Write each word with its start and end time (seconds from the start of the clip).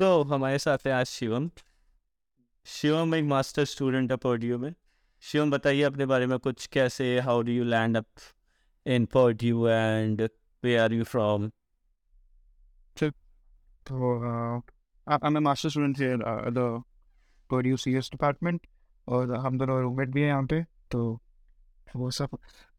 तो 0.00 0.22
हमारे 0.22 0.58
साथ 0.58 0.78
है 0.86 0.92
आज 0.92 1.06
शिवम। 1.06 1.50
शिवम 2.64 3.14
एक 3.14 3.24
मास्टर 3.24 3.64
स्टूडेंट 3.64 4.10
है 4.10 4.16
पर्ड्यू 4.16 4.58
में। 4.58 4.74
शिवम, 5.20 5.50
बताइए 5.50 5.82
अपने 5.82 6.06
बारे 6.06 6.26
में 6.26 6.38
कुछ, 6.38 6.66
कैसे 6.66 7.20
how 7.20 7.42
do 7.42 7.52
you 7.52 7.64
land 7.64 7.96
up 7.96 8.06
in 8.86 9.04
Purdue 9.04 9.68
and 9.68 10.28
where 10.64 10.76
are 10.76 10.92
you 10.92 11.04
from 11.04 11.50
I- 15.10 15.18
I'm 15.18 15.36
a 15.36 15.46
master 15.46 15.70
student 15.70 16.00
here 16.00 16.82
और 19.08 19.36
हम 19.36 19.58
दोनों 19.58 19.82
रूममेट 19.82 20.08
भी 20.08 20.20
हैं 20.20 20.28
यहाँ 20.28 20.46
पे 20.46 20.64
तो 20.90 21.20
वो 21.96 22.10
सब 22.10 22.28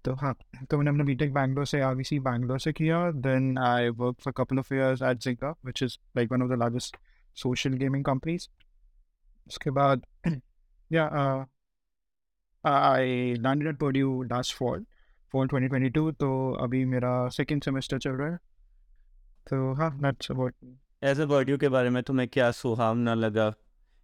तो 0.05 0.13
हाँ 0.13 0.37
तो 0.69 0.77
मैंने 0.77 0.89
अपना 0.89 1.03
बीटेक 1.03 1.33
बैंगलोर 1.33 1.65
से 1.65 1.81
आरबीसी 1.81 2.19
बैंगलोर 2.19 2.59
से 2.59 2.73
किया 2.73 3.11
then 3.11 3.57
I 3.57 3.89
work 3.89 4.19
for 4.19 4.33
couple 4.37 4.59
of 4.59 4.73
years 4.73 5.01
at 5.01 5.17
Zynga 5.17 5.49
which 5.49 5.83
is 5.83 5.97
like 6.17 6.31
one 6.31 6.41
of 6.41 6.49
the 6.49 6.53
largest 6.53 6.97
social 7.37 7.73
gaming 7.73 8.03
companies 8.05 8.47
उसके 9.47 9.71
बाद 9.71 10.05
या 10.91 11.05
I 12.63 13.33
landed 13.33 13.67
at 13.67 13.77
Purdue 13.83 14.29
last 14.31 14.55
fall 14.55 14.85
fall 15.33 15.47
2022 15.47 16.11
तो 16.19 16.29
अभी 16.63 16.83
मेरा 16.85 17.27
सेकेंड 17.29 17.63
सेमेस्टर 17.63 17.99
चल 17.99 18.11
रहा 18.11 18.31
है। 18.31 18.37
तो 19.49 19.73
हाँ 19.73 19.91
that's 19.99 20.31
about 20.31 20.53
as 21.03 21.19
a 21.19 21.25
Purdue 21.25 21.57
के 21.57 21.69
बारे 21.69 21.89
में 21.89 22.01
तुम्हें 22.03 22.27
क्या 22.27 22.51
सुहावना 22.51 23.13
लगा? 23.13 23.53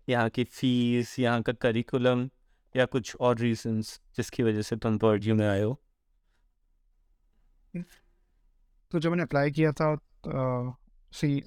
यहाँ 0.07 0.29
की 0.29 0.43
फ़ीस 0.43 1.19
यहाँ 1.19 1.41
का 1.41 1.53
करिकुलम 1.53 2.29
या 2.75 2.85
कुछ 2.85 3.15
और 3.15 3.37
रीजंस 3.37 3.99
जिसकी 4.17 4.43
वजह 4.43 4.61
से 4.61 4.75
तुम 4.75 4.97
पर्ड्यू 4.97 5.35
में 5.35 5.47
आए 5.47 5.61
हो? 5.61 5.79
तो 8.91 8.99
जब 8.99 9.09
मैंने 9.09 9.23
अप्लाई 9.23 9.51
किया 9.51 9.71
था 9.71 9.95
सी 11.13 11.43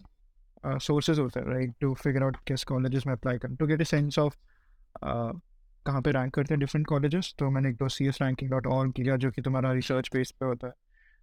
सोर्सेज 0.66 1.18
होते 1.18 1.40
हैं 1.40 1.46
राइट 1.46 1.74
टू 1.80 1.94
फिगर 1.94 2.22
आउट 2.22 2.36
किस 2.46 2.64
कॉलेजेस 2.64 3.06
में 3.06 3.12
अप्लाई 3.14 3.38
कर 3.38 3.54
to 3.56 3.66
get 3.66 3.80
a 3.80 3.84
sense 3.84 4.18
of 4.18 4.36
कहाँ 5.86 6.00
पे 6.02 6.10
रैंक 6.12 6.32
करते 6.34 6.54
हैं 6.54 6.60
डिफरेंट 6.60 6.86
कॉलेजेस 6.86 7.34
तो 7.38 7.50
मैंने 7.50 7.68
एक 7.68 7.76
तो 7.76 7.88
C 7.88 8.06
S 8.06 8.18
ranking 8.22 8.50
dot 8.50 8.66
org 8.66 8.90
किया 8.90 9.16
जो 9.16 9.30
कि 9.30 9.42
तुम्हारा 9.42 9.72
रिसर्च 9.72 10.10
बेस 10.14 10.30
पे 10.30 10.46
होता 10.46 10.66
है। 10.66 10.72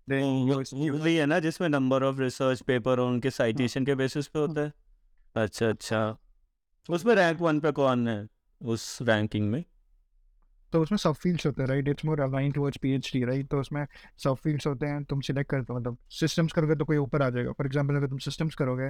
वही 0.08 1.16
है 1.16 1.26
ना 1.26 1.40
जिसमें 1.40 1.68
नंबर 1.70 2.04
ऑफ़ 2.04 2.20
रिसर्च 2.20 2.62
पेपर 2.62 3.00
और 3.00 3.08
उनके 3.08 3.30
साइटेशन 3.30 3.86
के 3.86 3.96
बेसिस 3.96 4.28
पे 4.28 4.40
होता 4.40 4.62
है। 4.62 4.74
अच्छा 5.36 5.70
अच्छा। 5.70 6.18
उसमें 6.90 7.14
रैंक 7.16 7.42
वन 7.42 7.60
पे 7.60 7.72
कौन 7.72 8.08
है 8.08 8.26
उस 8.62 8.98
रैंकिंग 9.02 9.50
में? 9.52 9.64
तो 10.74 10.82
उसमें 10.82 10.98
सब 10.98 11.14
फील्ड्स 11.14 11.46
होते 11.46 11.62
हैं 11.62 11.70
right 11.70 11.88
it's 11.88 12.06
more 12.06 12.20
align 12.22 12.52
towards 12.52 12.78
PhD 12.78 13.24
right 13.26 13.48
तो 13.48 13.60
उसमें 13.60 13.86
सब 14.18 14.36
फील्ड्स 14.36 14.68
होते 14.68 14.86
हैं 14.86 15.04
तुम 15.04 15.22
सिलेक्ट 15.22 15.50
करते 15.52 15.74
हो 15.74 15.80
मतलब 15.80 15.98
सिस्टम्स 16.12 16.54
करोगे 16.54 16.76
तो 16.76 16.86
कोई 16.86 16.98
ऊपर 16.98 17.22
आ 17.22 17.30
जाएगा। 17.30 17.52
फॉर 17.52 17.66
एग्जांपल 17.66 17.96
अगर 17.96 18.08
तुम 18.08 18.18
सिस्टम्स 18.18 18.56
करोगे 18.56 18.90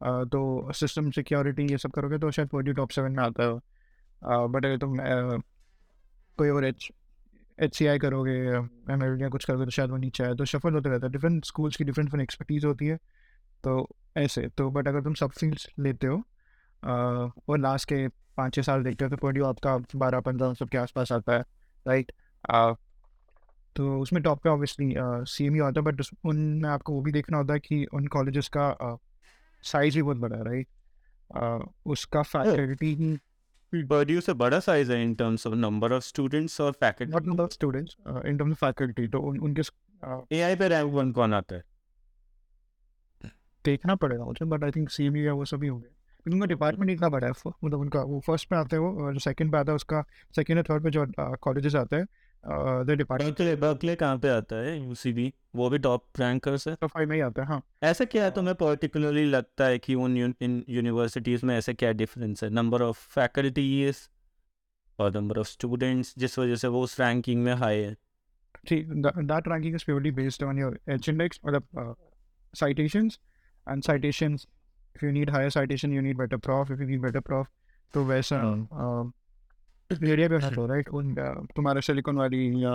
तो 0.00 0.72
सिस्टम 0.74 1.10
सिक्योरिटी 1.10 1.66
ये 1.70 1.78
सब 1.78 1.90
करोगे 1.92 2.18
तो 2.18 2.30
शायद 2.30 2.48
फोर्टी 2.48 2.72
टॉप 2.72 2.90
सेवन 2.90 3.12
में 3.12 3.22
आता 3.24 3.44
है। 3.44 4.48
बट 4.48 4.64
अगर 4.64 4.76
तुम 4.78 4.96
कोई 6.38 6.48
और 6.50 6.64
एच 6.64 6.90
एच 7.58 7.76
सी 7.76 7.86
आई 7.86 7.98
करोगे 7.98 8.32
एम 8.92 9.02
एल 9.04 9.20
या 9.22 9.28
कुछ 9.28 9.44
करोगे 9.44 9.64
तो 9.64 9.70
शायद 9.70 9.90
वो 9.90 9.96
नीचे 9.96 10.24
आए। 10.24 10.34
तो 10.34 10.44
शफल 10.44 10.74
होते 10.74 10.88
रहता 10.88 11.06
है। 11.06 11.12
डिफरेंट 11.12 11.44
स्कूल्स 11.44 11.76
की 11.76 11.84
डिफरेंट 11.84 12.08
डिफरेंट 12.08 12.22
एक्सपर्टीज 12.22 12.64
होती 12.64 12.86
है। 12.86 12.96
तो 13.64 13.88
ऐसे 14.16 14.46
तो 14.58 14.70
बट 14.70 14.88
अगर 14.88 15.02
तुम 15.02 15.14
सब 15.14 15.30
फील्ड्स 15.30 15.68
लेते 15.78 16.06
हो 16.06 16.22
और 17.48 17.58
लास्ट 17.58 17.88
के 17.88 18.06
पाँच 18.08 18.54
छः 18.54 18.62
साल 18.62 18.82
देखते 18.82 19.04
हो 19.04 19.10
तो 19.10 19.16
पर्ड्यू 19.16 19.44
आपका 19.44 19.76
बारह, 19.96 20.20
पंद्रह 20.20 20.52
सब 20.54 20.68
के 20.68 20.78
आसपास 20.78 21.12
आता 21.12 21.32
है। 21.32 21.44
राइट 21.86 22.12
तो 23.76 23.98
उसमें 24.00 24.22
टॉप 24.22 24.42
पे 24.42 24.48
ऑब्वियसली 24.48 24.94
सी 24.98 25.46
एम 25.46 25.54
ही 25.54 25.60
आता 25.60 25.80
है 25.80 25.84
बट 25.84 26.00
उनमें 26.26 26.68
आपको 26.70 26.92
वो 26.92 27.00
भी 27.02 27.12
देखना 27.12 27.38
होता 27.38 27.54
है 27.54 27.60
कि 27.60 27.84
उन 27.94 28.06
कॉलेजेस 28.08 28.48
का 28.56 28.68
साइज़ 29.62 29.94
भी 29.94 30.02
बहुत 30.02 30.16
बड़ा 30.16 30.36
है 30.36 30.44
राइट 30.44 30.68
उसका 31.86 32.22
फैकल्टी 32.22 33.18
पर्ड्यू 33.72 34.20
से 34.20 34.32
बड़ा 34.32 34.60
साइज़ 34.60 34.92
है 34.92 35.02
in 35.02 35.14
terms 35.14 35.46
of 35.46 35.54
number 35.54 35.92
of 35.92 36.02
students 36.02 36.60
और 36.60 36.72
faculty 36.72 37.12
not 37.12 37.26
number 37.26 37.48
students 37.48 37.96
in 38.26 38.38
terms 38.38 38.52
of 38.52 38.58
faculty 38.60 39.08
तो 39.08 39.20
उन, 39.20 39.38
उनके 39.38 39.62
एआई 40.36 40.56
पे 40.56 40.68
रैंक 40.68 40.92
वन 40.92 41.12
कौन 41.12 41.34
आता 41.34 41.56
है? 41.56 41.62
देखना 43.64 43.94
पड़ेगा 43.94 44.24
मुझे 44.24 44.44
but 44.44 44.64
I 44.64 44.70
think 44.70 44.90
C 44.90 45.06
M 45.06 45.16
या 45.16 45.32
वो 45.32 45.44
सभी 45.44 45.68
हो 45.68 45.78
गए 45.78 45.88
लेकिन 45.88 46.32
उनका 46.32 46.46
डिपार्टमेंट 46.46 46.90
इतना 46.90 47.08
बड़ा 47.08 47.26
है 47.26 47.32
मतलब 47.64 47.80
उनका 47.80 48.02
वो 48.02 48.20
फ़र्स्ट 48.20 48.48
पे 48.48 48.56
आते 48.56 48.76
हैं 48.76 48.82
वो 48.82 49.12
जो 49.12 49.18
सेकंड 49.18 49.52
पे 49.52 49.58
आता 49.58 49.72
है 49.72 49.76
उसका 49.76 50.04
सेकंड 50.36 50.58
और 50.58 50.64
थर्ड 50.70 50.84
पे 50.84 50.90
जो 50.90 51.06
कॉलेजेस 51.36 51.74
आते 51.74 51.96
हैं 51.96 52.06
द 52.46 52.94
डिपार्टमेंट 52.98 53.32
बर्कले 53.38 53.56
बर्कले 53.56 53.96
कहाँ 53.96 54.18
पे 54.18 54.28
आता 54.28 54.56
है 54.56 54.78
यूसीबी 54.78 55.32
वो 55.56 55.70
भी 55.70 55.78
टॉप 55.78 56.20
रैंकर्स 56.20 56.68
है 56.68 56.74
फाइव 56.84 57.08
में 57.08 57.16
ही 57.16 57.20
आता 57.22 57.42
है 57.42 57.48
हाँ 57.48 57.62
ऐसा 57.82 58.04
क्या 58.04 58.24
है 58.24 58.30
तुम्हें 58.30 58.54
पर्टिकुलरली 58.54 59.24
लगता 59.24 59.66
है 59.66 59.78
कि 59.78 59.94
उन 59.94 60.16
यून- 60.16 60.36
इन 60.42 60.64
यूनिवर्सिटीज़ 60.68 61.46
में 61.46 61.56
ऐसा 61.58 61.72
क्या 61.72 61.92
डिफरेंस 61.92 62.44
है 62.44 62.50
नंबर 62.50 62.82
ऑफ़ 62.82 63.08
फैकल्टीज 63.14 64.08
और 64.98 65.14
नंबर 65.14 65.38
ऑफ़ 65.38 65.46
स्टूडेंट्स 65.46 66.14
जिस 66.18 66.38
वजह 66.38 66.56
से 66.56 66.68
वो 66.68 66.82
उस 66.82 67.00
रैंकिंग 67.00 67.42
में 67.44 67.54
हाई 67.54 67.78
है 67.78 67.96
See, 68.68 68.76
that, 68.82 69.18
that 69.26 69.46
ranking 69.46 69.74
is 69.74 69.84
purely 69.84 70.10
based 70.10 70.42
on 70.42 70.56
your 70.56 70.70
H 70.88 71.08
index 71.08 71.38
or 71.42 71.52
uh, 71.56 71.92
citations. 72.54 73.18
And 73.66 73.84
citations, 73.84 74.46
if 74.94 75.02
you 75.02 75.12
need 75.12 75.30
higher 75.30 75.50
citation, 75.50 75.92
you 75.92 76.02
need 76.02 76.18
better 76.18 76.38
prof. 76.38 76.70
If 76.70 76.80
you 76.80 76.86
need 76.86 77.02
better 77.02 77.20
prof, 77.20 77.46
तो 77.94 78.04
वैसा 78.04 78.40
area 79.90 80.28
होना 80.28 80.38
चाहिए 80.38 80.66
right 80.66 80.88
उन 80.88 81.14
तुम्हारे 81.56 81.80
silicon 81.80 82.18
valley 82.18 82.64
या 82.64 82.72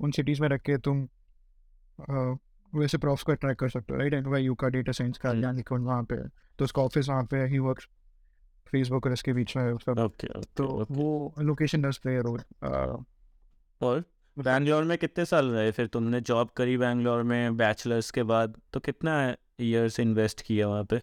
उन 0.00 0.10
cities 0.10 0.42
में 0.42 0.48
रख 0.48 0.60
के 0.60 0.76
तुम 0.78 1.06
uh, 1.98 2.38
वैसे 2.72 2.98
प्रॉफ्स 2.98 3.22
को 3.22 3.32
अट्रैक्ट 3.32 3.60
कर 3.60 3.68
सकते 3.68 3.92
हो 3.92 3.98
राइट 3.98 4.14
एंड 4.14 4.36
यू 4.36 4.54
का 4.54 4.68
डेटा 4.68 4.92
साइंस 4.92 5.18
का 5.18 5.76
वहाँ 5.76 6.02
पे 6.02 6.16
तो 6.58 6.64
उसका 6.64 6.82
ऑफ़िस 6.82 7.08
वहाँ 7.08 7.24
पे 7.24 7.44
ही 7.46 7.58
वर्क 7.58 7.80
फेसबुक 8.66 9.06
और 9.06 9.12
इसके 9.12 9.32
बीच 9.32 9.56
में 9.56 9.64
है 9.64 9.72
ओके 10.04 10.28
तो 10.56 10.86
वो 10.90 11.34
लोकेशन 11.42 11.82
डज 11.82 11.98
प्ले 11.98 12.20
रोल 12.20 12.40
और 13.80 14.04
बैंगलोर 14.38 14.84
में 14.84 14.98
कितने 14.98 15.24
साल 15.24 15.46
रहे 15.46 15.70
फिर 15.70 15.86
तुमने 15.86 16.20
जॉब 16.20 16.50
करी 16.56 16.76
बैंगलोर 16.76 17.22
में 17.22 17.56
बैचलर्स 17.56 18.10
के 18.10 18.22
बाद 18.22 18.56
तो 18.72 18.80
कितना 18.80 19.36
ईयर्स 19.60 20.00
इन्वेस्ट 20.00 20.42
किया 20.42 20.68
वहाँ 20.68 20.84
पे 20.84 21.00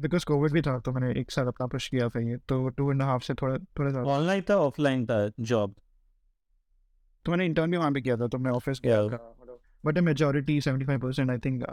बिकॉज़ 0.00 0.24
कोविड 0.24 0.52
भी 0.52 0.62
था 0.62 0.78
तो 0.78 0.92
मैंने 0.92 1.20
एक 1.20 1.30
साल 1.30 1.46
अपना 1.46 1.66
पुश 1.66 1.88
किया 1.88 2.08
था 2.08 2.20
ये 2.20 2.36
तो 2.48 2.68
टू 2.68 2.90
एंड 2.90 3.02
हाफ़ 3.02 3.22
से 3.22 3.34
थोड़ा 3.34 3.56
थोड़ा 3.78 3.90
ज़्यादा। 3.90 4.10
ऑनलाइन 4.10 4.42
था 4.50 4.56
ऑफलाइन 4.56 5.04
था 5.06 5.18
जॉब 5.40 5.74
तो 7.24 7.32
मैंने 7.32 7.46
इंटर्न 7.46 7.70
भी 7.70 7.76
वहाँ 7.76 7.92
पे 7.92 8.00
किया 8.00 8.16
था 8.16 8.26
तो 8.28 8.38
मैं 8.38 8.50
ऑफ़िस 8.50 8.80
गया 8.84 9.02
था 9.08 9.16
but 9.84 9.98
majority 9.98 10.60
seventy 10.60 10.86
five 10.86 11.00
percent 11.00 11.30
I 11.30 11.38
think 11.38 11.64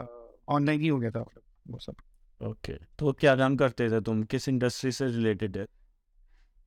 online 0.48 0.80
ही 0.80 0.88
हो 0.88 0.98
गया 0.98 1.10
था 1.10 1.24
वो 1.68 1.78
सब। 1.78 1.94
ओके 2.40 2.72
तो 2.98 3.12
क्या 3.12 3.34
काम 3.36 3.56
करते 3.56 3.88
थे 3.90 4.00
तुम? 4.00 4.22
किस 4.22 4.48
इंडस्ट्री 4.48 4.92
से 4.92 5.06
रिलेटेड 5.06 5.56
है? 5.56 5.66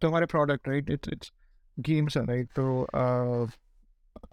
तो 0.02 0.08
हमारे 0.08 0.26
product 0.26 0.68
right 0.68 0.90
it's 0.90 1.10
it's 1.10 1.32
games 1.80 2.18
है 2.18 2.26
राइट 2.26 2.50
तो 2.56 2.84
uh, 2.84 3.52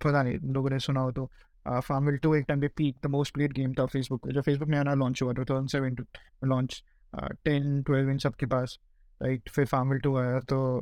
पता 0.05 0.23
नहीं 0.23 0.39
लोगों 0.53 0.71
ने 0.71 0.79
सुना 0.79 1.01
हो 1.01 1.13
तो 1.13 1.31
फार्मिल 1.69 2.17
टू 2.17 2.35
एक 2.35 2.45
टाइम 2.49 2.61
पे 2.61 2.69
peak 2.69 2.97
the 3.05 3.07
most 3.07 3.35
played 3.35 3.53
game 3.53 3.73
था 3.73 3.87
फेसबुक 3.87 4.27
पे 4.27 4.33
जब 4.33 4.43
फेसबुक 4.43 4.69
नया 4.69 4.83
नया 4.83 4.95
लॉन्च 4.95 5.23
हुआ 5.23 5.33
two 5.33 5.45
thousand 5.45 5.69
seven 5.69 5.97
launch 6.45 6.83
ten 7.17 7.83
twelve 7.83 8.11
इन 8.11 8.19
सब 8.19 8.35
के 8.35 8.47
पास 8.47 8.79
राइट? 9.23 9.49
फिर 9.49 9.67
फार्मिल 9.67 9.99
टू 9.99 10.17
आया 10.17 10.41
तो 10.41 10.81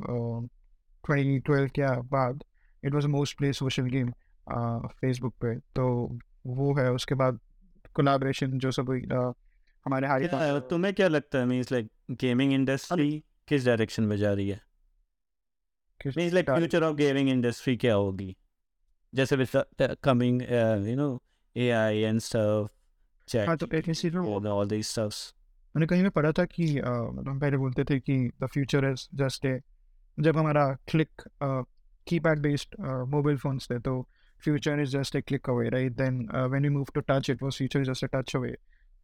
ट्वेंटी 1.05 1.39
ट्वेल्व 1.39 1.67
के 1.67 2.01
बाद 2.01 2.43
it 2.85 2.93
was 2.93 3.07
most 3.07 3.37
play 3.37 3.53
social 3.53 3.83
game 3.83 4.11
Facebook 4.87 5.33
पे। 5.33 5.59
तो 5.59 6.17
वो 6.45 6.73
है 6.75 6.91
उसके 6.91 7.15
बाद 7.15 7.39
कोलाब्रेशन 7.93 8.59
जो 8.59 8.71
सब 8.71 8.91
हमारे 9.85 10.07
हारी 10.07 10.27
क्या- 10.27 10.69
तुम्हें 10.69 10.93
क्या 10.93 11.07
लगता 11.07 11.39
है? 11.39 11.45
मीन्स 11.45 11.71
लाइक 11.71 11.91
गेमिंग 12.11 12.53
इंडस्ट्री 12.53 13.23
किस 13.47 13.65
डायरेक्शन 13.65 14.03
में 14.03 14.17
जा 14.17 14.33
रही 14.33 14.49
है? 14.49 14.61
Means 16.07 16.33
like 16.33 16.51
future 16.51 16.83
of 16.83 16.95
gaming 16.95 17.29
industry 17.29 17.77
क्या 17.77 17.93
होगी? 17.93 18.37
जैसे 19.15 19.35
with 19.35 19.47
coming 20.03 20.41
you 20.87 20.95
know 20.95 21.23
AI 21.57 21.97
and 21.97 22.19
stuff 22.19 22.67
हाँ 23.37 23.57
तो 23.57 23.67
इसी 23.67 24.15
ऑल 24.47 24.67
दीस 24.67 24.89
स्टफ्स 24.89 25.35
मैंने 25.77 25.87
कहीं 25.87 26.01
में 26.01 26.11
पढ़ा 26.11 26.31
था 26.31 26.43
कि 26.45 26.65
मतलब 26.75 27.27
हम 27.29 27.39
पहले 27.39 27.57
बोलते 27.57 27.83
थे 27.83 27.99
कि 27.99 28.13
the 28.41 28.45
future 28.45 28.85
is 28.85 29.01
just 29.15 29.45
a 29.45 29.59
जब 30.17 30.37
हमारा 30.37 30.63
click 30.91 31.21
keypad 32.07 32.39
based 32.39 32.75
mobile 33.09 33.37
phones 33.37 33.67
थे 33.71 33.77
तो 33.79 33.93
future 34.43 34.79
is 34.79 34.97
just 34.97 35.15
a 35.15 35.21
click 35.21 35.49
away 35.49 35.69
right? 35.69 35.91
Then 35.91 36.17
when 36.51 36.65
you 36.65 36.71
move 36.71 36.85
to 36.95 37.01
touch 37.01 37.29
it 37.29 37.43
was 37.43 37.57
future 37.57 37.81
is 37.81 37.91
just 37.91 38.03
a 38.03 38.07
touch 38.13 38.35
away. 38.35 38.55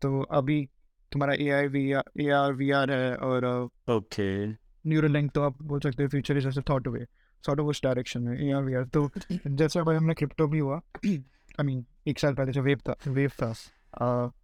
तो 0.02 0.22
अभी 0.22 0.70
तुम्हारा 1.12 1.34
A 1.34 1.50
I 1.50 1.68
V 1.68 1.92
A 2.20 2.30
R 2.30 2.54
V 2.54 2.72
R 2.72 2.92
है 2.92 3.16
और 3.16 3.46
okay. 3.90 4.48
Neural 4.90 5.12
link 5.12 5.32
तो 5.32 5.42
आप 5.42 5.62
बोल 5.64 5.80
सकते 5.80 6.04
हो 6.04 6.10
future 6.10 6.38
is 6.38 6.48
just 6.48 6.58
a 6.58 6.62
thought 6.70 6.88
away 6.88 7.06
sort 7.46 7.60
of 7.60 7.68
उस 7.68 7.84
डायरेक्शन 7.84 8.22
में 8.22 8.50
ए 8.50 8.52
आर 8.52 8.64
वी 8.64 8.74
आर 8.74 8.86
तो 8.86 9.10
जैसे 9.48 9.80
अभी 9.80 9.96
हमने 9.96 10.14
क्रिप्टो 10.14 10.48
भी 10.48 10.60
हुआ 10.60 10.82
आई 11.06 11.64
मीन 11.64 11.86
एक 12.08 12.20
साल 12.20 12.34
पहले 12.34 12.52
जो 12.52 12.62
वेव 12.62 12.80
था 12.90 12.96
वेव 13.08 13.32
था 13.44 13.54
uh, 13.54 14.43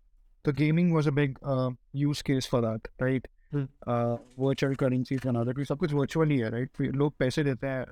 तो 0.50 0.54
gaming 0.54 0.94
was 0.94 1.08
a 1.08 1.12
big 1.12 1.38
use 1.96 2.24
case 2.24 2.48
for 2.52 2.62
that 2.62 2.88
right 3.02 3.28
Hmm. 3.54 3.66
Virtual 4.40 4.74
currencies 4.76 5.22
बना 5.26 5.44
दे 5.44 5.64
सब 5.66 5.78
कुछ 5.78 5.94
वर्चुअल 5.94 6.30
ही 6.30 6.38
है 6.38 6.50
राइट 6.52 6.82
लोग 6.96 7.14
पैसे 7.20 7.44
देते 7.44 7.68
हैं 7.68 7.86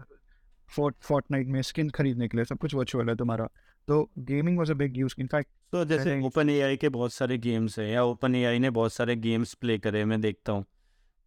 फोर्ट 0.70 0.96
फोर्टनाइट 1.02 1.48
में 1.48 1.62
स्किन 1.62 1.90
खरीदने 1.90 2.28
के 2.28 2.38
लिए 2.38 2.46
सब 2.46 2.58
कुछ 2.58 2.74
वर्चुअल 2.76 3.10
है 3.10 3.16
तुम्हारा। 3.16 3.48
तो 3.88 4.02
gaming 4.28 4.58
was 4.58 4.72
a 4.72 4.74
big 4.74 4.98
use 4.98 5.16
in fact 5.20 5.50
तो 5.72 5.84
जैसे 5.86 6.20
ओपन 6.26 6.50
एआई 6.50 6.78
के 6.78 6.90
बहुत 6.90 7.14
सारे 7.14 7.38
गेम्स 7.38 7.80
हैं 7.80 7.88
या 7.88 8.04
ओपन 8.04 8.36
एआई 8.36 8.60
ने 8.60 8.70
बहुत 8.70 8.94
सारे 8.94 9.16
गेम्स 9.16 9.54
प्ले 9.54 9.78
करे 9.78 10.06
मैं 10.06 10.20
देखता 10.22 10.52
हूँ। 10.52 10.66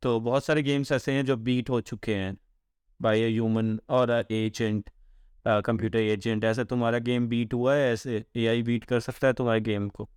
तो 0.03 0.19
बहुत 0.21 0.45
सारे 0.45 0.63
गेम्स 0.63 0.93
ऐसे 0.93 1.13
हैं 1.13 1.25
जो 1.25 1.37
बीट 1.49 1.71
हो 1.71 1.81
चुके 1.81 2.15
हैं 2.15 2.37
बाय 3.01 3.21
ए 3.21 3.29
ह्यूमन 3.31 3.79
और 3.91 4.11
एजेंट 4.31 4.91
कंप्यूटर 5.47 5.99
एजेंट 5.99 6.45
ऐसे 6.45 6.65
तुम्हारा 6.65 6.99
गेम 7.11 7.29
बीट 7.29 7.55
हुआ 7.55 7.75
है 7.75 7.93
ऐसे 7.93 8.25
एआई 8.37 8.63
बीट 8.63 8.85
कर 8.85 9.01
सकता 9.01 9.27
है 9.27 9.33
तुम्हारे 9.33 9.61
गेम 9.61 9.89
को। 9.89 10.09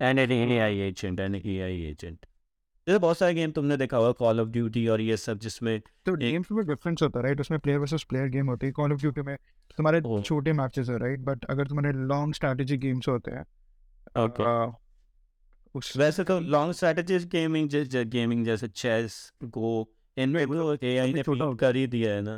And 0.00 0.18
an 0.18 0.32
AI 0.32 0.78
agent 0.80 1.20
an 1.20 1.34
AI 1.34 1.80
agent 1.82 2.26
जैसे 2.86 2.98
बहुत 2.98 3.18
सारे 3.18 3.34
गेम 3.34 3.50
तुमने 3.52 3.76
देखा 3.76 3.96
होगा 3.96 4.12
कॉल 4.18 4.40
ऑफ़ 4.40 4.48
ड्यूटी 4.48 4.86
और 4.88 5.00
ये 5.00 5.16
सब 5.16 5.38
जिसमें 5.38 5.80
तो 5.80 6.16
गेम्स 6.16 6.50
में 6.52 6.64
डिफरेंस 6.66 7.02
होता 7.02 7.18
है 7.18 7.24
राइट 7.24 7.40
उसमें 7.40 7.58
प्लेयर 7.60 7.78
वर्सेस 7.78 8.04
प्लेयर 8.04 8.28
गेम 8.28 8.46
होती 8.46 8.66
है। 8.66 8.72
कॉल 8.72 8.92
ऑफ़ 8.92 9.00
ड्यूटी 9.00 9.22
में 9.22 9.36
तुम्हारे 9.78 10.00
छोटे 10.22 10.52
मैचेस 10.52 10.88
है 10.88 10.98
राइट 10.98 11.20
बट 11.20 11.44
अगर 11.50 11.66
तुम्हारे 11.66 11.92
लॉन्ग 11.98 12.34
स्ट्रैटेजी 12.34 12.76
गेम्स 12.76 13.08
होते 13.08 13.30
हैं 13.30 13.44
उस 15.74 15.96
वैसे 15.96 16.24
तो 16.24 16.38
लॉन्ग 16.40 16.72
स्ट्रेटेजीज 16.74 17.26
गेमिंग 17.28 17.68
जैसे 17.68 18.04
गेमिंग 18.04 18.44
जैसे 18.44 18.68
चेस 18.68 19.20
गो 19.44 19.88
इनमें 20.16 20.46
तो 20.46 20.74
एआई 20.86 21.12
ने 21.12 21.22
कर 21.56 21.76
ही 21.76 21.86
दिया 21.86 22.12
है 22.12 22.20
ना। 22.20 22.34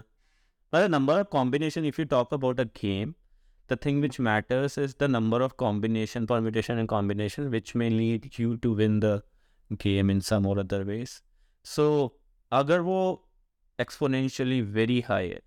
मतलब 0.72 0.90
number 0.90 1.20
of 1.20 1.26
combination 1.32 1.84
if 1.84 2.00
you 2.00 2.06
talk 2.06 2.34
about 2.34 2.60
a 2.60 2.64
game 2.76 3.14
the 3.71 3.75
thing 3.75 4.01
which 4.01 4.19
matters 4.19 4.77
is 4.77 4.93
the 4.95 5.07
number 5.07 5.41
of 5.41 5.57
combination 5.57 6.27
permutation 6.27 6.77
and 6.77 6.87
combination 6.87 7.51
which 7.51 7.75
may 7.75 7.89
lead 7.89 8.39
you 8.39 8.57
to 8.57 8.73
win 8.73 8.99
the 8.99 9.23
game 9.77 10.09
in 10.09 10.21
some 10.21 10.45
or 10.45 10.59
other 10.59 10.85
ways 10.85 11.21
so 11.63 12.09
अगर 12.51 12.79
वो 12.79 13.29
exponentially 13.79 14.61
very 14.77 15.01
high 15.01 15.27
है 15.27 15.41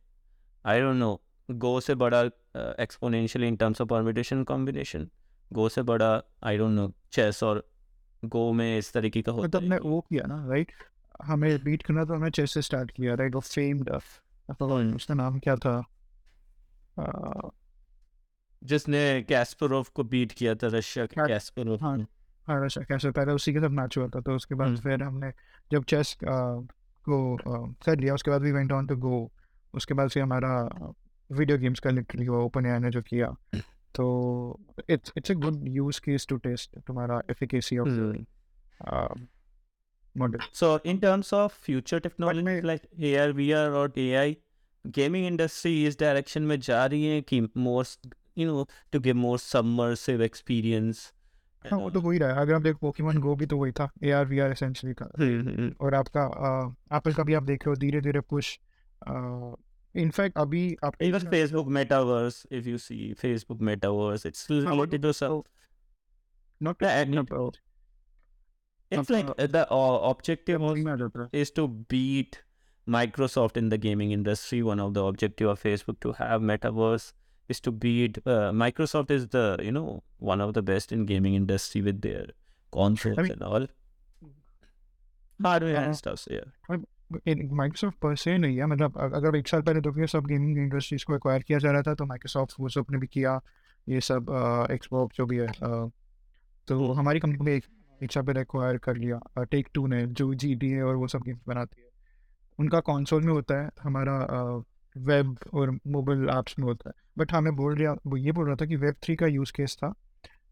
I 0.64 0.78
don't 0.80 1.00
know 1.02 1.20
go 1.58 1.80
से 1.80 1.94
बड़ा 1.94 2.22
uh, 2.24 2.74
exponentially 2.86 3.48
in 3.48 3.56
terms 3.56 3.80
of 3.80 3.88
permutation 3.88 4.38
and 4.38 4.46
combination 4.46 5.06
go 5.54 5.68
से 5.68 5.82
बड़ा 5.82 6.22
I 6.42 6.56
don't 6.56 6.76
know 6.80 6.88
chess 7.12 7.42
और 7.42 7.62
go 8.26 8.52
में 8.52 8.78
इस 8.78 8.92
तरीके 8.92 9.22
का 9.22 9.32
होता 9.32 9.46
मतलब 9.46 9.62
है 9.62 9.68
हमने 9.68 9.90
वो 9.90 10.00
किया 10.00 10.26
ना 10.26 10.46
राइट 10.46 10.72
हमें 11.24 11.64
बीट 11.64 11.82
करना 11.82 12.04
तो 12.04 12.14
हमने 12.14 12.30
चेस 12.30 12.54
से 12.54 12.62
स्टार्ट 12.62 12.90
किया 12.90 13.14
राइट 13.14 13.34
वो 13.34 13.40
फेम्ड 13.40 13.90
उसका 14.94 15.14
नाम 15.14 15.38
क्या 15.38 15.56
था 15.56 15.84
आ, 16.98 17.48
जिसने 18.71 19.01
कैस्परोव 19.29 19.85
को 19.95 20.03
बीट 20.13 20.31
किया 20.31 20.55
था 20.55 20.67
रशिया 20.73 21.05
के 21.05 21.19
हाँ, 21.19 21.27
कैस्परोव 21.27 21.83
हाँ। 21.83 21.97
हाँ 22.47 22.59
वैसा 22.61 22.81
कैसे 22.89 23.11
पहले 23.11 23.33
उसी 23.33 23.53
के 23.53 23.59
साथ 23.59 23.69
मैच 23.77 23.97
हुआ 23.97 24.07
था 24.15 24.19
तो 24.21 24.35
उसके 24.35 24.55
बाद 24.55 24.67
हम्म। 24.67 24.79
फिर 24.79 25.03
हमने 25.03 25.31
जब 25.71 25.83
चेस 25.83 26.15
को 26.23 27.35
आ, 27.35 27.57
कर 27.85 27.99
लिया 27.99 28.13
उसके 28.13 28.31
बाद 28.31 28.41
we 28.41 28.51
went 28.51 28.71
on 28.71 28.87
to 28.87 28.95
go 28.95 29.31
उसके 29.73 29.93
बाद 29.93 30.09
से 30.09 30.19
हमारा 30.19 30.53
वीडियो 31.29 31.57
गेम्स 31.57 31.79
का 31.79 31.89
लिटरली 31.89 32.25
हुआ 32.25 32.39
ओपन 32.43 32.65
एआई 32.65 32.79
ने 32.79 32.89
जो 32.89 33.01
किया 33.01 33.35
तो 33.95 34.05
it's 34.89 35.13
it's 35.17 35.31
a 35.31 35.33
good 35.33 35.67
use 35.67 35.99
case 36.05 36.25
to 36.29 36.37
test 36.37 36.77
तुम्हारा 36.87 37.21
efficacy 37.31 37.77
of 37.77 37.89
model 40.15 40.39
So 40.53 40.67
in 40.91 40.99
terms 40.99 41.29
of 41.33 41.55
future 41.67 41.99
technology 41.99 42.43
may- 42.43 42.61
like 42.61 42.83
AR, 43.07 43.29
VR 43.39 43.63
or 43.79 43.87
AI, 44.03 44.27
gaming 44.85 45.25
industry 45.29 45.73
इस 45.87 45.97
direction 45.99 46.47
में 46.51 46.59
जा 46.59 46.85
रही 46.85 47.05
है 47.05 47.21
कि 47.21 47.41
more 47.41 47.83
you 48.34 48.46
know 48.50 48.66
to 48.92 49.00
give 49.06 49.16
more 49.22 49.38
submersive 49.46 50.20
experience. 50.28 51.00
हाँ 51.70 51.78
वो 51.78 51.90
तो 51.90 52.00
हो 52.00 52.10
ही 52.10 52.18
रहा 52.18 52.34
है 52.34 52.40
अगर 52.40 52.54
आप 52.54 52.62
देख 52.62 52.76
पोकेमोन 52.80 53.18
गो 53.20 53.34
भी 53.36 53.46
तो 53.46 53.56
वही 53.58 53.72
था 53.78 53.90
A 54.04 54.10
R 54.18 54.26
V 54.26 54.38
R 54.38 54.50
essentially 54.50 54.92
का 55.00 55.06
Hmm. 55.20 55.72
और 55.80 55.94
आपका 55.94 56.22
एप्पल 56.96 57.14
का 57.14 57.22
भी 57.22 57.34
आप 57.34 57.42
देख 57.42 57.66
रहे 57.66 57.70
हो 57.70 57.76
धीरे 57.80 58.00
धीरे 58.00 58.20
पुश 58.30 58.58
इनफैक्ट 59.96 60.38
अभी 60.38 60.76
आप 60.84 60.96
Even 61.02 61.26
Facebook 61.34 61.70
metaverse, 61.76 62.38
if 62.58 62.66
you 62.72 62.78
see 62.86 63.14
Facebook 63.22 63.60
metaverse, 63.70 64.24
it's 64.30 64.48
related 64.50 65.02
to 65.02 65.12
some. 65.20 65.42
Not 66.62 66.82
Yeah, 66.82 67.02
and 67.02 67.14
it's 68.90 69.10
like 69.10 69.28
uh, 69.30 69.46
the 69.46 69.66
uh, 69.70 69.98
objective 70.10 70.60
was 70.60 70.78
में 70.84 70.92
आ 70.92 70.96
जाता 70.96 71.22
है 71.22 71.42
is 71.42 71.50
to 71.58 71.66
beat 71.92 72.38
Microsoft 72.86 73.56
in 73.56 73.68
the 73.68 73.78
gaming 73.78 74.12
industry. 74.12 74.62
One 74.62 74.80
of 74.84 74.94
the 74.94 75.04
objective 75.10 75.50
of 75.52 75.60
Facebook 75.62 76.00
to 76.06 76.12
have 76.20 76.46
metaverse 76.52 77.12
Is 77.49 77.59
to 77.61 77.71
beat 77.71 78.17
uh, 78.25 78.51
Microsoft 78.63 79.11
is 79.15 79.27
the 79.35 79.45
you 79.67 79.71
know 79.71 79.87
one 80.31 80.41
of 80.45 80.53
the 80.57 80.63
best 80.69 80.91
in 80.97 81.05
gaming 81.11 81.35
industry 81.39 81.81
with 81.87 82.01
their 82.01 82.25
consoles 82.73 83.17
I 83.19 83.21
mean- 83.21 83.31
and 83.33 83.43
all. 83.43 83.67
Hardware 85.39 85.77
Uh, 85.77 85.83
and 85.85 85.97
stuff. 85.97 86.19
So 86.19 86.31
yeah, 86.33 86.77
Microsoft 87.11 87.97
पर 88.01 88.15
से 88.15 88.37
नहीं 88.37 88.57
है 88.57 88.65
मतलब 88.65 88.97
अगर 89.15 89.35
एक 89.35 89.47
साल 89.47 89.61
पहले 89.61 89.81
देखिए 89.81 90.07
सब 90.07 90.25
गेमिंग 90.27 90.57
इंडस्ट्रीज़ 90.57 91.05
को 91.05 91.15
एक्वायर 91.15 91.43
किया 91.47 91.59
जा 91.59 91.71
रहा 91.71 91.81
था 91.87 91.93
तो 91.95 92.05
माइक्रोसॉफ्ट 92.05 92.53
वो 92.59 92.69
सबने 92.69 92.97
भी 92.97 93.07
किया 93.07 93.39
ये 93.89 94.01
सब 94.01 94.31
एक्सबॉक्स 94.71 95.17
जो 95.17 95.25
भी 95.25 95.37
है 95.37 95.47
अ, 95.47 95.89
तो 96.67 96.91
हमारी 96.93 97.19
कंपनी 97.19 97.45
ने 97.45 97.55
एक 97.55 97.65
एक 98.03 98.11
साल 98.11 98.23
पहले 98.23 98.41
एक्वायर 98.41 98.77
कर 98.87 98.95
लिया 98.97 99.43
टेक 99.51 99.67
टू 99.73 99.85
ने 99.87 100.05
जो 100.21 100.33
जी 100.33 100.53
डी 100.63 100.69
है 100.69 100.83
और 100.83 100.95
वो 100.95 101.07
सब 101.07 101.21
गेम्स 101.25 101.41
बनाती 101.47 101.81
है। 101.81 101.87
उनका 102.59 102.79
कॉन्सोल 102.89 103.23
में 103.23 103.33
होता 103.33 103.61
है 103.63 103.69
हमारा 103.83 104.17
वेब 104.97 105.37
और 105.53 105.79
मोबाइल 105.87 106.29
ऐप्स 106.29 106.59
में 106.59 106.65
होता 106.65 106.89
है। 106.89 107.04
बट 107.17 107.31
हाँ 107.31 107.41
मैं 107.41 107.55
बोल 107.55 107.75
रहा 107.75 108.17
ये 108.17 108.31
बोल 108.31 108.47
रहा 108.47 108.55
था 108.55 108.65
कि 108.65 108.75
वेब 108.75 108.95
थ्री 109.03 109.15
का 109.15 109.27
यूज़ 109.27 109.51
केस 109.51 109.75
था 109.75 109.93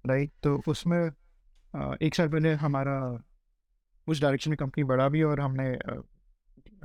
राइट 0.07 0.31
तो 0.43 0.61
उसमें 0.67 1.11
एक 2.01 2.15
साल 2.15 2.27
पहले 2.27 2.53
हमारा 2.53 3.23
उस 4.07 4.21
डायरेक्शन 4.21 4.51
में 4.51 4.57
कंपनी 4.57 4.83
बढ़ा 4.83 5.09
भी 5.09 5.23
और 5.23 5.39
हमने 5.39 5.77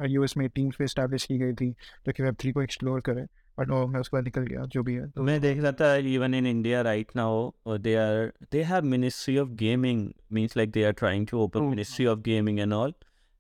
यू 0.09 0.25
एस 0.25 0.37
में 0.37 0.49
टीम्स 0.49 0.77
भी 0.79 0.85
इस्टेब्लिश 0.85 1.25
की 1.25 1.39
गई 1.39 1.53
थी 1.53 1.71
जो 2.07 2.13
कि 2.13 2.23
वेब 2.23 2.35
थ्री 2.35 2.53
को 2.53 2.63
एक्सप्लोर 2.63 3.01
करें। 3.01 3.27
बट 3.59 3.71
वो 3.71 3.87
मैं 3.87 4.01
उसके 4.01 4.17
बाद 4.17 4.25
निकल 4.25 4.43
गया 4.43 4.65
जो 4.65 4.83
भी 4.83 4.95
है 4.95 5.09
तो 5.11 5.23
मैं 5.23 5.41
देख 5.41 5.63
रहा 5.63 5.73
था 5.73 5.95
even 5.95 6.35
in 6.35 6.47
India 6.47 6.81
right 6.83 7.17
now 7.17 7.51
they 7.79 7.95
are 7.95 8.33
they 8.53 8.63
have 8.63 8.85
ministry 8.85 9.39
of 9.39 9.49
gaming 9.49 10.11
means 10.33 10.57
like 10.57 10.71
they 10.71 10.85
are 10.85 10.93
trying 10.93 11.27
to 11.27 11.39
open 11.39 11.63
ministry 11.63 12.07
of 12.07 12.19
gaming 12.19 12.61
and 12.61 12.73
all 12.73 12.95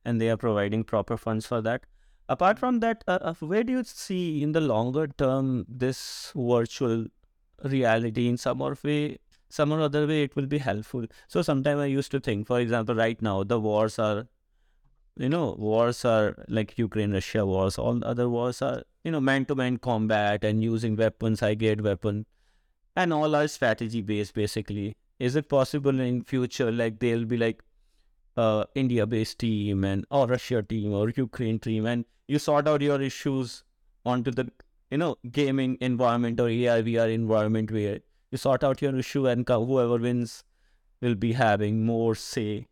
and 0.06 0.20
they 0.20 0.28
are 0.28 0.36
providing 0.36 0.84
proper 0.84 1.16
funds 1.16 1.46
for 1.46 1.60
that 1.60 1.86
Apart 2.28 2.58
from 2.58 2.80
that, 2.80 3.04
uh, 3.08 3.18
uh, 3.22 3.34
where 3.40 3.64
do 3.64 3.72
you 3.72 3.84
see 3.84 4.42
in 4.42 4.52
the 4.52 4.60
longer 4.60 5.06
term 5.06 5.64
this 5.68 6.32
virtual 6.36 7.06
reality 7.64 8.28
in 8.28 8.36
some 8.36 8.60
or 8.60 8.76
way, 8.82 9.18
some 9.48 9.72
or 9.72 9.80
other 9.80 10.06
way 10.06 10.22
it 10.24 10.36
will 10.36 10.46
be 10.46 10.58
helpful? 10.58 11.06
So 11.26 11.42
sometimes 11.42 11.80
I 11.80 11.86
used 11.86 12.10
to 12.10 12.20
think, 12.20 12.46
for 12.46 12.60
example, 12.60 12.94
right 12.94 13.20
now 13.22 13.44
the 13.44 13.58
wars 13.58 13.98
are 13.98 14.26
you 15.16 15.28
know, 15.28 15.56
wars 15.58 16.04
are 16.04 16.44
like 16.48 16.78
Ukraine, 16.78 17.12
Russia 17.12 17.44
wars, 17.44 17.76
all 17.76 17.94
the 17.94 18.06
other 18.06 18.28
wars 18.28 18.62
are, 18.62 18.84
you 19.02 19.10
know, 19.10 19.20
man 19.20 19.44
to 19.46 19.54
man 19.56 19.76
combat 19.76 20.44
and 20.44 20.62
using 20.62 20.94
weapons, 20.96 21.40
high 21.40 21.54
grade 21.56 21.80
weapon, 21.80 22.24
and 22.94 23.12
all 23.12 23.34
are 23.34 23.48
strategy 23.48 24.00
based 24.00 24.34
basically. 24.34 24.96
Is 25.18 25.34
it 25.34 25.48
possible 25.48 25.98
in 25.98 26.22
future 26.22 26.70
like 26.70 27.00
they'll 27.00 27.24
be 27.24 27.36
like 27.36 27.62
uh 28.36 28.64
India 28.76 29.06
based 29.06 29.40
team 29.40 29.82
and 29.82 30.04
or 30.10 30.28
Russia 30.28 30.62
team 30.62 30.92
or 30.92 31.08
Ukraine 31.10 31.58
team 31.58 31.86
and 31.86 32.04
you 32.28 32.38
sort 32.38 32.68
out 32.68 32.82
your 32.82 33.00
issues 33.00 33.64
onto 34.04 34.30
the 34.30 34.50
you 34.90 34.98
know 34.98 35.16
gaming 35.30 35.76
environment 35.80 36.40
or 36.40 36.44
AR 36.44 36.82
VR 36.88 37.12
environment 37.12 37.70
where 37.70 38.00
you 38.30 38.38
sort 38.38 38.62
out 38.62 38.82
your 38.82 38.96
issue 38.96 39.26
and 39.26 39.48
whoever 39.48 39.96
wins 39.96 40.44
will 41.00 41.14
be 41.14 41.32
having 41.32 41.84
more 41.84 42.14
say. 42.14 42.66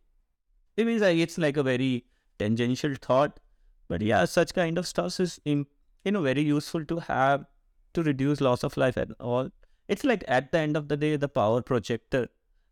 It 0.75 0.85
means 0.85 1.01
like 1.01 1.17
it's 1.17 1.37
like 1.37 1.57
a 1.57 1.63
very 1.63 2.05
tangential 2.37 2.93
thought, 3.01 3.39
but 3.87 4.01
yeah, 4.01 4.25
such 4.25 4.53
kind 4.53 4.77
of 4.77 4.87
stuff 4.87 5.19
is 5.19 5.39
in, 5.43 5.65
you 6.05 6.11
know 6.11 6.21
very 6.21 6.41
useful 6.41 6.85
to 6.85 6.99
have 6.99 7.45
to 7.93 8.03
reduce 8.03 8.41
loss 8.41 8.63
of 8.63 8.77
life 8.77 8.97
and 8.97 9.15
all. 9.19 9.49
It's 9.87 10.03
like 10.03 10.23
at 10.27 10.51
the 10.51 10.59
end 10.59 10.77
of 10.77 10.87
the 10.87 10.97
day, 10.97 11.15
the 11.15 11.29
power 11.29 11.61
projector 11.61 12.27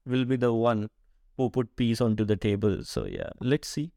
will 0.06 0.25
be 0.25 0.36
the 0.36 0.54
one 0.54 0.89
who 1.38 1.50
put 1.50 1.75
peace 1.75 2.01
onto 2.01 2.25
the 2.25 2.36
table. 2.36 2.84
So 2.84 3.06
yeah, 3.06 3.30
let's 3.39 3.68
see. 3.68 3.92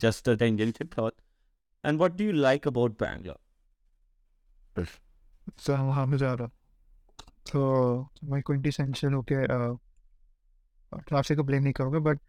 Just 0.00 0.26
a 0.26 0.36
tangential 0.36 0.86
thought. 0.90 1.14
And 1.84 1.98
what 1.98 2.16
do 2.16 2.24
you 2.24 2.32
like 2.32 2.66
about 2.66 2.96
Bangalore? 2.98 3.40
so 5.58 5.76
हाँ 5.76 6.06
मैं 6.06 6.18
जा 6.18 6.32
रहा 6.34 6.46
तो 7.52 8.02
मैं 8.24 8.70
सेंशियल 8.70 9.12
होके 9.12 9.46
traffic 10.98 11.38
को 11.38 11.44
blame 11.44 11.62
नहीं 11.62 11.72
करूँगा 11.72 11.98
बट 11.98 12.20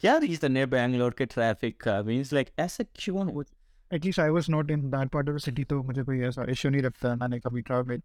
क्या 0.00 0.16
रीजन 0.18 0.56
है 0.56 0.66
बैंगलोर 0.66 1.14
के 1.18 1.26
ट्रैफ़िक 1.26 1.80
का? 1.82 2.02
मीन्स 2.02 2.32
लाइक 2.32 2.48
ऐसा 2.58 2.84
क्यों 2.94 3.32
हो? 3.32 3.44
At least 3.94 4.20
I 4.20 4.28
was 4.28 4.50
not 4.50 4.70
in 4.70 4.90
that 4.90 5.08
part 5.08 5.28
of 5.28 5.36
the 5.36 5.38
city 5.38 5.64
तो 5.64 5.82
मुझे 5.82 6.02
कोई 6.02 6.20
ऐसा 6.20 6.44
इशू 6.50 6.68
नहीं 6.68 6.82
लगता। 6.82 7.14
मैंने 7.14 7.40
कभी 7.40 7.62
ट्रैवल 7.62 8.00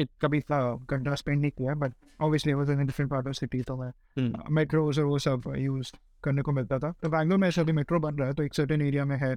it 0.00 0.08
कभी 0.22 0.40
घंटा 0.40 1.14
स्पेंड 1.14 1.40
नहीं 1.40 1.50
किया 1.50 1.74
but 1.74 1.94
obviously 2.20 2.54
was 2.54 2.70
in 2.70 2.86
different 2.86 3.10
part 3.10 3.26
of 3.26 3.34
city 3.34 3.62
तो 3.62 3.76
मैं 3.76 3.92
Hmm. 4.18 4.50
मेट्रोज 4.50 4.98
और 4.98 5.04
वो 5.04 5.18
सब 5.18 5.42
यूज़ 5.56 5.92
करने 6.24 6.42
को 6.42 6.52
मिलता 6.52 6.78
था 6.78 6.90
तो 7.02 7.08
बैंगलोर 7.10 7.38
में 7.38 7.48
ऐसा 7.48 7.62
अभी 7.62 7.72
मेट्रो 7.72 8.00
बन 8.00 8.14
रहा 8.18 8.28
है 8.28 8.34
तो 8.34 8.42
एक 8.42 8.54
सर्टेन 8.54 8.82
एरिया 8.82 9.04
में 9.04 9.16
है 9.22 9.32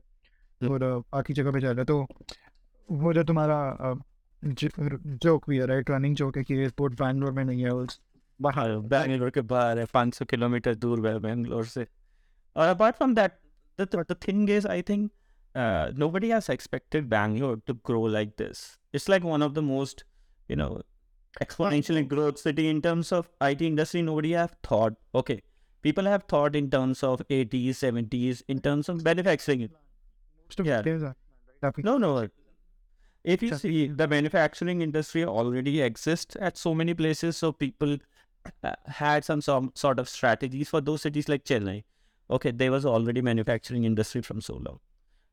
और 0.70 0.84
अ, 0.84 0.98
बाकी 0.98 1.34
जगह 1.34 1.51
पे 1.51 1.60
जा 1.60 1.72
रहा 1.72 1.79
है 1.79 1.86
तो 1.86 2.06
वो 2.89 3.13
जो 3.13 3.24
तुम्हारा 3.24 3.96
जोक 4.44 5.50
भी 5.50 5.58
है 5.58 5.65
राइट 5.67 5.89
रनिंग 5.89 6.15
जोक 6.15 6.38
है 6.38 6.44
कि 6.44 6.53
एयरपोर्ट 6.56 6.94
बैंगलोर 7.00 7.32
में 7.32 7.44
नहीं 7.44 7.63
है 7.63 7.70
उस 7.74 8.00
बाहर 8.39 8.72
हाँ 8.72 8.82
बैंगलोर 8.89 9.29
के 9.38 9.41
बाहर 9.51 9.79
है 9.79 9.86
500 9.96 10.25
किलोमीटर 10.29 10.75
दूर 10.75 11.08
है 11.08 11.17
बैंगलोर 11.20 11.65
से 11.65 11.86
और 12.56 12.67
apart 12.67 12.96
from 12.96 13.15
that 13.15 13.32
the, 13.79 13.86
the 14.10 14.15
thing 14.25 14.46
is 14.53 14.65
i 14.74 14.82
think 14.82 15.10
uh, 15.56 15.91
nobody 16.03 16.29
has 16.36 16.48
expected 16.53 17.10
bangalore 17.10 17.58
to 17.70 17.74
grow 17.89 18.00
like 18.13 18.32
this 18.41 18.62
it's 18.94 19.08
like 19.13 19.27
one 19.32 19.44
of 19.48 19.51
the 19.58 19.63
most 19.65 20.03
you 20.53 20.58
know 20.62 20.70
exponentially 21.46 22.03
growth 22.13 22.39
city 22.44 22.65
in 22.70 22.79
terms 22.82 23.12
of 23.17 23.27
IT 23.48 23.62
industry. 23.65 24.01
Nobody 24.06 24.32
have 24.38 24.53
thought. 24.67 24.96
Okay, 25.13 25.36
people 25.81 26.05
have 26.05 26.24
thought 26.24 26.55
in 26.55 26.69
terms 26.69 27.03
of 27.03 27.22
80s, 27.29 27.69
70s, 27.69 28.43
in 28.48 28.60
terms 28.60 28.89
of 28.89 29.03
manufacturing. 29.03 29.69
Most 30.46 30.60
of 30.60 30.65
Yeah. 30.65 30.79
Are 30.79 31.74
No, 31.77 31.98
no. 31.98 32.27
If 33.24 33.41
you 33.43 33.55
see, 33.55 33.88
the 33.88 34.07
manufacturing 34.07 34.81
industry 34.81 35.25
already 35.25 35.81
exists 35.81 36.38
at 36.39 36.57
so 36.57 36.74
many 36.74 36.93
places, 36.93 37.36
so 37.36 37.51
people 37.51 37.98
uh, 38.63 38.74
had 38.86 39.25
some, 39.25 39.41
some 39.41 39.72
sort 39.75 40.00
of 40.00 40.07
strategies 40.07 40.69
for 40.69 40.81
those 40.81 41.01
cities 41.01 41.27
like 41.27 41.43
Chennai. 41.43 41.84
Okay, 42.29 42.51
there 42.51 42.72
was 42.72 42.86
already 42.86 43.22
manufacturing 43.22 43.84
industry 43.84 44.22
from 44.22 44.39
so 44.39 44.55
long. 44.55 44.79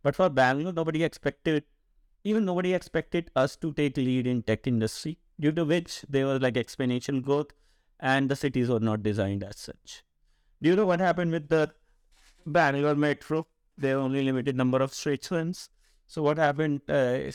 But 0.02 0.16
for 0.16 0.28
Bangalore, 0.28 0.72
nobody 0.72 1.04
expected, 1.04 1.64
even 2.24 2.44
nobody 2.44 2.74
expected 2.74 3.30
us 3.36 3.56
to 3.56 3.72
take 3.72 3.96
lead 3.96 4.26
in 4.26 4.42
tech 4.42 4.66
industry, 4.66 5.18
due 5.38 5.52
to 5.52 5.64
which 5.64 6.04
there 6.08 6.26
was 6.26 6.40
like 6.40 6.54
exponential 6.54 7.22
growth 7.22 7.52
and 8.00 8.28
the 8.28 8.36
cities 8.36 8.68
were 8.68 8.80
not 8.80 9.02
designed 9.02 9.44
as 9.44 9.58
such. 9.58 10.02
Do 10.64 10.70
you 10.70 10.76
know 10.76 10.86
what 10.86 10.98
happened 11.00 11.30
with 11.30 11.50
the 11.50 11.70
Bangalore 12.46 12.94
metro? 12.94 13.46
There 13.76 13.98
were 13.98 14.02
only 14.02 14.22
limited 14.24 14.56
number 14.56 14.80
of 14.80 14.94
straight 14.94 15.30
runs. 15.30 15.68
So 16.06 16.22
what 16.22 16.38
happened? 16.38 16.80
Uh, 16.88 17.32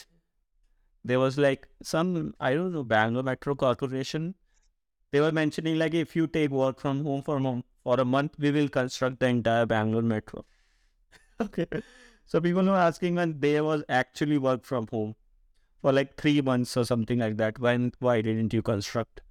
there 1.05 1.19
was 1.19 1.37
like 1.37 1.67
some 1.83 2.33
I 2.39 2.55
don't 2.55 2.73
know 2.73 2.83
Bangalore 2.83 3.21
Metro 3.21 3.53
Corporation. 3.53 4.33
They 5.11 5.21
were 5.21 5.31
mentioning 5.31 5.77
like 5.77 5.93
if 5.93 6.15
you 6.15 6.25
take 6.25 6.49
work 6.49 6.79
from 6.79 7.03
home 7.03 7.21
for 7.21 7.39
mo- 7.39 7.65
for 7.83 7.99
a 7.99 8.05
month, 8.05 8.33
we 8.39 8.49
will 8.49 8.67
construct 8.67 9.19
the 9.19 9.27
entire 9.27 9.67
Bangalore 9.67 10.01
Metro. 10.01 10.43
okay, 11.41 11.67
so 12.25 12.41
people 12.41 12.63
were 12.63 12.83
asking 12.87 13.13
when 13.13 13.39
there 13.39 13.63
was 13.63 13.83
actually 13.89 14.39
work 14.39 14.65
from 14.65 14.87
home 14.87 15.13
for 15.83 15.93
like 15.93 16.17
three 16.17 16.41
months 16.41 16.75
or 16.75 16.83
something 16.83 17.19
like 17.19 17.37
that. 17.37 17.59
When 17.59 17.91
why 17.99 18.21
didn't 18.23 18.53
you 18.53 18.63
construct 18.63 19.21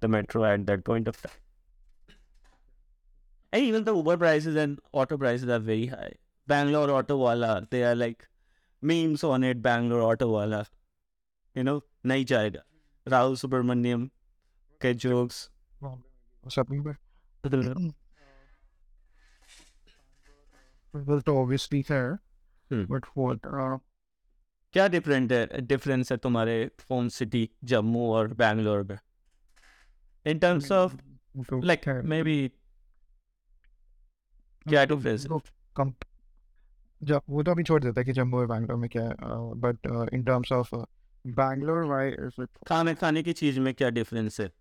the 0.00 0.08
metro 0.08 0.44
at 0.44 0.66
that 0.66 0.84
point 0.84 1.08
of 1.08 1.22
time? 1.22 1.45
And 3.53 3.63
even 3.63 3.83
the 3.83 3.95
Uber 3.95 4.17
prices 4.17 4.55
and 4.55 4.79
auto 4.93 5.17
prices 5.17 5.49
are 5.49 5.59
very 5.59 5.87
high. 5.87 6.13
Bangalore 6.47 6.89
Auto 6.91 7.17
Wala, 7.17 7.67
they 7.69 7.83
are 7.83 7.95
like 7.95 8.27
memes 8.81 9.23
on 9.23 9.43
it. 9.43 9.61
Bangalore 9.61 10.01
Auto 10.03 10.29
Wala, 10.29 10.65
you 11.55 11.63
know, 11.63 11.83
nahi 12.05 12.25
jayega. 12.25 12.61
Rahul 13.07 13.35
Subramaniam 13.43 14.09
के 14.81 14.93
jokes. 14.97 15.49
something 16.49 16.83
but 16.83 16.95
well 20.93 21.21
तो 21.21 21.35
obviously 21.43 21.83
है 21.89 22.19
Hmm. 22.71 22.83
but 22.91 23.07
what 23.15 23.45
uh, 23.45 23.77
क्या 24.73 24.87
different 24.87 25.31
है 25.31 25.61
difference 25.61 26.11
है 26.11 26.17
तुम्हारे 26.17 26.53
phone 26.79 27.09
city 27.09 27.49
Jammu 27.71 28.05
और 28.13 28.33
बैंगलोर 28.41 28.83
में 28.91 28.97
इन 30.25 30.39
terms 30.39 30.71
of 30.71 30.95
तो 31.49 31.59
लाइक 31.61 31.87
है, 31.87 32.01
मे 32.01 32.21
बी 32.23 32.35
क्या 34.68 34.84
वो 35.28 35.42
कम 35.76 35.94
जब 37.02 37.22
वो 37.30 37.42
तो 37.42 37.50
अभी 37.50 37.62
छोड़ 37.62 37.82
देता 37.82 38.00
है 38.00 38.04
कि 38.04 38.12
जम्मू 38.12 38.38
और 38.38 38.46
बैंगलोर 38.46 38.76
में 38.76 38.90
क्या 38.90 39.04
है 39.04 39.14
but 39.54 40.08
in 40.14 40.24
terms 40.24 40.52
of 40.52 40.74
Bangalore 41.26 41.84
why 41.84 42.10
खाने 42.68 42.94
खाने 42.94 43.22
की 43.22 43.32
चीज़ 43.32 43.60
में 43.60 43.74
क्या 43.74 43.90
डिफरेंस 43.90 44.40
है? 44.40 44.52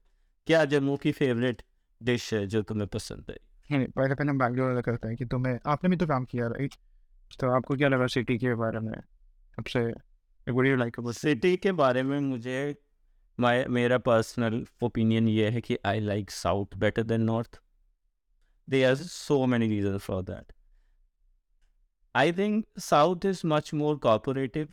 क्या 0.48 0.66
जम्मू 0.66 0.98
की 0.98 1.12
फेवरेट 1.12 1.62
डिश 2.04 2.34
है 2.34 2.48
जो 2.48 2.62
तुम्हें 2.62 2.88
पसंद 2.88 3.26
है? 3.30 3.38
नहीं 3.72 3.88
पहले 3.88 4.16
पहले 4.16 4.30
हम 4.30 4.38
बैंगलोर 4.38 4.68
वाला 4.68 4.82
करते 4.82 5.08
हैं 5.08 5.18
कि 5.18 5.26
तुम्हें 5.26 5.60
आपने 5.66 5.90
भी 5.90 5.96
तो 5.96 6.08
काम 6.08 6.26
किया 6.26 6.48
राइट 6.48 6.74
तो 7.40 7.50
आपको 7.50 7.76
क्या 7.76 7.88
लगा 7.88 8.08
सिटी 8.08 8.38
के 8.38 8.56
बारे 8.56 8.80
में? 8.80 9.02
सबसे 9.56 9.80
यू 10.50 10.76
लाइक 10.76 10.96
सिटी 11.00 11.58
के 11.58 11.72
बारे 11.72 12.04
में 12.04 12.20
मुझे 12.20 12.76
माय 13.40 13.66
मेरा 13.70 13.98
पर्सनल 13.98 14.66
ओपिनियन 14.84 15.28
ये 15.28 15.50
है 15.50 15.62
कि 15.62 15.78
I 15.86 16.00
like 16.00 16.32
south 16.32 16.78
better 16.78 17.04
than 17.04 17.22
north 17.22 17.62
There 18.68 18.92
are 18.92 18.96
so 18.96 19.46
many 19.46 19.68
reasons 19.68 20.04
for 20.04 20.24
that. 20.24 20.52
I 22.16 22.32
think 22.32 22.66
South 22.78 23.26
is 23.26 23.44
much 23.44 23.74
more 23.74 23.98
cooperative 23.98 24.70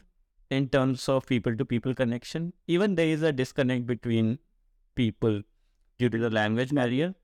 in 0.51 0.69
terms 0.69 1.09
of 1.09 1.27
people 1.27 1.57
to 1.57 1.65
people 1.65 1.95
connection. 1.95 2.53
Even 2.67 2.95
there 2.95 3.09
is 3.09 3.23
a 3.23 3.33
disconnect 3.33 3.87
between 3.87 4.39
people 4.95 5.43
due 5.99 6.09
to 6.09 6.19
the 6.19 6.31
language 6.31 6.75
barrier. 6.75 7.15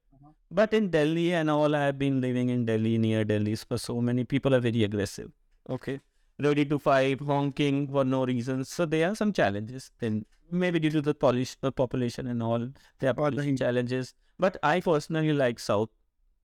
But 0.50 0.72
in 0.72 0.90
Delhi 0.90 1.34
and 1.34 1.50
all, 1.50 1.74
I 1.76 1.84
have 1.86 1.98
been 1.98 2.20
living 2.20 2.48
in 2.48 2.64
Delhi, 2.64 2.96
near 2.98 3.24
Delhi 3.24 3.54
for 3.54 3.78
so 3.78 4.00
many 4.00 4.24
people 4.24 4.54
are 4.54 4.60
very 4.60 4.82
aggressive. 4.82 5.30
Okay. 5.68 6.00
Ready 6.40 6.64
to 6.66 6.78
fight, 6.78 7.20
honking 7.20 7.88
for 7.88 8.04
no 8.04 8.24
reason. 8.24 8.64
So 8.64 8.86
there 8.86 9.10
are 9.10 9.14
some 9.14 9.32
challenges. 9.32 9.90
Then 9.98 10.24
maybe 10.50 10.78
due 10.78 10.90
to 10.90 11.02
the 11.02 11.14
Polish 11.14 11.56
uh, 11.62 11.70
population 11.70 12.26
and 12.26 12.42
all, 12.42 12.68
there 12.98 13.10
are 13.10 13.14
oh, 13.18 13.56
challenges. 13.56 14.14
But 14.38 14.56
I 14.62 14.80
personally 14.80 15.32
like 15.32 15.58
South 15.58 15.90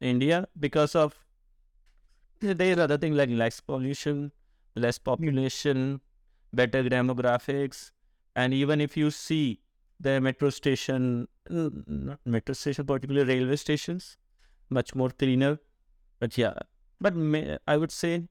India 0.01 0.47
because 0.59 0.95
of 0.95 1.25
there 2.41 2.73
is 2.73 2.79
other 2.79 2.99
things 2.99 3.17
like 3.17 3.31
less 3.31 3.61
pollution, 3.61 4.33
less 4.75 4.99
population, 4.99 6.01
better 6.53 6.83
demographics, 6.85 7.91
and 8.37 8.53
even 8.53 8.81
if 8.81 8.97
you 8.97 9.11
see 9.11 9.61
the 10.01 10.21
metro 10.21 10.51
station, 10.51 11.29
not 11.49 12.19
metro 12.27 12.53
station, 12.53 12.85
particularly 12.85 13.35
railway 13.35 13.57
stations, 13.57 14.17
much 14.69 14.95
more 14.95 15.11
cleaner. 15.11 15.59
But 16.19 16.37
yeah, 16.37 16.55
but 17.01 17.17
may, 17.17 17.59
I 17.67 17.77
would 17.77 17.93
say 17.93 18.29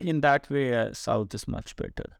in 0.00 0.20
that 0.20 0.48
way, 0.50 0.76
uh, 0.76 0.92
South 0.92 1.34
is 1.34 1.48
much 1.48 1.74
better. 1.76 2.18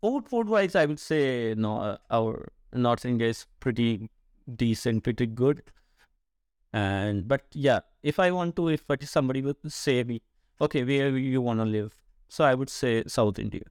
Food, 0.00 0.28
food 0.28 0.48
wise, 0.48 0.74
I 0.74 0.86
would 0.86 0.98
say 0.98 1.54
no, 1.56 1.78
uh, 1.78 1.96
our 2.10 2.52
North 2.72 3.04
India 3.04 3.28
is 3.28 3.46
pretty 3.60 4.08
decent, 4.56 5.04
pretty 5.04 5.26
good. 5.26 5.62
And 6.72 7.26
but 7.26 7.42
yeah, 7.52 7.80
if 8.02 8.18
I 8.18 8.30
want 8.30 8.56
to, 8.56 8.68
if 8.68 8.84
somebody 9.04 9.42
would 9.42 9.56
say 9.66 10.04
me, 10.04 10.22
okay, 10.60 10.84
where 10.84 11.16
you 11.16 11.40
want 11.40 11.60
to 11.60 11.64
live? 11.64 11.94
So 12.28 12.44
I 12.44 12.54
would 12.54 12.70
say 12.70 13.04
South 13.06 13.38
India. 13.38 13.62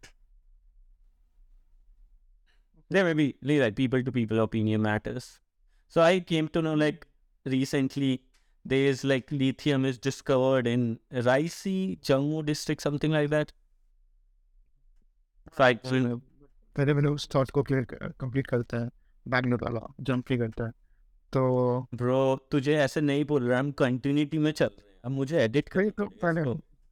There 2.89 3.05
may 3.05 3.13
be 3.13 3.35
like 3.41 3.75
people 3.75 4.03
to 4.03 4.11
people 4.11 4.39
opinion 4.39 4.81
matters. 4.81 5.39
So 5.87 6.01
I 6.01 6.19
came 6.19 6.47
to 6.49 6.61
know 6.61 6.73
like 6.73 7.07
recently 7.45 8.23
there 8.65 8.85
is 8.85 9.03
like 9.03 9.31
lithium 9.31 9.85
is 9.85 9.97
discovered 9.97 10.67
in 10.67 10.99
Reasi, 11.13 11.99
Jammu 12.01 12.45
district, 12.45 12.81
something 12.81 13.11
like 13.11 13.29
that. 13.29 13.53
Right. 15.57 15.83
पेरेवेलोस 16.75 17.29
thought 17.35 17.51
को 17.51 17.63
know. 17.63 17.83
Start 17.83 18.13
complete. 18.19 18.73
है 18.73 18.98
बैंगलोर 19.29 19.63
वाला 19.63 19.93
jump 20.01 20.25
ही 20.31 20.37
करता 20.37 20.63
है। 20.63 20.71
तो 21.33 21.79
bro 21.95 22.47
तुझे 22.51 22.75
ऐसे 22.75 23.01
नहीं 23.01 23.25
बोल 23.25 23.49
रहा 23.49 23.59
हम 23.59 23.71
कंटिन्यूटी 23.71 24.37
में 24.37 24.51
चल 24.51 24.65
रहे 24.65 24.89
हैं। 24.89 24.95
अब 25.05 25.11
मुझे 25.11 25.37
एडिट 25.37 25.77
नहीं, 25.77 25.91
तो 25.91 26.05
पहले 26.05 26.43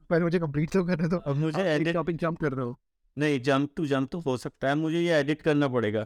पहले 0.10 0.24
मुझे 0.24 0.40
कंप्लीट 0.40 0.72
तो 0.72 0.86
करने 0.86 1.08
दो। 1.08 1.18
अब 1.18 1.36
मुझे 1.36 1.78
edit- 1.78 1.94
टॉपिक 1.94 2.18
जंप 2.18 2.40
कर 2.40 2.54
रहे 2.54 2.66
हो। 2.66 2.80
नहीं 3.18 3.42
जंप 3.42 3.70
टू 3.78 3.86
जंप 3.86 4.10
तो 4.12 4.20
हो 4.20 4.38
सकता 4.38 4.68
है 4.68 4.76
मुझे 4.76 5.00
ये 5.00 5.14
एडिट 5.14 5.42
करना 5.42 5.68
पड़ेगा। 5.68 6.06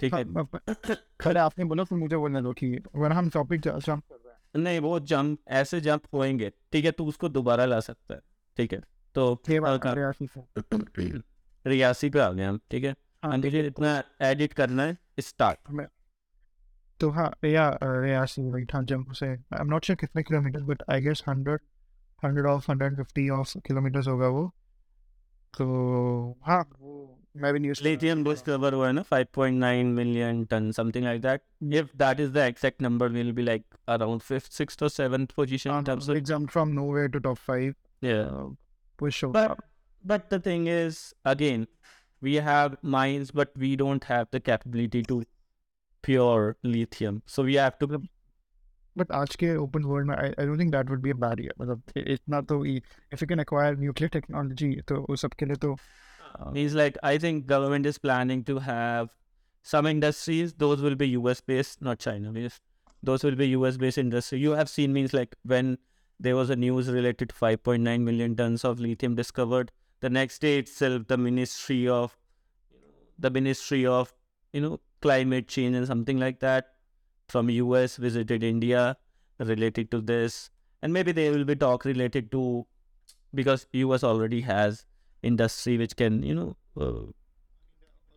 ठीक 0.00 0.14
है। 0.14 0.34
हाँ, 0.34 0.50
पहले 0.68 1.38
आपने 1.38 1.64
बोला 1.64 1.84
फिर 1.84 1.98
मुझे 1.98 2.16
बोलने 2.16 2.42
दो 2.42 2.52
कि 2.52 2.82
वरना 2.96 3.14
हम 3.14 3.28
टॉपिक 3.28 3.60
जंप 3.60 3.84
कर 3.84 3.94
रहे 3.94 4.30
हैं। 4.30 4.62
नहीं 4.62 4.80
वो 4.80 5.00
जंप 5.00 5.38
ऐसे 5.48 5.80
जंप 5.80 6.02
होएँगे। 6.12 6.52
ठीक 6.72 6.84
है 6.84 6.90
तू 6.90 7.06
उसको 7.06 7.28
दोबारा 7.28 7.64
ला 7.64 7.80
सकता 7.80 8.14
है। 8.14 8.20
ठीक 8.56 8.72
है 8.72 8.80
तो 9.14 9.34
कर 9.78 9.98
हैं। 11.02 11.22
रियासी 11.66 12.10
पे 12.10 12.18
आ 12.18 12.32
गए 12.32 12.44
हम 12.44 12.60
ठीक 12.70 12.84
है। 12.84 12.94
हाँ, 13.22 13.38
इतना 13.66 14.04
एडिट 14.22 14.52
करना 14.52 14.82
है। 14.82 14.98
स्टार्ट 15.20 15.88
तो 17.00 17.10
हाँ 17.10 17.30
या 17.44 17.66
या 18.06 18.24
सी 18.24 18.50
राइट 18.52 18.74
हाँ 18.74 18.82
जम्प 18.84 19.12
से 19.12 19.26
आई 19.26 19.60
एम 19.60 19.66
नॉट 19.66 19.84
श्योर 19.84 19.96
कितने 19.96 20.22
kilometre 20.22 20.62
but 20.62 20.82
I 20.90 21.00
guess 21.00 21.22
hundred 21.28 21.60
hundred 22.24 22.46
of 22.46 22.70
hundred 22.70 22.96
fifty 22.96 23.28
of 23.30 23.56
kilometres 23.66 24.08
होगा 24.08 24.28
वो 24.28 24.50
तो 25.54 25.66
हाँ 26.46 26.60
वो 26.80 27.16
मैं 27.36 27.52
भी 27.52 27.58
न्यूज़ 27.58 27.82
लिथियम 27.84 28.24
बुश 28.24 28.42
कवर 28.42 28.74
हुआ 28.74 28.86
है 28.86 28.92
ना 28.92 29.02
5.9 29.12 29.84
million 29.86 30.44
ton 30.44 30.70
something 30.72 31.04
like 31.04 31.20
that 31.22 31.42
if 31.74 31.96
that 31.96 32.20
is 32.20 32.32
the 32.32 32.36
exact 32.36 32.82
number 32.82 33.08
will 33.08 33.32
be 33.32 33.42
like 33.42 33.64
around 33.88 34.20
fifth 34.20 34.52
sixth 34.52 34.82
और 34.82 34.88
seventh 34.88 35.34
position 35.36 35.70
in 35.70 35.84
terms 35.84 36.08
of 36.10 36.16
it 36.16 36.24
jump 36.24 36.50
from 36.50 36.68
nowhere 36.68 37.08
to 37.08 37.18
top 37.18 37.38
5 37.50 37.74
yeah. 38.02 38.48
Push 38.98 39.24
over 39.24 39.32
but 39.32 39.58
but 40.04 40.30
the 40.30 40.40
thing 40.40 40.66
is 40.66 41.14
again 41.24 41.66
we 42.21 42.33
have 42.49 42.75
mines 42.95 43.31
but 43.39 43.57
we 43.63 43.69
don't 43.83 44.05
have 44.11 44.27
the 44.35 44.39
capability 44.49 45.01
to 45.11 45.17
pure 46.03 46.55
lithium 46.75 47.21
so 47.35 47.43
we 47.51 47.57
have 47.63 47.77
to 47.83 48.01
but 48.97 49.11
आज 49.11 49.35
के 49.35 49.55
open 49.57 49.83
world 49.83 50.07
में 50.07 50.15
I 50.15 50.45
don't 50.45 50.59
think 50.59 50.71
that 50.71 50.89
would 50.89 51.01
be 51.01 51.09
a 51.11 51.13
barrier 51.23 51.53
मतलब 51.61 51.81
इ- 51.97 52.03
इतना 52.13 52.39
तो 52.51 52.63
if 52.65 53.21
you 53.21 53.27
can 53.27 53.39
acquire 53.39 53.77
nuclear 53.79 54.09
technology 54.09 54.69
तो 54.87 55.01
उस 55.15 55.21
सब 55.21 55.33
के 55.39 55.45
लिए 55.45 55.55
तो 55.65 55.75
means 56.55 56.73
like 56.77 56.97
i 57.09 57.11
think 57.23 57.43
government 57.49 57.85
is 57.89 57.97
planning 58.05 58.39
to 58.47 58.53
have 58.63 59.11
some 59.65 59.87
industries 59.91 60.49
those 60.63 60.81
will 60.85 60.95
be 61.01 61.07
us 61.33 61.41
based 61.51 61.83
not 61.87 62.01
china 62.05 62.33
based 62.37 62.61
those 63.09 63.23
will 63.27 63.37
be 63.41 63.47
us 63.67 63.77
based 63.83 64.01
industry 64.03 64.39
you 64.45 64.55
have 64.61 64.71
seen 64.71 64.95
means 64.97 65.13
like 65.19 65.37
when 65.53 65.69
there 66.19 66.35
was 66.39 66.51
a 66.55 66.57
news 66.63 66.89
related 66.97 67.31
to 67.33 67.37
5.9 67.45 68.09
million 68.09 68.35
tons 68.41 68.65
of 68.71 68.83
lithium 68.87 69.15
discovered 69.21 69.71
the 70.00 70.10
next 70.10 70.40
day 70.40 70.58
itself 70.58 71.06
the 71.08 71.16
ministry 71.18 71.88
of 71.88 72.16
the 73.18 73.30
Ministry 73.30 73.86
of, 73.86 74.12
you 74.52 74.60
know, 74.60 74.80
Climate 75.02 75.48
Change 75.48 75.76
and 75.76 75.86
something 75.86 76.18
like 76.18 76.40
that 76.40 76.72
from 77.28 77.50
US 77.50 77.96
visited 77.96 78.42
India 78.42 78.96
related 79.38 79.90
to 79.90 80.00
this. 80.00 80.50
And 80.82 80.92
maybe 80.92 81.12
there 81.12 81.32
will 81.32 81.44
be 81.44 81.54
talk 81.54 81.84
related 81.84 82.32
to 82.32 82.66
because 83.34 83.66
US 83.72 84.02
already 84.02 84.40
has 84.42 84.86
industry 85.22 85.76
which 85.76 85.96
can, 85.96 86.22
you 86.22 86.34
know, 86.34 86.56
uh, 86.80 87.12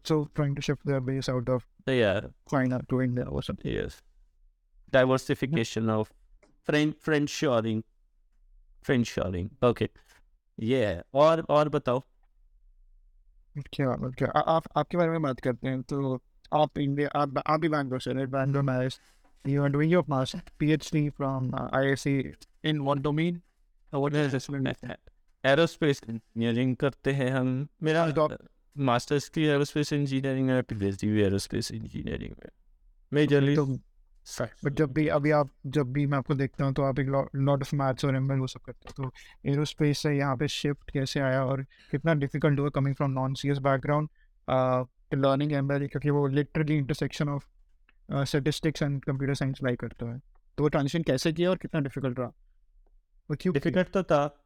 so 0.04 0.30
trying 0.36 0.56
to 0.56 0.62
shift 0.62 0.86
their 0.86 1.02
base 1.02 1.30
out 1.30 1.48
of 1.50 1.66
yeah, 1.88 2.22
China 2.50 2.82
to 2.90 3.02
India 3.02 3.26
or 3.26 3.42
something. 3.44 3.72
yes, 3.72 4.02
diversification 4.92 5.90
of 5.90 6.12
friend 6.64 6.96
friend 6.98 7.30
shoring, 7.30 7.84
friend 8.82 9.06
shoring. 9.06 9.52
Okay, 9.62 9.90
yeah. 10.62 11.02
और 11.14 11.42
और 11.42 11.70
बताओ 11.70 12.00
क्या 13.58 14.10
क्या 14.10 14.40
आ- 14.40 14.56
आप 14.56 14.64
आपके 14.76 14.98
बारे 14.98 15.10
में 15.10 15.22
बात 15.22 15.40
करते 15.40 15.68
हैं 15.68 15.82
तो 15.82 16.22
आप 16.54 16.78
इंडिया 16.78 17.10
आप 17.22 17.44
आप 17.48 17.60
भी 17.60 17.70
बैंगलोर 17.70 18.02
से 18.02 18.14
राइट 18.14 18.30
बैंगलोर 18.30 18.62
में 18.62 18.90
are 19.48 19.70
doing 19.70 19.92
your 19.92 20.04
master 20.10 20.40
PhD 20.64 21.12
from 21.22 21.54
uh, 21.54 21.80
IIC 21.80 22.34
in 22.66 22.76
what 22.76 22.98
domain? 22.98 23.42
Uh, 23.96 24.00
what 24.00 24.14
is 24.14 24.50
this? 24.50 24.92
Aerospace 25.46 26.02
engineering 26.10 26.76
करते 26.76 27.12
हैं 27.12 27.30
हम 27.32 27.68
मेरा 27.84 28.28
मास्टर्स 28.78 29.30
की 29.30 29.44
एरोस्पेस 29.44 29.94
इंजीनियरिंग 29.94 30.48
में 30.48 30.64
पीएचडी 30.64 31.12
भी 31.12 31.22
एरोस्पेस 31.22 31.72
इंजीनियरिंग 31.72 32.32
में 32.32 32.50
मेजरली 33.14 33.56
बट 34.66 34.74
जब 34.74 34.94
भी 34.94 35.08
अभी 35.08 35.32
आप 35.32 35.50
जब 35.68 35.92
भी 35.94 36.06
मैं 36.06 36.18
आपको 36.18 36.36
देखता 36.36 36.66
हूँ 36.66 36.74
तो 36.74 36.84
आप 36.84 37.00
एक 37.00 37.08
लॉट 37.08 37.62
ऑफ़ 37.62 37.76
मैथ्स 37.76 38.06
और 38.06 38.16
एमएल 38.16 38.40
वो 38.40 38.48
सब 38.48 38.62
करते 38.62 38.90
हो 38.90 39.04
तो 39.04 39.12
एरोस्पेस 39.52 40.00
से 40.00 40.16
यहाँ 40.18 40.38
पे 40.38 40.48
शिफ्ट 40.48 40.92
कैसे 40.92 41.20
आया 41.20 41.44
और 41.46 41.64
कितना 41.92 42.14
डिफ़िकल्ट 42.14 42.60
हुआ 42.60 42.70
coming 42.70 42.96
from 42.96 43.12
non 43.12 43.34
C 43.34 43.50
S 43.50 43.58
background 43.58 44.10
learning 45.16 45.52
ML 45.54 45.88
क्योंकि 45.88 46.10
वो 46.10 46.28
literally 46.28 46.78
intersection 46.78 47.30
of 47.30 47.46
statistics 48.12 48.82
and 48.82 49.04
computer 49.06 49.34
science 49.34 49.60
lie 49.64 49.76
करता 49.76 50.06
है। 50.06 50.20
तो 50.58 50.64
वो 50.64 50.70
ट्रांजिशन 50.70 51.04
कैसे 51.04 51.34
किया 51.34 51.50
और 51.50 51.58
कितना 51.58 51.82
डिफ़िकल्ट 51.82 52.20
रहा? 52.20 52.28
वो 53.30 53.36
क्यों 53.42 53.54
डिफ़िकल्ट 53.54 53.90
तो 53.90 54.04
था। 54.04 54.40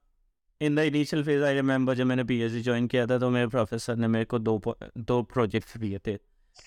In 0.61 0.75
the 0.75 0.79
initial 0.79 1.23
phase 1.23 1.43
I 1.43 1.53
remember 1.53 1.95
जब 1.95 2.05
मैंने 2.05 2.23
पी 2.23 2.39
एच 2.41 2.51
डी 2.51 2.61
ज्वाइन 2.61 2.87
किया 2.87 3.05
था 3.07 3.17
तो 3.19 3.29
मेरे 3.29 3.47
प्रोफेसर 3.47 3.95
ने 3.95 4.07
मेरे 4.07 4.25
को 4.25 4.39
दो 4.39 4.61
दो 4.97 5.21
प्रोजेक्ट्स 5.23 5.77
दिए 5.77 5.99
थे। 6.07 6.17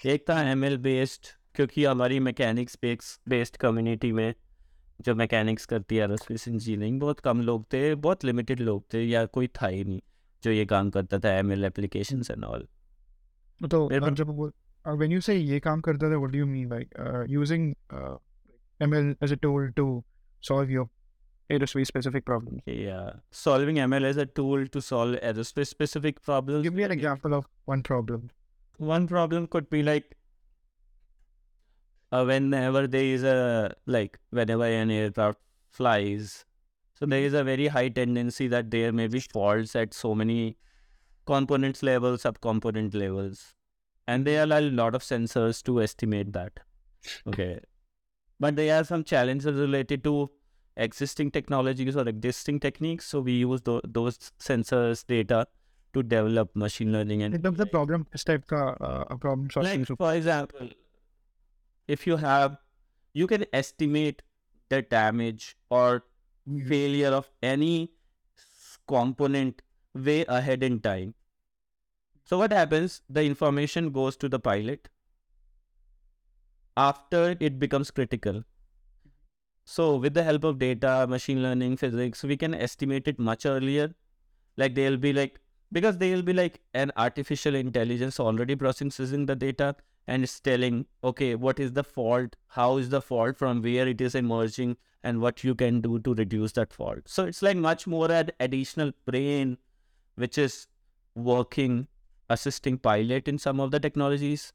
एक 0.07 0.25
था 0.31 0.41
एम 0.51 0.65
एल 0.65 0.77
बेस्ड 0.79 1.27
क्योंकि 1.55 1.85
हमारी 1.85 2.21
मैकेनिक्स 2.21 2.79
बेस्ड 3.29 3.57
कम्युनिटी 3.57 4.13
में 4.13 4.35
जो 5.01 5.15
मैकेनिक्स 5.15 5.67
करती 5.67 5.97
है 5.97 6.03
एरोस्पेस 6.05 6.49
इंजीनियरिंग 6.49 7.01
बहुत 7.01 7.21
कम 7.21 7.41
लोग 7.41 7.65
थे 7.73 7.95
बहुत 7.95 8.25
लिमिटेड 8.25 8.61
लोग 8.61 8.85
थे 8.95 9.03
या 9.05 9.25
कोई 9.37 9.49
था 9.63 9.67
ही 9.67 9.85
नहीं 9.85 10.01
जो 10.43 10.51
ये 10.51 10.67
काम 10.67 10.91
करता 10.91 11.19
था 11.19 11.33
एमएल 11.39 11.65
एप्लीकेशन 11.65 12.23
एंड 12.31 12.45
ऑल 12.45 12.67
तो 13.71 13.89
जब 13.93 14.31
व्हेन 14.87 15.13
यू 15.13 15.21
से 15.21 15.35
ये 15.37 15.61
काम 15.61 15.81
करता 15.81 16.11
था 16.11 16.17
what 16.17 16.31
do 16.31 16.39
you 16.39 16.47
mean 16.47 16.69
like 16.71 17.27
using 17.31 17.75
ML 18.83 19.15
as 19.23 19.33
a 19.33 19.37
tool 19.43 19.71
to 19.71 20.03
solve 20.43 20.71
your 20.71 20.89
aerospace 21.51 21.91
specific 21.91 22.25
problems 22.25 22.63
Yeah, 22.67 23.07
solving 23.31 23.79
ML 23.85 24.05
as 24.05 24.19
a 24.19 24.27
tool 24.39 24.67
to 24.69 24.81
solve 24.81 25.17
aerospace 25.31 25.67
specific 25.67 26.23
problems. 26.23 26.63
give 26.63 26.75
me 26.75 26.85
an 26.85 26.93
example 26.93 27.35
of 27.35 27.49
one 27.65 27.83
problem. 27.83 28.29
One 28.81 29.09
problem 29.09 29.49
could 29.49 29.69
be 29.69 29.83
like 29.83 30.17
uh, 32.13 32.25
whenever 32.25 32.87
there 32.87 33.05
is 33.05 33.23
a 33.25 33.75
like 33.87 34.19
whenever 34.31 34.65
an 34.65 34.91
aircraft 34.91 35.39
flies, 35.71 36.45
so 36.95 37.07
there 37.07 37.23
is 37.23 37.35
a 37.35 37.45
very 37.45 37.69
high 37.69 37.89
tendency 37.89 38.49
that 38.49 38.71
there 38.71 38.93
may 38.93 39.07
be 39.07 39.21
faults 39.21 39.77
at 39.77 39.95
so 39.95 40.15
many 40.15 40.57
components 41.27 41.83
level, 41.83 42.17
subcomponent 42.17 42.95
levels, 42.95 43.55
and 44.07 44.27
there 44.27 44.41
are 44.41 44.59
a 44.59 44.61
lot 44.63 44.95
of 44.95 45.03
sensors 45.03 45.63
to 45.65 45.81
estimate 45.83 46.33
that. 46.33 46.61
Okay, 47.27 47.61
but 48.39 48.57
there 48.57 48.79
are 48.81 48.85
some 48.85 49.05
challenges 49.05 49.55
related 49.55 50.05
to 50.05 50.31
existing 50.77 51.31
technologies 51.31 51.97
or 51.97 52.09
existing 52.09 52.61
techniques. 52.61 53.07
So 53.07 53.21
we 53.21 53.33
use 53.33 53.63
tho- 53.63 53.83
those 53.85 54.19
sensors 54.39 55.07
data 55.07 55.47
to 55.93 56.03
develop 56.03 56.55
machine 56.55 56.93
learning 56.93 57.23
and 57.23 57.43
terms 57.43 57.59
of 57.61 57.71
problem 57.71 58.07
this 58.13 58.23
type 58.23 58.47
ka 58.47 58.77
uh, 58.81 59.17
problem 59.17 59.51
solving 59.51 59.81
like 59.81 59.99
for 59.99 60.15
example 60.15 60.69
if 61.97 62.07
you 62.07 62.17
have 62.17 62.59
you 63.21 63.27
can 63.27 63.45
estimate 63.53 64.23
the 64.69 64.83
damage 64.83 65.57
or 65.69 66.05
hmm. 66.47 66.67
failure 66.69 67.15
of 67.21 67.31
any 67.43 67.93
component 68.87 69.63
way 69.95 70.25
ahead 70.29 70.63
in 70.63 70.81
time. 70.81 71.15
So 72.25 72.39
what 72.39 72.53
happens? 72.53 73.03
The 73.09 73.25
information 73.25 73.91
goes 73.91 74.17
to 74.19 74.29
the 74.29 74.39
pilot 74.39 74.89
after 76.77 77.37
it 77.41 77.59
becomes 77.59 77.91
critical. 77.91 78.45
So 79.65 79.97
with 79.97 80.15
the 80.15 80.23
help 80.23 80.45
of 80.45 80.59
data 80.59 81.07
machine 81.09 81.43
learning 81.43 81.77
physics 81.77 82.23
we 82.23 82.37
can 82.37 82.55
estimate 82.55 83.09
it 83.09 83.19
much 83.19 83.47
earlier. 83.47 83.93
Like 84.57 84.75
they'll 84.75 84.97
be 84.97 85.13
like 85.13 85.41
because 85.73 85.99
they 85.99 86.13
will 86.15 86.23
be 86.23 86.33
like 86.33 86.61
an 86.75 86.93
artificial 86.97 87.55
intelligence 87.55 88.19
already 88.21 88.57
processing 88.57 89.27
the 89.27 89.37
data 89.37 89.75
and 90.08 90.24
it's 90.24 90.40
telling 90.40 90.86
okay 91.04 91.36
what 91.36 91.60
is 91.60 91.72
the 91.74 91.84
fault 91.84 92.36
how 92.58 92.78
is 92.78 92.90
the 92.90 93.02
fault 93.02 93.38
from 93.38 93.62
where 93.62 93.88
it 93.88 94.02
is 94.02 94.16
emerging 94.16 94.76
and 95.04 95.22
what 95.22 95.44
you 95.44 95.56
can 95.56 95.80
do 95.82 96.00
to 96.00 96.14
reduce 96.14 96.52
that 96.60 96.74
fault 96.74 97.14
so 97.16 97.26
it's 97.26 97.42
like 97.42 97.58
much 97.58 97.88
more 97.88 98.12
an 98.12 98.30
additional 98.40 98.92
brain 99.06 99.58
which 100.16 100.38
is 100.38 100.68
working 101.16 101.88
assisting 102.30 102.78
pilot 102.78 103.28
in 103.28 103.42
some 103.48 103.60
of 103.60 103.72
the 103.72 103.80
technologies 103.80 104.54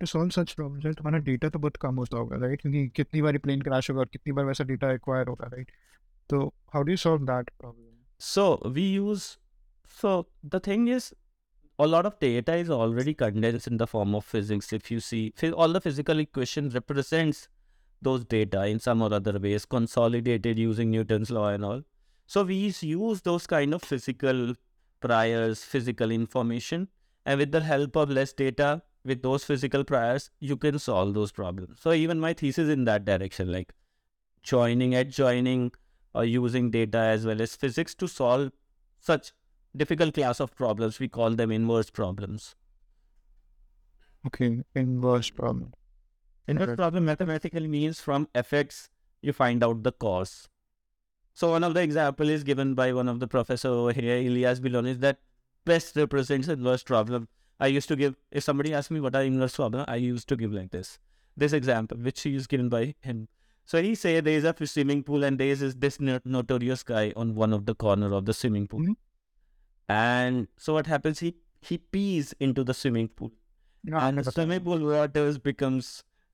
to 0.00 0.06
solve 0.06 0.32
such 0.38 0.54
problems 0.56 0.84
right 0.84 0.96
तुम्हारा 0.96 1.18
data 1.26 1.48
तो 1.48 1.58
बहुत 1.58 1.76
कम 1.82 1.96
होता 1.96 2.18
होगा 2.18 2.36
right 2.46 2.60
क्योंकि 2.62 2.86
कितनी 2.96 3.22
बार 3.22 3.38
plane 3.46 3.60
crash 3.68 3.90
होगा 3.90 4.00
और 4.00 4.08
कितनी 4.12 4.32
बार 4.32 4.44
वैसा 4.44 4.64
डेटा 4.64 4.92
एक्वायर 4.92 5.28
होगा 5.28 5.46
राइट 5.54 5.70
तो 6.30 6.46
how 6.74 6.82
do 6.82 6.90
you 6.90 6.96
solve 6.96 7.22
that 7.26 7.50
problem 7.60 7.86
So 8.18 8.44
we 8.64 8.82
use, 8.82 9.38
so 9.86 10.26
the 10.42 10.58
thing 10.58 10.88
is, 10.88 11.14
a 11.83 11.87
lot 11.87 12.05
of 12.05 12.19
data 12.19 12.55
is 12.55 12.69
already 12.69 13.13
condensed 13.13 13.67
in 13.67 13.77
the 13.77 13.87
form 13.87 14.13
of 14.15 14.25
physics. 14.25 14.71
If 14.73 14.91
you 14.91 14.99
see, 14.99 15.33
all 15.53 15.71
the 15.73 15.81
physical 15.81 16.19
equation 16.19 16.69
represents 16.69 17.47
those 18.01 18.25
data 18.25 18.65
in 18.65 18.79
some 18.79 19.01
or 19.01 19.13
other 19.13 19.37
ways, 19.39 19.65
consolidated 19.65 20.57
using 20.57 20.91
Newton's 20.91 21.29
law 21.29 21.49
and 21.49 21.63
all. 21.65 21.81
So 22.27 22.43
we 22.43 22.55
use 22.81 23.21
those 23.21 23.45
kind 23.45 23.73
of 23.73 23.81
physical 23.83 24.53
priors, 24.99 25.63
physical 25.63 26.11
information, 26.11 26.87
and 27.25 27.39
with 27.39 27.51
the 27.51 27.61
help 27.61 27.95
of 27.95 28.09
less 28.09 28.33
data, 28.33 28.81
with 29.03 29.21
those 29.21 29.43
physical 29.43 29.83
priors, 29.83 30.29
you 30.39 30.57
can 30.57 30.79
solve 30.79 31.13
those 31.13 31.31
problems. 31.31 31.79
So 31.81 31.91
even 31.91 32.19
my 32.19 32.33
thesis 32.33 32.69
in 32.69 32.85
that 32.85 33.05
direction, 33.05 33.51
like 33.51 33.73
joining, 34.43 34.95
adjoining, 34.95 35.71
or 36.13 36.25
using 36.25 36.71
data 36.71 36.97
as 36.97 37.25
well 37.25 37.41
as 37.41 37.55
physics 37.55 37.95
to 37.95 38.07
solve 38.07 38.51
such 38.99 39.31
difficult 39.75 40.13
class 40.13 40.39
of 40.39 40.55
problems. 40.55 40.99
We 40.99 41.07
call 41.07 41.31
them 41.31 41.51
inverse 41.51 41.89
problems. 41.89 42.55
Okay, 44.27 44.61
inverse 44.75 45.29
problem. 45.29 45.73
Inverse 46.47 46.69
okay. 46.69 46.75
problem 46.75 47.05
mathematically 47.05 47.67
means 47.67 47.99
from 47.99 48.27
effects 48.35 48.89
you 49.21 49.33
find 49.33 49.63
out 49.63 49.83
the 49.83 49.91
cause. 49.91 50.47
So 51.33 51.51
one 51.51 51.63
of 51.63 51.73
the 51.73 51.81
example 51.81 52.29
is 52.29 52.43
given 52.43 52.73
by 52.75 52.93
one 52.93 53.07
of 53.07 53.19
the 53.19 53.27
professor 53.27 53.69
over 53.69 53.93
here, 53.93 54.17
Ilias 54.17 54.59
Bilionis, 54.59 54.99
that 54.99 55.19
best 55.65 55.95
represents 55.95 56.47
inverse 56.47 56.83
problem. 56.83 57.27
I 57.59 57.67
used 57.67 57.87
to 57.89 57.95
give 57.95 58.15
if 58.31 58.43
somebody 58.43 58.73
asked 58.73 58.91
me 58.91 58.99
what 58.99 59.15
are 59.15 59.23
inverse 59.23 59.55
problem, 59.55 59.85
I 59.87 59.95
used 59.95 60.27
to 60.29 60.35
give 60.35 60.51
like 60.51 60.71
this. 60.71 60.99
This 61.37 61.53
example, 61.53 61.97
which 61.97 62.25
is 62.25 62.47
given 62.47 62.69
by 62.69 62.95
him. 63.01 63.27
So 63.65 63.81
he 63.81 63.95
say 63.95 64.19
there 64.19 64.33
is 64.33 64.43
a 64.43 64.67
swimming 64.67 65.03
pool 65.03 65.23
and 65.23 65.39
there 65.39 65.47
is 65.47 65.75
this 65.75 65.99
notorious 65.99 66.83
guy 66.83 67.13
on 67.15 67.35
one 67.35 67.53
of 67.53 67.65
the 67.65 67.75
corner 67.75 68.13
of 68.13 68.25
the 68.25 68.33
swimming 68.33 68.67
pool. 68.67 68.81
Mm-hmm. 68.81 68.93
And 69.91 70.47
so 70.57 70.73
what 70.73 70.87
happens? 70.87 71.19
He 71.19 71.35
he 71.69 71.77
pees 71.77 72.33
into 72.39 72.63
the 72.63 72.73
swimming 72.73 73.09
pool. 73.09 73.31
And 74.01 74.19
the 74.19 74.31
swimming 74.31 74.61
pool 74.61 74.85
waters 74.89 75.37
becomes 75.47 75.89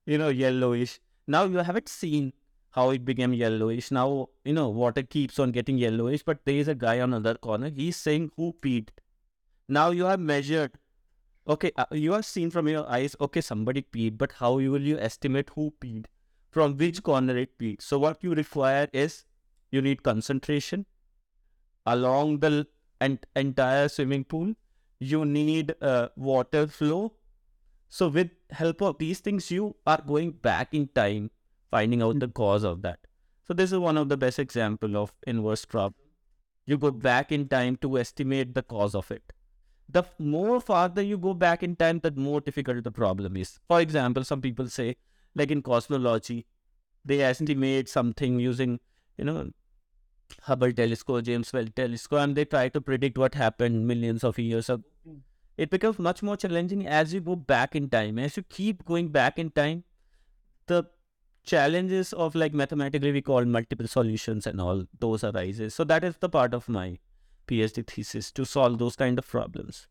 you 0.06 0.18
know 0.18 0.28
yellowish. 0.28 1.00
Now 1.26 1.44
you 1.44 1.64
haven't 1.70 1.88
seen 1.88 2.32
how 2.76 2.90
it 2.90 3.04
became 3.08 3.34
yellowish. 3.40 3.90
Now 3.90 4.28
you 4.44 4.52
know 4.58 4.68
water 4.68 5.02
keeps 5.16 5.40
on 5.40 5.56
getting 5.58 5.82
yellowish 5.86 6.22
but 6.30 6.44
there 6.44 6.62
is 6.66 6.68
a 6.68 6.76
guy 6.84 7.00
on 7.00 7.14
another 7.14 7.34
corner. 7.48 7.72
He's 7.80 7.96
saying 7.96 8.30
who 8.36 8.52
peed? 8.68 8.94
Now 9.80 9.90
you 9.90 10.04
have 10.12 10.20
measured. 10.20 10.78
Okay 11.56 11.72
uh, 11.76 11.86
you 11.90 12.12
have 12.12 12.26
seen 12.30 12.54
from 12.54 12.72
your 12.76 12.88
eyes 13.00 13.16
okay 13.26 13.40
somebody 13.50 13.82
peed 13.82 14.18
but 14.22 14.40
how 14.44 14.54
you 14.58 14.70
will 14.78 14.88
you 14.92 15.04
estimate 15.10 15.54
who 15.56 15.68
peed? 15.80 16.06
From 16.50 16.76
which 16.76 17.02
corner 17.02 17.36
it 17.36 17.58
peed? 17.58 17.82
So 17.90 17.98
what 17.98 18.22
you 18.22 18.34
require 18.34 18.88
is 18.92 19.24
you 19.72 19.82
need 19.82 20.02
concentration 20.02 20.86
along 21.86 22.40
the 22.40 22.66
en- 23.00 23.20
entire 23.36 23.88
swimming 23.88 24.24
pool 24.24 24.54
you 24.98 25.24
need 25.24 25.74
uh, 25.80 26.08
water 26.16 26.66
flow 26.66 27.12
so 27.88 28.08
with 28.08 28.30
help 28.50 28.82
of 28.82 28.98
these 28.98 29.20
things, 29.20 29.50
you 29.50 29.76
are 29.86 30.02
going 30.06 30.32
back 30.32 30.74
in 30.74 30.88
time, 30.88 31.30
finding 31.70 32.02
out 32.02 32.18
the 32.20 32.28
cause 32.28 32.64
of 32.64 32.82
that. 32.82 33.00
So 33.46 33.54
this 33.54 33.72
is 33.72 33.78
one 33.78 33.96
of 33.96 34.08
the 34.08 34.16
best 34.16 34.38
example 34.38 34.96
of 34.96 35.12
inverse 35.26 35.64
problem. 35.64 35.94
You 36.66 36.76
go 36.76 36.90
back 36.90 37.32
in 37.32 37.48
time 37.48 37.76
to 37.78 37.98
estimate 37.98 38.54
the 38.54 38.62
cause 38.62 38.94
of 38.94 39.10
it. 39.10 39.32
the 39.88 40.02
more 40.18 40.60
farther 40.60 41.02
you 41.02 41.16
go 41.18 41.34
back 41.34 41.62
in 41.62 41.74
time, 41.76 42.00
the 42.00 42.10
more 42.10 42.40
difficult 42.40 42.84
the 42.84 42.90
problem 42.90 43.36
is. 43.36 43.58
For 43.68 43.80
example, 43.80 44.24
some 44.24 44.40
people 44.42 44.68
say, 44.68 44.96
like 45.34 45.50
in 45.50 45.62
cosmology, 45.62 46.46
they 47.04 47.22
estimate 47.22 47.88
something 47.88 48.38
using, 48.38 48.80
you 49.16 49.24
know, 49.24 49.50
Hubble 50.42 50.72
telescope, 50.72 51.24
James 51.24 51.52
Webb 51.52 51.74
telescope, 51.74 52.20
and 52.20 52.36
they 52.36 52.44
try 52.44 52.68
to 52.68 52.80
predict 52.80 53.18
what 53.18 53.34
happened 53.34 53.86
millions 53.86 54.24
of 54.24 54.38
years 54.38 54.68
ago. 54.68 54.82
Mm. 55.08 55.20
It 55.56 55.70
becomes 55.70 55.98
much 55.98 56.22
more 56.22 56.36
challenging 56.36 56.86
as 56.86 57.12
you 57.12 57.20
go 57.20 57.36
back 57.36 57.74
in 57.74 57.88
time. 57.88 58.18
As 58.18 58.36
you 58.36 58.42
keep 58.42 58.84
going 58.84 59.08
back 59.08 59.38
in 59.38 59.50
time, 59.50 59.84
the 60.66 60.84
challenges 61.44 62.12
of 62.12 62.34
like 62.34 62.52
mathematically 62.52 63.10
we 63.10 63.22
call 63.22 63.44
multiple 63.44 63.88
solutions 63.88 64.46
and 64.46 64.60
all 64.60 64.84
those 64.98 65.24
arises. 65.24 65.74
So 65.74 65.84
that 65.84 66.04
is 66.04 66.16
the 66.18 66.28
part 66.28 66.54
of 66.54 66.68
my 66.68 66.98
PhD 67.46 67.86
thesis 67.86 68.30
to 68.32 68.44
solve 68.44 68.78
those 68.78 68.96
kind 68.96 69.18
of 69.18 69.26
problems. 69.26 69.88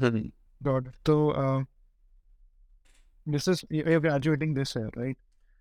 Got 0.00 0.86
it. 0.86 0.94
So 1.06 1.30
uh, 1.30 1.64
this 3.26 3.48
is 3.48 3.64
you're 3.68 4.00
graduating 4.00 4.54
this 4.54 4.74
year, 4.76 4.90
right? 4.96 5.16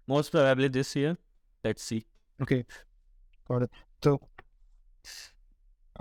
Most 0.08 0.32
probably 0.32 0.68
this 0.68 0.96
year 0.96 1.18
let's 1.64 1.84
see. 1.84 2.06
Okay, 2.42 2.66
got 3.48 3.64
it. 3.64 3.72
So, 4.04 4.20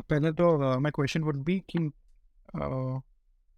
पहले 0.09 0.33
तो 0.33 0.75
uh, 0.75 0.81
my 0.81 0.91
question 0.91 1.25
would 1.27 1.45
be 1.45 1.63
कि 1.73 1.93
uh, 2.55 3.01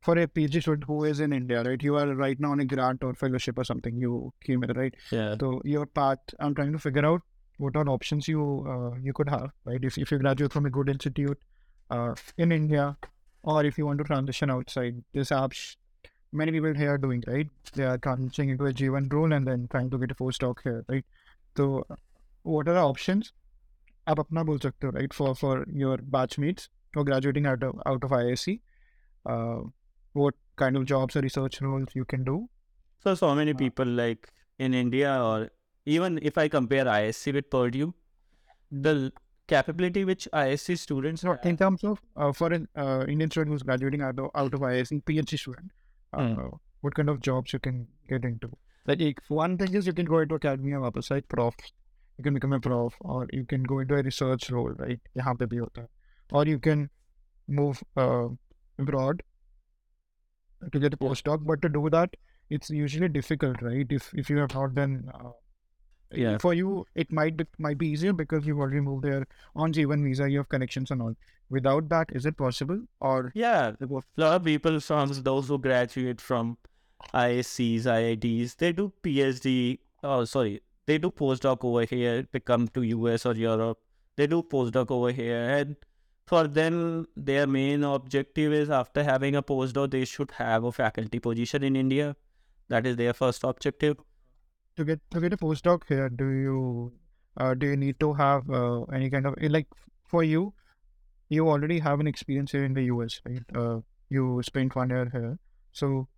for 0.00 0.18
a 0.18 0.26
PhD 0.26 0.60
student 0.60 0.84
who 0.84 1.04
is 1.04 1.20
in 1.20 1.32
India, 1.32 1.62
right? 1.62 1.82
You 1.82 1.96
are 1.96 2.06
right 2.14 2.38
now 2.40 2.52
on 2.52 2.60
a 2.60 2.64
grant 2.64 3.04
or 3.04 3.14
fellowship 3.14 3.58
or 3.58 3.64
something. 3.64 3.96
You 3.96 4.32
came 4.44 4.64
in, 4.64 4.72
right? 4.72 4.94
Yeah. 5.10 5.36
So 5.38 5.60
your 5.64 5.86
path, 5.86 6.18
I'm 6.40 6.54
trying 6.54 6.72
to 6.72 6.78
figure 6.78 7.06
out 7.06 7.22
what 7.58 7.76
are 7.76 7.88
options 7.88 8.26
you 8.26 8.66
uh, 8.68 8.98
you 9.02 9.12
could 9.12 9.28
have, 9.28 9.50
right? 9.64 9.82
If 9.82 9.98
if 9.98 10.10
you 10.10 10.18
graduate 10.18 10.52
from 10.52 10.66
a 10.66 10.70
good 10.70 10.88
institute 10.88 11.38
uh, 11.90 12.14
in 12.36 12.50
India, 12.50 12.96
or 13.42 13.64
if 13.64 13.78
you 13.78 13.86
want 13.86 13.98
to 13.98 14.04
transition 14.04 14.50
outside, 14.50 15.02
this 15.12 15.30
apps 15.30 15.76
many 16.32 16.52
people 16.52 16.74
here 16.74 16.94
are 16.94 16.98
doing, 16.98 17.22
right? 17.26 17.48
They 17.74 17.84
are 17.84 17.98
transitioning 17.98 18.52
into 18.52 18.66
a 18.66 18.72
J1 18.72 19.12
role 19.12 19.32
and 19.32 19.46
then 19.46 19.68
trying 19.70 19.90
to 19.90 19.98
get 19.98 20.10
a 20.10 20.14
postdoc 20.14 20.62
here, 20.62 20.84
right? 20.88 21.04
So 21.57 21.85
what 22.43 22.67
are 22.67 22.73
the 22.73 22.85
options? 22.93 23.33
आप 24.07 24.19
अपना 24.19 24.43
बोल 24.43 24.59
सकते 24.59 24.87
हो 24.87 24.93
right 24.93 25.13
for 25.13 25.33
for 25.35 25.55
your 25.83 25.97
batchmates 25.97 26.69
who 26.93 27.01
are 27.01 27.07
graduating 27.09 27.47
out 27.53 27.63
of 27.69 27.81
out 27.85 28.03
of 28.09 28.11
IISc. 28.19 28.59
Uh, 29.25 29.63
what 30.13 30.35
kind 30.55 30.75
of 30.77 30.85
jobs 30.85 31.15
or 31.15 31.21
research 31.21 31.61
roles 31.61 31.95
you 31.95 32.05
can 32.05 32.23
do. 32.23 32.49
So, 33.03 33.15
so 33.15 33.33
many 33.35 33.53
people 33.53 33.85
like 33.85 34.29
in 34.57 34.73
India, 34.73 35.13
or 35.21 35.49
even 35.85 36.19
if 36.21 36.37
I 36.37 36.47
compare 36.47 36.85
IISc 36.85 37.33
with 37.33 37.49
Purdue, 37.49 37.93
the 38.71 39.11
capability 39.47 40.03
which 40.03 40.27
IISc 40.33 40.77
students 40.77 41.23
no, 41.23 41.37
in 41.43 41.57
terms 41.57 41.83
of 41.83 42.01
uh, 42.15 42.31
for 42.33 42.51
an 42.51 42.67
uh, 42.75 43.05
Indian 43.07 43.31
student 43.31 43.53
who's 43.53 43.63
graduating 43.63 44.01
out 44.01 44.19
of, 44.19 44.31
out 44.35 44.53
of 44.53 44.59
IISc, 44.61 45.03
PhD 45.03 45.39
student, 45.39 45.71
uh, 46.13 46.19
mm. 46.19 46.59
what 46.81 46.95
kind 46.95 47.09
of 47.09 47.21
jobs 47.21 47.53
you 47.53 47.59
can 47.59 47.87
get 48.09 48.25
into? 48.25 48.51
Like 48.86 49.20
one 49.28 49.56
thing 49.58 49.74
is 49.74 49.86
you 49.86 49.92
can 49.92 50.06
go 50.06 50.18
into 50.18 50.34
academia 50.34 50.80
वापस 50.80 51.10
right 51.10 51.28
prof 51.28 51.54
you 52.18 52.24
can 52.24 52.34
become 52.34 52.52
a 52.52 52.60
prof 52.60 52.94
or 53.00 53.26
you 53.32 53.44
can 53.44 53.62
go 53.62 53.78
into 53.78 53.94
a 53.94 54.02
research 54.02 54.50
role 54.50 54.72
right? 54.78 55.00
You 55.14 55.22
have 55.22 55.38
to 55.38 55.46
be 55.46 55.58
है 55.58 55.86
or 56.32 56.46
you 56.46 56.58
can 56.58 56.88
move 57.48 57.82
uh, 57.96 58.28
abroad 58.78 59.22
to 60.72 60.78
get 60.78 60.94
a 60.94 60.96
postdoc 60.96 61.44
but 61.44 61.62
to 61.62 61.68
do 61.68 61.88
that 61.90 62.16
it's 62.50 62.70
usually 62.70 63.08
difficult 63.08 63.62
right? 63.62 63.86
If 63.90 64.12
if 64.14 64.30
you 64.30 64.38
have 64.38 64.54
not 64.54 64.74
then, 64.74 65.10
uh, 65.14 65.30
yeah. 66.10 66.38
for 66.38 66.52
you 66.54 66.86
it 66.94 67.12
might 67.12 67.36
be, 67.36 67.46
might 67.58 67.78
be 67.78 67.88
easier 67.88 68.12
because 68.12 68.46
you've 68.46 68.58
already 68.58 68.80
moved 68.80 69.04
there 69.04 69.26
on 69.54 69.72
J1 69.72 70.04
visa 70.04 70.28
you 70.28 70.38
have 70.38 70.48
connections 70.48 70.90
and 70.90 71.02
all. 71.02 71.14
Without 71.50 71.88
that 71.88 72.08
is 72.12 72.26
it 72.26 72.36
possible? 72.36 72.80
Or 73.00 73.32
yeah 73.34 73.72
a 73.80 73.86
lot 74.16 74.36
of 74.36 74.44
people 74.44 74.80
from 74.80 75.12
those 75.22 75.48
who 75.48 75.58
graduate 75.58 76.20
from 76.20 76.58
ISCs, 77.14 77.82
IITs, 77.84 78.56
they 78.56 78.72
do 78.72 78.92
PhD. 79.02 79.78
Oh, 80.02 80.24
sorry, 80.24 80.62
they 80.86 80.98
do 80.98 81.10
postdoc 81.10 81.64
over 81.64 81.84
here. 81.84 82.26
They 82.32 82.40
come 82.40 82.68
to 82.68 82.82
US 82.82 83.26
or 83.26 83.34
Europe. 83.34 83.78
They 84.16 84.26
do 84.26 84.42
postdoc 84.42 84.90
over 84.90 85.10
here, 85.10 85.42
and 85.58 85.76
for 86.26 86.46
them, 86.46 87.06
their 87.16 87.46
main 87.46 87.84
objective 87.84 88.52
is 88.52 88.70
after 88.70 89.02
having 89.02 89.36
a 89.36 89.42
postdoc, 89.42 89.90
they 89.90 90.04
should 90.04 90.30
have 90.32 90.64
a 90.64 90.72
faculty 90.72 91.18
position 91.18 91.62
in 91.62 91.76
India. 91.76 92.16
That 92.68 92.86
is 92.86 92.96
their 92.96 93.12
first 93.12 93.44
objective. 93.44 93.96
To 94.76 94.84
get 94.84 95.00
to 95.10 95.20
get 95.20 95.32
a 95.32 95.36
postdoc 95.36 95.82
here, 95.88 96.08
do 96.08 96.28
you 96.28 96.92
uh, 97.36 97.54
do 97.54 97.66
you 97.66 97.76
need 97.76 98.00
to 98.00 98.12
have 98.14 98.48
uh, 98.50 98.82
any 98.84 99.10
kind 99.10 99.26
of 99.26 99.34
like 99.40 99.66
for 100.06 100.24
you? 100.24 100.54
You 101.28 101.48
already 101.48 101.78
have 101.78 102.00
an 102.00 102.06
experience 102.06 102.52
here 102.52 102.64
in 102.64 102.74
the 102.74 102.84
US, 102.84 103.20
right? 103.26 103.42
Uh, 103.54 103.80
you 104.08 104.42
spent 104.42 104.74
one 104.76 104.90
year 104.90 105.08
here, 105.12 105.38
so 105.72 106.08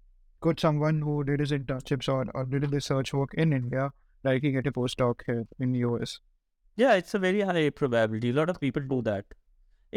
could 0.45 0.61
someone 0.61 1.01
who 1.01 1.25
did 1.25 1.41
his 1.41 1.53
internships 1.57 2.09
or, 2.15 2.27
or 2.35 2.45
did 2.45 2.63
the 2.63 2.69
research 2.69 3.13
work 3.15 3.35
in 3.35 3.53
India 3.59 3.91
likely 4.25 4.53
get 4.53 4.67
a 4.67 4.73
postdoc 4.79 5.23
here 5.27 5.45
in 5.59 5.73
the 5.73 5.79
US? 5.91 6.19
Yeah, 6.77 6.95
it's 7.03 7.15
a 7.15 7.19
very 7.19 7.41
high 7.41 7.71
probability. 7.71 8.31
A 8.31 8.35
lot 8.35 8.51
of 8.51 8.61
people 8.61 8.83
do 8.95 9.01
that. 9.03 9.25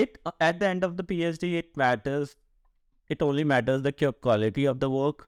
It 0.04 0.18
uh, 0.26 0.32
at 0.40 0.60
the 0.60 0.68
end 0.68 0.84
of 0.88 0.96
the 0.98 1.04
phd 1.12 1.54
it 1.62 1.76
matters. 1.82 2.36
It 3.16 3.22
only 3.28 3.44
matters 3.52 3.82
the 3.82 3.94
quality 4.28 4.66
of 4.74 4.80
the 4.80 4.90
work 4.90 5.28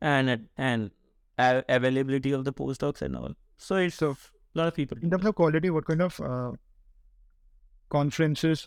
and 0.00 0.48
and 0.56 0.90
availability 1.38 2.32
of 2.32 2.44
the 2.48 2.52
postdocs 2.60 3.02
and 3.08 3.16
all. 3.20 3.36
So 3.56 3.76
it's 3.76 4.02
a 4.02 4.16
lot 4.54 4.68
of 4.72 4.74
people 4.74 4.98
in 5.02 5.14
terms 5.14 5.30
of 5.30 5.34
quality 5.40 5.70
what 5.70 5.86
kind 5.92 6.02
of 6.08 6.20
uh, 6.32 6.50
conferences 7.96 8.66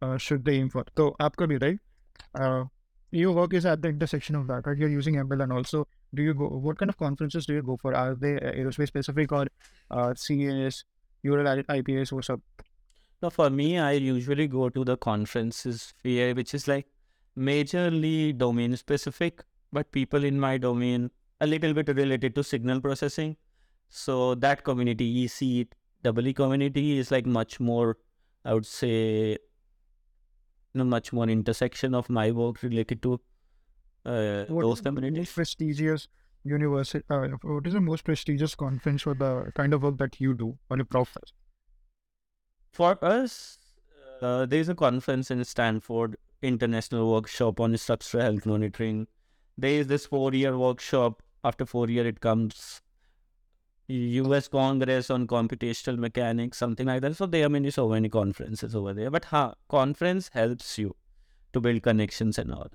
uh, 0.00 0.16
should 0.28 0.44
they 0.44 0.56
aim 0.62 0.72
for 0.76 0.86
so 1.02 1.10
aapka 1.26 1.50
bhi 1.52 1.60
right? 1.66 1.78
Uh, 2.46 2.64
your 3.10 3.32
work 3.32 3.54
is 3.54 3.66
at 3.66 3.82
the 3.82 3.88
intersection 3.88 4.34
of 4.34 4.46
that 4.46 4.66
right? 4.66 4.76
You're 4.76 4.88
using 4.88 5.14
ml 5.14 5.42
and 5.42 5.52
also 5.52 5.86
do 6.14 6.22
you 6.22 6.34
go 6.34 6.48
what 6.48 6.78
kind 6.78 6.88
of 6.90 6.96
conferences 6.96 7.46
do 7.46 7.54
you 7.54 7.62
go 7.62 7.76
for? 7.76 7.94
Are 7.94 8.14
they 8.14 8.34
aerospace 8.34 8.88
specific 8.88 9.32
or 9.32 9.46
uh, 9.90 10.14
cas 10.14 10.84
NeurIPS 11.24 12.12
or 12.12 12.22
sub 12.22 12.40
no, 13.22 13.30
for 13.30 13.48
me, 13.48 13.78
I 13.78 13.92
usually 13.92 14.46
go 14.46 14.68
to 14.68 14.84
the 14.84 14.96
conferences 14.98 15.94
here, 16.02 16.34
which 16.34 16.52
is 16.52 16.68
like 16.68 16.86
majorly 17.36 18.36
domain 18.36 18.76
specific, 18.76 19.42
but 19.72 19.90
people 19.90 20.22
in 20.22 20.38
my 20.38 20.58
domain 20.58 21.10
a 21.40 21.46
little 21.46 21.72
bit 21.72 21.88
related 21.88 22.34
to 22.34 22.44
signal 22.44 22.80
processing. 22.80 23.36
So 23.88 24.34
that 24.36 24.64
community, 24.64 25.24
EC, 25.24 25.68
EE 26.04 26.32
community 26.34 26.98
is 26.98 27.10
like 27.10 27.24
much 27.24 27.58
more, 27.58 27.96
I 28.44 28.52
would 28.52 28.66
say, 28.66 29.38
much 30.84 31.12
more 31.12 31.28
intersection 31.28 31.94
of 31.94 32.08
my 32.08 32.30
work 32.30 32.62
related 32.62 33.02
to 33.02 33.20
uh, 34.04 34.44
those 34.48 34.80
communities. 34.80 35.32
Prestigious 35.32 36.08
university. 36.44 37.04
Uh, 37.10 37.28
what 37.42 37.66
is 37.66 37.72
the 37.72 37.80
most 37.80 38.04
prestigious 38.04 38.54
conference 38.54 39.02
for 39.02 39.14
the 39.14 39.50
kind 39.54 39.74
of 39.74 39.82
work 39.82 39.98
that 39.98 40.20
you 40.20 40.34
do 40.34 40.56
on 40.70 40.80
a 40.80 40.84
professor? 40.84 41.34
For 42.72 43.02
us, 43.04 43.58
uh, 44.20 44.46
there 44.46 44.60
is 44.60 44.68
a 44.68 44.74
conference 44.74 45.30
in 45.30 45.44
Stanford, 45.44 46.16
international 46.42 47.10
workshop 47.10 47.60
on 47.60 47.76
structural 47.76 48.22
health 48.22 48.46
monitoring. 48.46 49.06
There 49.58 49.80
is 49.80 49.86
this 49.86 50.06
four-year 50.06 50.56
workshop. 50.56 51.22
After 51.42 51.64
four 51.64 51.88
year, 51.88 52.06
it 52.06 52.20
comes 52.20 52.82
U.S. 53.88 54.48
Congress 54.48 55.10
on 55.10 55.26
computational 55.26 55.98
mechanics, 55.98 56.58
something 56.58 56.86
like 56.86 57.02
that. 57.02 57.16
So 57.16 57.26
there 57.26 57.46
are 57.46 57.48
many, 57.48 57.70
so 57.70 57.88
many 57.88 58.08
conferences 58.08 58.74
over 58.74 58.92
there. 58.92 59.10
But 59.10 59.26
ha, 59.26 59.54
conference 59.68 60.30
helps 60.32 60.78
you 60.78 60.96
to 61.52 61.60
build 61.60 61.82
connections 61.82 62.38
and 62.38 62.52
all. 62.52 62.68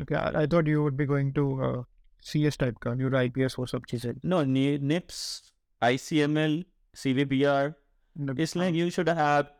Okay, 0.00 0.14
I, 0.14 0.42
I 0.42 0.46
thought 0.46 0.66
you 0.66 0.82
would 0.82 0.96
be 0.96 1.04
going 1.04 1.32
to 1.34 1.62
uh, 1.62 1.82
CS 2.20 2.56
type 2.56 2.76
का 2.80 2.96
NeurIPS 2.96 3.58
or 3.58 3.66
something. 3.66 4.20
No, 4.22 4.42
NIPS, 4.44 5.52
ICML, 5.82 6.64
CVPR, 6.96 7.74
it's 8.36 8.56
like 8.56 8.74
you 8.74 8.90
should 8.90 9.08
have 9.08 9.50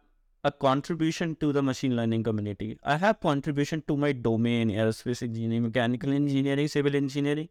a 0.45 0.51
contribution 0.51 1.37
to 1.37 1.53
the 1.53 1.63
machine 1.63 1.95
learning 1.97 2.23
community. 2.23 2.79
I 2.83 2.97
have 2.97 3.21
contribution 3.21 3.83
to 3.89 3.97
my 3.97 4.13
domain, 4.13 4.71
aerospace 4.71 5.23
engineering, 5.23 5.65
mechanical 5.65 6.13
engineering, 6.13 6.69
civil 6.69 6.97
engineering. 6.97 7.49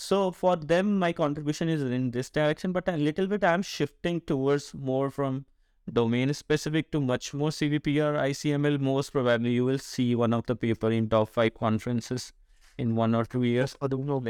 So 0.00 0.30
for 0.30 0.54
them, 0.54 0.96
my 0.98 1.12
contribution 1.12 1.68
is 1.68 1.82
in 1.82 2.12
this 2.12 2.30
direction, 2.30 2.70
but 2.70 2.88
a 2.88 2.96
little 2.96 3.26
bit 3.26 3.42
I'm 3.42 3.62
shifting 3.62 4.20
towards 4.20 4.72
more 4.72 5.10
from 5.10 5.44
domain 5.92 6.32
specific 6.34 6.92
to 6.92 7.00
much 7.00 7.34
more 7.34 7.48
CVPR, 7.48 8.12
ICML. 8.26 8.78
Most 8.78 9.10
probably 9.10 9.50
you 9.50 9.64
will 9.64 9.80
see 9.80 10.14
one 10.14 10.32
of 10.32 10.46
the 10.46 10.54
paper 10.54 10.92
in 10.92 11.08
top 11.08 11.30
five 11.30 11.54
conferences 11.54 12.32
in 12.76 12.94
one 12.94 13.12
or 13.12 13.24
two 13.24 13.42
years. 13.42 13.76
I 13.82 13.88
don't 13.88 14.06
know. 14.06 14.22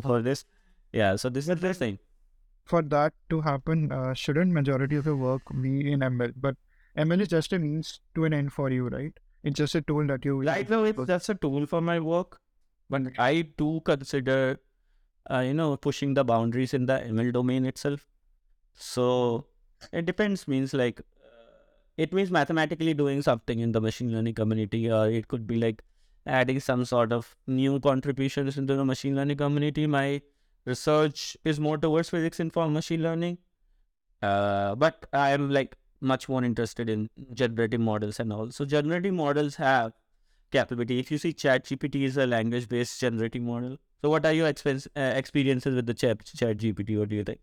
For 0.00 0.22
this, 0.22 0.46
yeah. 0.92 1.16
So 1.16 1.28
this 1.28 1.46
is 1.46 1.60
the 1.60 1.74
thing 1.74 1.98
for 2.64 2.82
that 2.82 3.12
to 3.30 3.40
happen, 3.40 3.92
uh, 3.92 4.14
shouldn't 4.14 4.52
majority 4.52 4.96
of 4.96 5.06
your 5.06 5.16
work 5.16 5.42
be 5.60 5.92
in 5.92 6.00
ML? 6.00 6.32
But 6.36 6.56
ML 6.96 7.20
is 7.20 7.28
just 7.28 7.52
a 7.52 7.58
means 7.58 8.00
to 8.14 8.24
an 8.24 8.32
end 8.32 8.52
for 8.52 8.70
you, 8.70 8.88
right? 8.88 9.12
It's 9.44 9.56
just 9.56 9.74
a 9.74 9.82
tool 9.82 10.06
that 10.06 10.24
you. 10.24 10.42
Right 10.42 10.68
now, 10.68 10.82
it's 10.84 11.06
just 11.06 11.28
a 11.28 11.34
tool 11.34 11.66
for 11.66 11.80
my 11.80 12.00
work, 12.00 12.38
but 12.90 13.02
I 13.18 13.42
do 13.56 13.80
consider, 13.84 14.58
uh, 15.30 15.40
you 15.40 15.54
know, 15.54 15.76
pushing 15.76 16.14
the 16.14 16.24
boundaries 16.24 16.74
in 16.74 16.86
the 16.86 16.94
ML 16.94 17.32
domain 17.32 17.64
itself. 17.64 18.06
So 18.74 19.46
it 19.92 20.06
depends. 20.06 20.46
Means 20.48 20.74
like, 20.74 21.00
uh, 21.00 21.56
it 21.96 22.12
means 22.12 22.30
mathematically 22.30 22.94
doing 22.94 23.22
something 23.22 23.58
in 23.58 23.72
the 23.72 23.80
machine 23.80 24.12
learning 24.12 24.34
community, 24.34 24.90
or 24.90 25.08
it 25.10 25.28
could 25.28 25.46
be 25.46 25.56
like 25.58 25.82
adding 26.26 26.60
some 26.60 26.84
sort 26.84 27.12
of 27.12 27.36
new 27.46 27.80
contributions 27.80 28.58
into 28.58 28.76
the 28.76 28.84
machine 28.84 29.16
learning 29.16 29.36
community. 29.36 29.86
My 29.86 30.22
research 30.64 31.36
is 31.44 31.60
more 31.60 31.78
towards 31.78 32.10
physics 32.10 32.40
informed 32.40 32.74
machine 32.74 33.02
learning, 33.02 33.38
uh, 34.22 34.74
but 34.74 35.06
I 35.12 35.30
am 35.30 35.50
like 35.50 35.76
much 36.00 36.28
more 36.28 36.44
interested 36.44 36.90
in 36.90 37.08
generative 37.32 37.80
models 37.80 38.20
and 38.20 38.32
all. 38.32 38.50
So 38.50 38.64
generative 38.64 39.14
models 39.14 39.56
have 39.56 39.92
capability. 40.50 40.98
If 40.98 41.10
you 41.10 41.18
see 41.18 41.32
ChatGPT 41.32 42.02
is 42.04 42.16
a 42.16 42.26
language 42.26 42.68
based 42.68 43.00
generating 43.00 43.44
model. 43.44 43.78
So 44.02 44.10
what 44.10 44.26
are 44.26 44.32
your 44.32 44.46
expense, 44.46 44.86
uh, 44.96 45.12
experiences 45.14 45.74
with 45.74 45.86
the 45.86 45.94
Chat 45.94 46.24
ChatGPT? 46.24 46.98
What 46.98 47.08
do 47.08 47.16
you 47.16 47.24
think? 47.24 47.40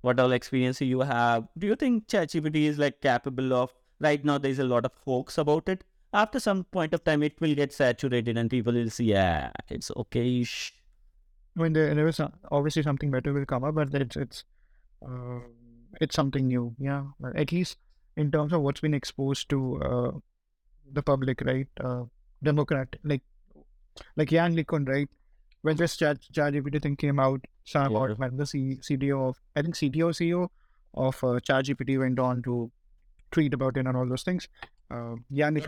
What 0.00 0.18
all 0.18 0.32
experience 0.32 0.80
you 0.80 1.00
have? 1.00 1.48
Do 1.58 1.66
you 1.66 1.76
think 1.76 2.08
ChatGPT 2.08 2.64
is 2.64 2.78
like 2.78 3.00
capable 3.00 3.52
of? 3.52 3.70
Right 4.00 4.24
now, 4.24 4.36
there's 4.36 4.58
a 4.58 4.64
lot 4.64 4.84
of 4.84 4.92
hoax 5.04 5.38
about 5.38 5.68
it 5.68 5.84
after 6.12 6.38
some 6.38 6.64
point 6.64 6.92
of 6.92 7.04
time, 7.04 7.22
it 7.22 7.40
will 7.40 7.54
get 7.54 7.72
saturated 7.72 8.36
and 8.36 8.50
people 8.50 8.72
will 8.72 8.90
see, 8.90 9.06
yeah, 9.06 9.50
it's 9.68 9.90
okay. 9.96 10.44
Mean, 11.54 11.72
there, 11.72 11.94
there 11.94 12.08
is 12.08 12.20
obviously 12.50 12.82
something 12.82 13.10
better 13.10 13.32
will 13.32 13.46
come 13.46 13.64
up, 13.64 13.74
but 13.74 13.94
it's 13.94 14.16
it's 14.16 14.44
uh, 15.06 15.40
it's 16.00 16.14
something 16.14 16.46
new. 16.46 16.74
Yeah, 16.78 17.04
at 17.34 17.52
least 17.52 17.76
in 18.16 18.30
terms 18.30 18.52
of 18.52 18.62
what's 18.62 18.80
been 18.80 18.94
exposed 18.94 19.50
to 19.50 19.82
uh, 19.82 20.10
the 20.90 21.02
public, 21.02 21.40
right? 21.42 21.68
Uh, 21.80 22.04
Democrat, 22.42 22.88
like 23.04 23.22
like 24.16 24.32
Yann 24.32 24.56
LeCun, 24.56 24.88
right? 24.88 25.08
When 25.62 25.76
this 25.76 25.96
chat 25.96 26.18
ChatGPT 26.32 26.82
thing 26.82 26.96
came 26.96 27.20
out, 27.20 27.40
Sam 27.64 27.92
yeah. 27.92 27.98
Altman, 27.98 28.36
the 28.36 28.46
C- 28.46 28.78
CTO 28.82 29.28
of 29.28 29.40
I 29.54 29.62
think 29.62 29.76
CTO 29.76 30.10
CEO 30.10 30.48
of 30.94 31.22
uh, 31.22 31.38
ChatGPT 31.40 31.98
went 31.98 32.18
on 32.18 32.42
to 32.42 32.70
tweet 33.30 33.54
about 33.54 33.76
it 33.76 33.86
and 33.86 33.96
all 33.96 34.06
those 34.06 34.22
things. 34.22 34.48
Uh, 34.90 35.14
yeah, 35.30 35.50
Nick 35.50 35.64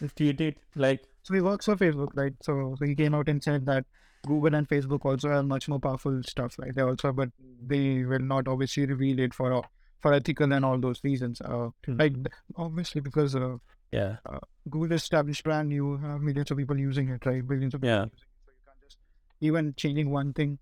tweeted 0.00 0.56
like 0.74 1.04
so 1.24 1.32
he 1.34 1.40
works 1.40 1.64
for 1.64 1.76
Facebook, 1.76 2.10
right? 2.14 2.34
So, 2.42 2.76
so 2.78 2.84
he 2.84 2.94
came 2.94 3.14
out 3.14 3.28
and 3.28 3.42
said 3.42 3.64
that 3.66 3.86
Google 4.26 4.54
and 4.54 4.68
Facebook 4.68 5.04
also 5.04 5.30
have 5.30 5.46
much 5.46 5.68
more 5.68 5.80
powerful 5.80 6.22
stuff, 6.22 6.56
right? 6.58 6.74
They 6.74 6.82
also, 6.82 7.12
but 7.12 7.30
they 7.66 8.04
will 8.04 8.18
not 8.18 8.46
obviously 8.46 8.86
reveal 8.86 9.18
it 9.20 9.32
for 9.32 9.62
for 10.00 10.12
ethical 10.12 10.52
and 10.52 10.64
all 10.66 10.78
those 10.78 11.02
reasons. 11.02 11.40
Uh, 11.40 11.70
hmm. 11.86 11.96
Like 11.96 12.12
obviously 12.56 13.00
because 13.00 13.34
uh, 13.34 13.56
yeah, 13.94 14.16
uh, 14.26 14.38
Google 14.68 14.96
established 14.96 15.44
brand, 15.44 15.72
you 15.72 15.96
have 15.98 16.20
millions 16.20 16.50
of 16.50 16.58
people 16.58 16.78
using 16.78 17.08
it, 17.08 17.24
right? 17.26 17.46
Billions 17.46 17.74
of 17.74 17.80
people 17.80 17.96
yeah. 17.96 18.04
using 18.04 18.18
it, 18.18 18.28
so 18.44 18.50
you 18.50 18.62
can't 18.66 18.80
just 18.82 18.98
even 19.40 19.74
changing 19.76 20.10
one 20.10 20.32
thing 20.32 20.58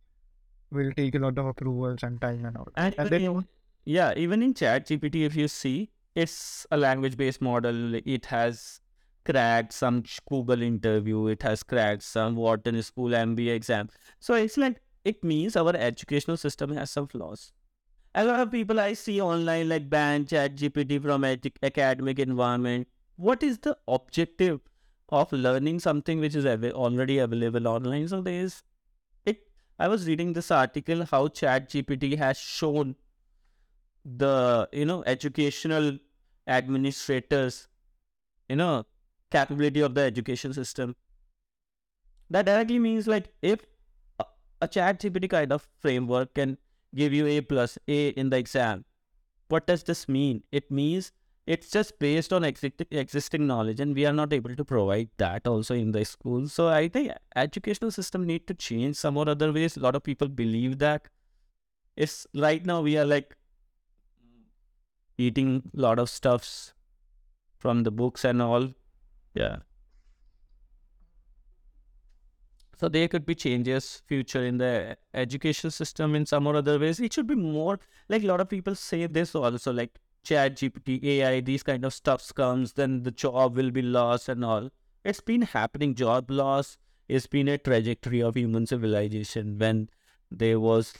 will 0.70 0.92
take 0.92 1.14
a 1.14 1.18
lot 1.18 1.36
of 1.38 1.46
approvals 1.46 2.02
and 2.02 2.20
time 2.20 2.44
and 2.46 2.56
all. 2.56 2.68
And, 2.76 2.94
and 2.98 3.10
then, 3.10 3.46
yeah, 3.84 4.14
even 4.16 4.42
in 4.42 4.54
Chat 4.54 4.86
GPT, 4.86 5.26
if 5.26 5.36
you 5.36 5.48
see 5.48 5.90
it's 6.14 6.66
a 6.70 6.76
language 6.76 7.16
based 7.16 7.40
model. 7.40 7.94
It 7.94 8.26
has 8.26 8.80
cracked 9.24 9.72
some 9.72 10.04
Google 10.28 10.62
interview. 10.62 11.26
It 11.28 11.42
has 11.42 11.62
cracked 11.62 12.02
some 12.02 12.36
Wharton 12.36 12.82
School 12.82 13.10
MBA 13.10 13.54
exam. 13.54 13.88
So 14.20 14.34
it's 14.34 14.56
like, 14.56 14.80
it 15.04 15.22
means 15.24 15.56
our 15.56 15.74
educational 15.74 16.36
system 16.36 16.74
has 16.74 16.90
some 16.90 17.08
flaws. 17.08 17.52
A 18.14 18.24
lot 18.24 18.40
of 18.40 18.50
people 18.50 18.78
I 18.78 18.92
see 18.92 19.20
online 19.22 19.70
like 19.70 19.88
ban 19.88 20.26
chat 20.26 20.54
GPT 20.56 21.02
from 21.02 21.24
ed- 21.24 21.50
academic 21.62 22.18
environment. 22.18 22.86
What 23.16 23.42
is 23.42 23.58
the 23.58 23.78
objective 23.88 24.60
of 25.08 25.32
learning 25.32 25.80
something 25.80 26.20
which 26.20 26.34
is 26.34 26.46
av- 26.46 26.64
already 26.64 27.18
available 27.18 27.68
online? 27.68 28.08
So 28.08 28.20
there's 28.20 28.62
it. 29.26 29.48
I 29.78 29.88
was 29.88 30.06
reading 30.06 30.32
this 30.34 30.50
article 30.50 31.06
how 31.06 31.28
chat 31.28 31.70
GPT 31.70 32.16
has 32.16 32.38
shown 32.38 32.96
the 34.04 34.68
you 34.72 34.84
know 34.84 35.02
educational 35.06 35.98
administrators 36.46 37.68
you 38.48 38.56
know 38.56 38.84
capability 39.30 39.80
of 39.80 39.94
the 39.94 40.00
education 40.02 40.52
system 40.52 40.96
that 42.30 42.46
directly 42.46 42.78
means 42.78 43.06
like 43.06 43.32
if 43.42 43.64
a, 44.18 44.24
a 44.62 44.68
chat 44.68 45.00
gpt 45.00 45.30
kind 45.30 45.52
of 45.52 45.68
framework 45.78 46.34
can 46.34 46.58
give 46.94 47.12
you 47.12 47.26
a 47.26 47.40
plus 47.40 47.78
a 47.88 48.08
in 48.08 48.30
the 48.30 48.36
exam 48.36 48.84
what 49.48 49.66
does 49.66 49.84
this 49.84 50.08
mean 50.08 50.42
it 50.50 50.70
means 50.70 51.12
it's 51.46 51.70
just 51.70 51.98
based 51.98 52.32
on 52.32 52.44
existing 52.44 52.86
existing 52.90 53.46
knowledge 53.46 53.80
and 53.80 53.94
we 53.94 54.06
are 54.06 54.12
not 54.12 54.32
able 54.32 54.54
to 54.54 54.64
provide 54.64 55.08
that 55.18 55.46
also 55.46 55.74
in 55.74 55.90
the 55.92 56.04
school 56.04 56.46
so 56.46 56.68
i 56.68 56.88
think 56.88 57.10
educational 57.34 57.90
system 57.90 58.24
need 58.24 58.46
to 58.46 58.54
change 58.54 58.96
some 58.96 59.16
or 59.16 59.28
other 59.28 59.52
ways 59.52 59.76
a 59.76 59.80
lot 59.80 59.96
of 59.96 60.02
people 60.02 60.28
believe 60.28 60.78
that 60.78 61.08
it's 61.96 62.26
right 62.34 62.64
now 62.64 62.80
we 62.80 62.96
are 62.96 63.04
like 63.04 63.36
eating 65.18 65.62
a 65.76 65.80
lot 65.80 65.98
of 65.98 66.08
stuffs 66.08 66.72
from 67.58 67.84
the 67.84 67.90
books 67.90 68.24
and 68.24 68.42
all. 68.42 68.68
Yeah. 69.34 69.56
So 72.78 72.88
there 72.88 73.06
could 73.06 73.24
be 73.24 73.36
changes 73.36 74.02
future 74.06 74.44
in 74.44 74.58
the 74.58 74.96
education 75.14 75.70
system 75.70 76.16
in 76.16 76.26
some 76.26 76.46
or 76.46 76.56
other 76.56 76.78
ways. 76.78 76.98
It 76.98 77.12
should 77.12 77.28
be 77.28 77.36
more 77.36 77.78
like 78.08 78.24
a 78.24 78.26
lot 78.26 78.40
of 78.40 78.48
people 78.48 78.74
say 78.74 79.06
this 79.06 79.34
also 79.34 79.72
like 79.72 80.00
chat 80.22 80.56
GPT, 80.56 81.02
AI, 81.04 81.40
these 81.40 81.62
kind 81.62 81.84
of 81.84 81.94
stuffs 81.94 82.32
comes, 82.32 82.74
then 82.74 83.02
the 83.02 83.10
job 83.10 83.56
will 83.56 83.70
be 83.70 83.82
lost 83.82 84.28
and 84.28 84.44
all. 84.44 84.70
It's 85.04 85.20
been 85.20 85.42
happening, 85.42 85.94
job 85.94 86.30
loss. 86.30 86.78
It's 87.08 87.26
been 87.26 87.48
a 87.48 87.58
trajectory 87.58 88.22
of 88.22 88.36
human 88.36 88.66
civilization 88.66 89.58
when 89.58 89.88
there 90.30 90.60
was 90.60 90.94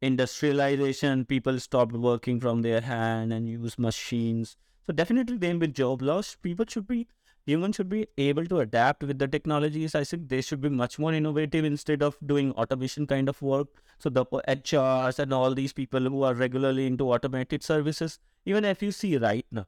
industrialization, 0.00 1.24
people 1.24 1.58
stopped 1.58 1.92
working 1.92 2.40
from 2.40 2.62
their 2.62 2.80
hand 2.80 3.32
and 3.32 3.48
use 3.48 3.78
machines. 3.78 4.56
So 4.86 4.92
definitely 4.92 5.38
there'll 5.38 5.58
be 5.58 5.68
job 5.68 6.02
loss. 6.02 6.36
People 6.36 6.66
should 6.68 6.86
be 6.86 7.06
humans 7.46 7.76
should 7.76 7.88
be 7.88 8.06
able 8.18 8.46
to 8.46 8.60
adapt 8.60 9.02
with 9.02 9.18
the 9.18 9.28
technologies. 9.28 9.94
I 9.94 10.04
think 10.04 10.28
they 10.28 10.40
should 10.40 10.60
be 10.60 10.68
much 10.68 10.98
more 10.98 11.12
innovative 11.12 11.64
instead 11.64 12.02
of 12.02 12.16
doing 12.24 12.52
automation 12.52 13.06
kind 13.06 13.28
of 13.28 13.40
work. 13.42 13.68
So 13.98 14.10
the 14.10 14.24
HRs 14.24 15.18
and 15.18 15.32
all 15.32 15.54
these 15.54 15.72
people 15.72 16.00
who 16.00 16.22
are 16.22 16.34
regularly 16.34 16.86
into 16.86 17.10
automated 17.10 17.62
services, 17.62 18.18
even 18.44 18.64
if 18.64 18.82
you 18.82 18.92
see 18.92 19.16
right 19.16 19.46
now, 19.50 19.66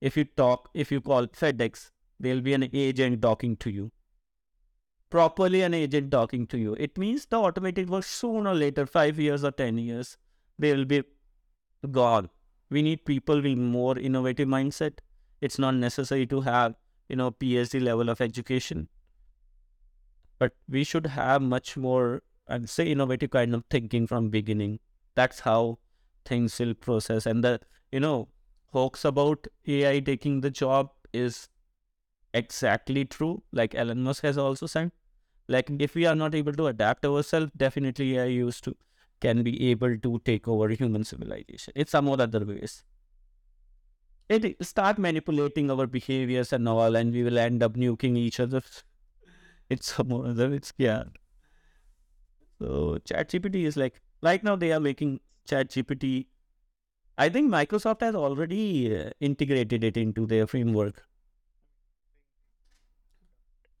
if 0.00 0.16
you 0.16 0.24
talk, 0.24 0.68
if 0.74 0.92
you 0.92 1.00
call 1.00 1.26
FedEx, 1.26 1.90
there'll 2.20 2.40
be 2.40 2.54
an 2.54 2.68
agent 2.72 3.22
talking 3.22 3.56
to 3.56 3.70
you 3.70 3.90
properly 5.10 5.62
an 5.62 5.74
agent 5.74 6.10
talking 6.10 6.46
to 6.46 6.58
you. 6.58 6.74
It 6.78 6.98
means 6.98 7.26
the 7.26 7.38
automated 7.38 7.88
work 7.88 8.04
sooner 8.04 8.50
or 8.50 8.54
later, 8.54 8.86
five 8.86 9.18
years 9.18 9.44
or 9.44 9.50
10 9.50 9.78
years, 9.78 10.16
they 10.58 10.74
will 10.74 10.84
be 10.84 11.02
gone. 11.90 12.28
We 12.70 12.82
need 12.82 13.04
people 13.04 13.40
with 13.40 13.58
more 13.58 13.98
innovative 13.98 14.48
mindset. 14.48 14.98
It's 15.40 15.58
not 15.58 15.74
necessary 15.74 16.26
to 16.26 16.40
have, 16.40 16.74
you 17.08 17.16
know, 17.16 17.30
PhD 17.30 17.82
level 17.82 18.08
of 18.08 18.20
education. 18.20 18.88
But 20.38 20.52
we 20.68 20.84
should 20.84 21.06
have 21.06 21.42
much 21.42 21.76
more, 21.76 22.22
I'd 22.48 22.68
say, 22.68 22.86
innovative 22.90 23.30
kind 23.30 23.54
of 23.54 23.64
thinking 23.70 24.06
from 24.06 24.28
beginning. 24.28 24.80
That's 25.14 25.40
how 25.40 25.78
things 26.24 26.58
will 26.58 26.74
process. 26.74 27.26
And 27.26 27.42
the, 27.42 27.60
you 27.90 28.00
know, 28.00 28.28
hoax 28.72 29.04
about 29.04 29.46
AI 29.66 30.00
taking 30.00 30.40
the 30.40 30.50
job 30.50 30.90
is 31.12 31.48
exactly 32.34 33.04
true, 33.04 33.42
like 33.52 33.74
Elon 33.74 34.02
Musk 34.02 34.22
has 34.22 34.36
also 34.36 34.66
said. 34.66 34.92
Like 35.48 35.70
if 35.78 35.94
we 35.94 36.06
are 36.06 36.14
not 36.14 36.34
able 36.34 36.52
to 36.54 36.66
adapt 36.66 37.06
ourselves, 37.06 37.52
definitely 37.56 38.18
AI 38.18 38.24
used 38.26 38.64
to 38.64 38.76
can 39.20 39.42
be 39.42 39.70
able 39.70 39.96
to 39.96 40.20
take 40.24 40.46
over 40.46 40.68
human 40.68 41.04
civilization. 41.04 41.72
It's 41.74 41.92
some 41.92 42.08
other 42.08 42.44
ways. 42.44 42.84
It 44.28 44.64
start 44.64 44.98
manipulating 44.98 45.70
our 45.70 45.86
behaviors 45.86 46.52
and 46.52 46.68
all, 46.68 46.96
and 46.96 47.12
we 47.12 47.22
will 47.22 47.38
end 47.38 47.62
up 47.62 47.74
nuking 47.74 48.16
each 48.16 48.40
other. 48.40 48.62
It's 49.68 49.94
some 49.94 50.12
other. 50.12 50.52
It's 50.54 50.72
yeah. 50.78 51.04
So 52.60 52.98
ChatGPT 53.04 53.64
is 53.66 53.76
like 53.76 54.00
right 54.22 54.42
now 54.42 54.56
they 54.56 54.72
are 54.72 54.80
making 54.80 55.20
ChatGPT. 55.48 56.26
I 57.18 57.28
think 57.28 57.50
Microsoft 57.50 58.00
has 58.02 58.14
already 58.14 58.96
uh, 58.96 59.10
integrated 59.20 59.84
it 59.84 59.96
into 59.96 60.26
their 60.26 60.46
framework. 60.46 61.02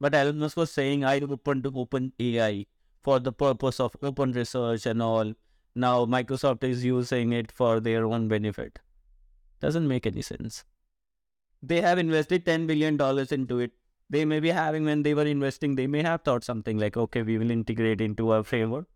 But 0.00 0.14
Elon 0.14 0.38
Musk 0.38 0.56
was 0.56 0.70
saying 0.72 1.04
I 1.04 1.20
open 1.20 1.62
to 1.62 1.72
open 1.74 2.12
AI 2.18 2.66
for 3.02 3.18
the 3.20 3.32
purpose 3.32 3.78
of 3.80 3.96
open 4.02 4.32
research 4.32 4.86
and 4.86 5.02
all. 5.02 5.34
Now 5.74 6.06
Microsoft 6.06 6.64
is 6.64 6.84
using 6.84 7.32
it 7.32 7.52
for 7.52 7.80
their 7.80 8.06
own 8.06 8.28
benefit. 8.28 8.78
Doesn't 9.60 9.88
make 9.88 10.06
any 10.06 10.22
sense. 10.22 10.64
They 11.62 11.80
have 11.80 11.98
invested 11.98 12.44
$10 12.44 12.66
billion 12.66 13.00
into 13.30 13.58
it. 13.60 13.72
They 14.08 14.24
may 14.24 14.40
be 14.40 14.50
having, 14.50 14.84
when 14.84 15.02
they 15.02 15.14
were 15.14 15.26
investing, 15.26 15.74
they 15.74 15.86
may 15.86 16.02
have 16.02 16.22
thought 16.22 16.44
something 16.44 16.78
like, 16.78 16.96
okay, 16.96 17.22
we 17.22 17.38
will 17.38 17.50
integrate 17.50 18.00
into 18.00 18.30
our 18.30 18.44
framework. 18.44 18.86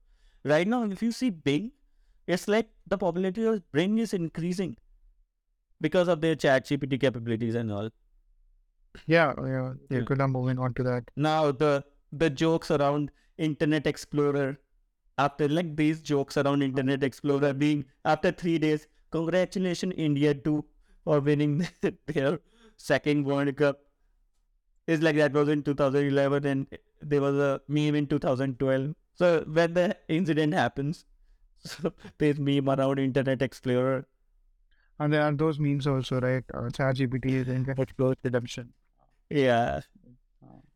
Right 0.45 0.69
now, 0.69 0.85
if 0.85 1.03
you 1.03 1.11
see 1.11 1.31
Bing, 1.31 1.73
it's 2.27 2.47
like 2.47 2.69
the 2.87 2.97
popularity 2.97 3.45
of 3.45 3.73
Bing 3.73 3.99
is 3.99 4.15
increasing 4.15 4.77
because 5.81 6.09
of 6.09 6.21
their 6.21 6.37
chat 6.37 6.67
GPT 6.67 7.01
capabilities 7.01 7.55
and 7.55 7.73
all. 7.73 7.91
Yeah, 9.07 9.35
yeah, 9.45 9.73
yeah. 9.89 10.01
Good. 10.01 10.21
I'm 10.21 10.33
moving 10.33 10.59
on 10.59 10.75
to 10.75 10.83
that. 10.85 11.11
Now 11.17 11.53
the 11.53 11.85
the 12.13 12.29
jokes 12.29 12.71
around 12.71 13.11
Internet 13.39 13.87
Explorer, 13.87 14.59
after 15.19 15.49
like 15.49 15.77
these 15.77 16.03
jokes 16.03 16.37
around 16.37 16.63
Internet 16.63 17.03
Explorer 17.03 17.53
being 17.53 17.85
after 18.05 18.33
three 18.33 18.59
days, 18.59 18.87
congratulations 19.11 19.95
India 19.97 20.35
too 20.35 20.65
for 21.05 21.21
winning 21.21 21.67
their 22.07 22.41
second 22.77 23.25
World 23.25 23.57
Cup. 23.57 23.81
It's 24.87 25.03
like 25.03 25.17
that 25.17 25.33
was 25.33 25.49
in 25.49 25.63
2011 25.63 26.47
and 26.47 26.67
there 27.01 27.21
was 27.21 27.37
a 27.37 27.61
meme 27.69 27.95
in 27.95 28.07
2012. 28.07 28.95
So 29.15 29.45
when 29.47 29.75
the 29.75 29.97
incident 30.09 30.55
happens, 30.55 31.05
so 31.65 31.93
there's 32.19 32.39
meme 32.39 32.69
around 32.69 32.99
Internet 32.99 33.43
Explorer. 33.43 34.07
And 34.99 35.13
there 35.13 35.23
are 35.23 35.33
those 35.33 35.59
memes 35.59 35.87
also, 35.87 36.21
right? 36.21 36.45
Uh, 36.53 36.69
ChatGPT 36.69 37.27
is 37.27 37.49
Internet 37.49 37.79
Explorer 37.79 38.17
redemption. 38.23 38.73
Yeah. 39.31 39.81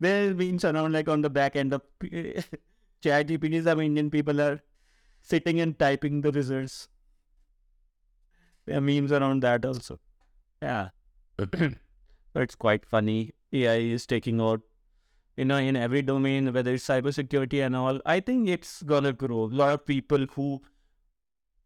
There's 0.01 0.35
memes 0.35 0.65
around 0.65 0.93
like 0.93 1.09
on 1.09 1.23
the 1.23 1.31
back 1.31 1.57
end 1.57 1.73
of 1.73 1.83
ChatGPT. 3.03 3.65
Some 3.65 3.81
Indian 3.81 4.11
people 4.11 4.41
are 4.41 4.61
sitting 5.23 5.61
and 5.61 5.79
typing 5.79 6.21
the 6.21 6.33
results. 6.33 6.89
There 8.67 8.79
are 8.79 8.81
memes 8.81 9.13
around 9.13 9.43
that 9.43 9.65
also. 9.65 10.01
Yeah. 10.63 10.89
it's 12.35 12.55
quite 12.55 12.87
funny. 12.87 13.35
AI 13.53 13.77
is 13.77 14.07
taking 14.07 14.41
out, 14.41 14.61
you 15.37 15.45
know, 15.45 15.57
in 15.57 15.77
every 15.77 16.03
domain, 16.03 16.53
whether 16.53 16.73
it's 16.73 16.87
cybersecurity 16.87 17.65
and 17.65 17.77
all. 17.77 18.01
I 18.07 18.21
think 18.21 18.49
it's 18.49 18.83
gonna 18.83 19.13
grow. 19.13 19.45
A 19.45 19.55
lot 19.63 19.75
of 19.75 19.87
people 19.87 20.27
who, 20.35 20.63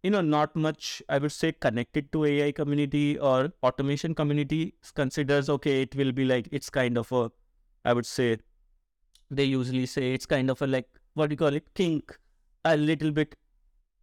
you 0.03 0.11
know, 0.11 0.21
not 0.21 0.57
much, 0.57 1.03
I 1.09 1.19
would 1.19 1.33
say, 1.33 1.53
connected 1.53 2.13
to 2.13 2.25
AI 2.25 2.53
community 2.53 3.19
or 3.19 3.53
automation 3.63 4.15
community 4.15 4.75
considers, 4.95 5.49
okay, 5.49 5.83
it 5.83 5.95
will 5.95 6.13
be 6.13 6.25
like, 6.25 6.49
it's 6.53 6.71
kind 6.71 6.99
of 6.99 7.11
a, 7.13 7.31
I 7.85 7.93
would 7.93 8.07
say, 8.07 8.39
they 9.31 9.45
usually 9.45 9.87
say 9.87 10.15
it's 10.15 10.27
kind 10.27 10.51
of 10.51 10.61
a 10.63 10.67
like, 10.67 10.89
what 11.15 11.29
do 11.29 11.35
you 11.35 11.37
call 11.37 11.55
it, 11.55 11.75
kink, 11.75 12.19
a 12.65 12.77
little 12.77 13.11
bit 13.11 13.35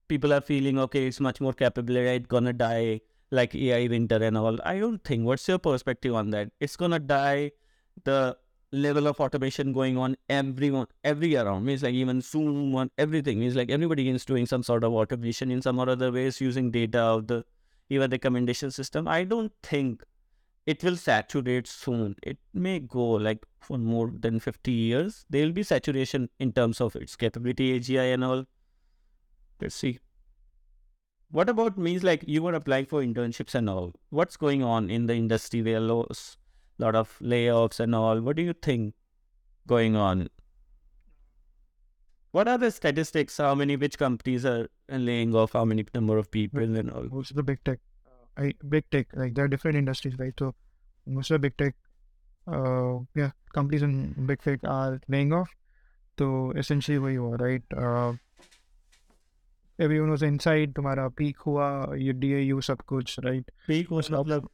people 0.07 0.33
are 0.33 0.41
feeling 0.41 0.79
okay, 0.79 1.07
it's 1.07 1.19
much 1.19 1.41
more 1.41 1.53
capable, 1.53 1.95
it's 1.97 2.27
gonna 2.27 2.53
die 2.53 3.01
like 3.31 3.55
AI 3.55 3.87
winter 3.87 4.17
and 4.17 4.37
all. 4.37 4.57
I 4.63 4.79
don't 4.79 5.03
think. 5.03 5.25
What's 5.25 5.47
your 5.47 5.57
perspective 5.57 6.15
on 6.15 6.29
that? 6.31 6.51
It's 6.59 6.75
gonna 6.75 6.99
die. 6.99 7.51
The 8.03 8.37
level 8.71 9.07
of 9.07 9.19
automation 9.19 9.71
going 9.71 9.97
on 9.97 10.17
everyone 10.27 10.87
every 11.03 11.35
around 11.37 11.63
means 11.63 11.81
like 11.81 11.93
even 11.93 12.19
Zoom 12.19 12.75
on 12.75 12.91
everything 12.97 13.39
means 13.39 13.55
like 13.55 13.69
everybody 13.69 14.09
is 14.09 14.25
doing 14.25 14.45
some 14.45 14.63
sort 14.63 14.83
of 14.83 14.91
automation 14.93 15.49
in 15.49 15.61
some 15.61 15.79
or 15.79 15.89
other 15.89 16.11
ways 16.11 16.41
using 16.41 16.71
data 16.71 16.99
of 16.99 17.27
the 17.27 17.45
even 17.89 18.11
recommendation 18.11 18.71
system. 18.71 19.07
I 19.07 19.23
don't 19.23 19.51
think 19.63 20.03
it 20.65 20.83
will 20.83 20.97
saturate 20.97 21.67
soon. 21.67 22.15
It 22.23 22.37
may 22.53 22.79
go 22.79 23.11
like 23.11 23.45
for 23.59 23.77
more 23.77 24.11
than 24.19 24.39
50 24.39 24.71
years. 24.71 25.25
There 25.29 25.45
will 25.45 25.53
be 25.53 25.63
saturation 25.63 26.29
in 26.39 26.51
terms 26.51 26.81
of 26.81 26.95
its 26.95 27.15
capability, 27.15 27.79
AGI 27.79 28.13
and 28.13 28.23
all. 28.23 28.45
Let's 29.61 29.75
see. 29.75 29.99
What 31.31 31.49
about 31.49 31.77
means 31.77 32.03
like 32.03 32.23
you 32.27 32.43
were 32.43 32.53
applying 32.53 32.85
for 32.85 33.01
internships 33.01 33.55
and 33.55 33.69
all? 33.69 33.93
What's 34.09 34.37
going 34.37 34.63
on 34.63 34.89
in 34.89 35.07
the 35.07 35.15
industry? 35.15 35.61
There 35.61 35.75
are 35.75 35.77
a 35.77 36.15
lot 36.77 36.95
of 36.95 37.17
layoffs 37.21 37.79
and 37.79 37.95
all. 37.95 38.21
What 38.21 38.35
do 38.35 38.43
you 38.43 38.53
think 38.53 38.93
going 39.67 39.95
on? 39.95 40.29
What 42.31 42.47
are 42.49 42.57
the 42.57 42.69
statistics? 42.69 43.37
How 43.37 43.55
many 43.55 43.77
which 43.77 43.97
companies 43.97 44.45
are 44.45 44.67
laying 44.89 45.33
off? 45.33 45.53
How 45.53 45.65
many 45.65 45.85
number 45.93 46.17
of 46.17 46.29
people 46.29 46.61
and 46.63 46.91
all? 46.91 47.07
Most 47.09 47.31
of 47.31 47.37
the 47.37 47.43
big 47.43 47.63
tech, 47.63 47.79
uh, 48.05 48.41
I, 48.41 48.53
big 48.67 48.89
tech, 48.91 49.07
like 49.13 49.35
there 49.35 49.45
are 49.45 49.47
different 49.47 49.77
industries, 49.77 50.19
right? 50.19 50.33
So 50.37 50.53
most 51.05 51.31
of 51.31 51.35
the 51.35 51.39
big 51.39 51.57
tech, 51.57 51.75
uh, 52.45 52.99
yeah, 53.15 53.31
companies 53.53 53.83
in 53.83 54.25
big 54.25 54.41
tech 54.41 54.59
are 54.65 54.99
laying 55.07 55.31
off. 55.31 55.49
So 56.19 56.51
essentially, 56.57 56.99
where 56.99 57.11
you 57.11 57.25
are, 57.25 57.37
right? 57.37 57.63
Uh, 57.75 58.13
everyone 59.81 60.09
was 60.09 60.23
inside 60.23 60.73
तुम्हारा 60.73 61.07
peak 61.07 61.37
हुआ 61.37 61.95
ये 61.95 62.13
DAU 62.13 62.61
सब 62.61 62.81
कुछ 62.81 63.19
right? 63.19 63.51
Peak 63.67 63.91
was 63.91 64.07
मतलब 64.11 64.49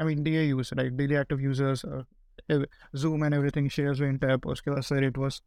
I 0.00 0.06
mean 0.06 0.22
DAUs 0.22 0.72
right? 0.72 0.92
Daily 0.92 1.14
active 1.14 1.40
users 1.40 1.86
zoom 2.96 3.14
and 3.14 3.30
everything 3.30 3.68
shares 3.68 4.00
went 4.00 4.14
up 4.14 4.20
tap 4.20 4.46
उसके 4.46 4.70
बाद 4.70 4.80
sir 4.80 5.04
it 5.04 5.18
was 5.18 5.42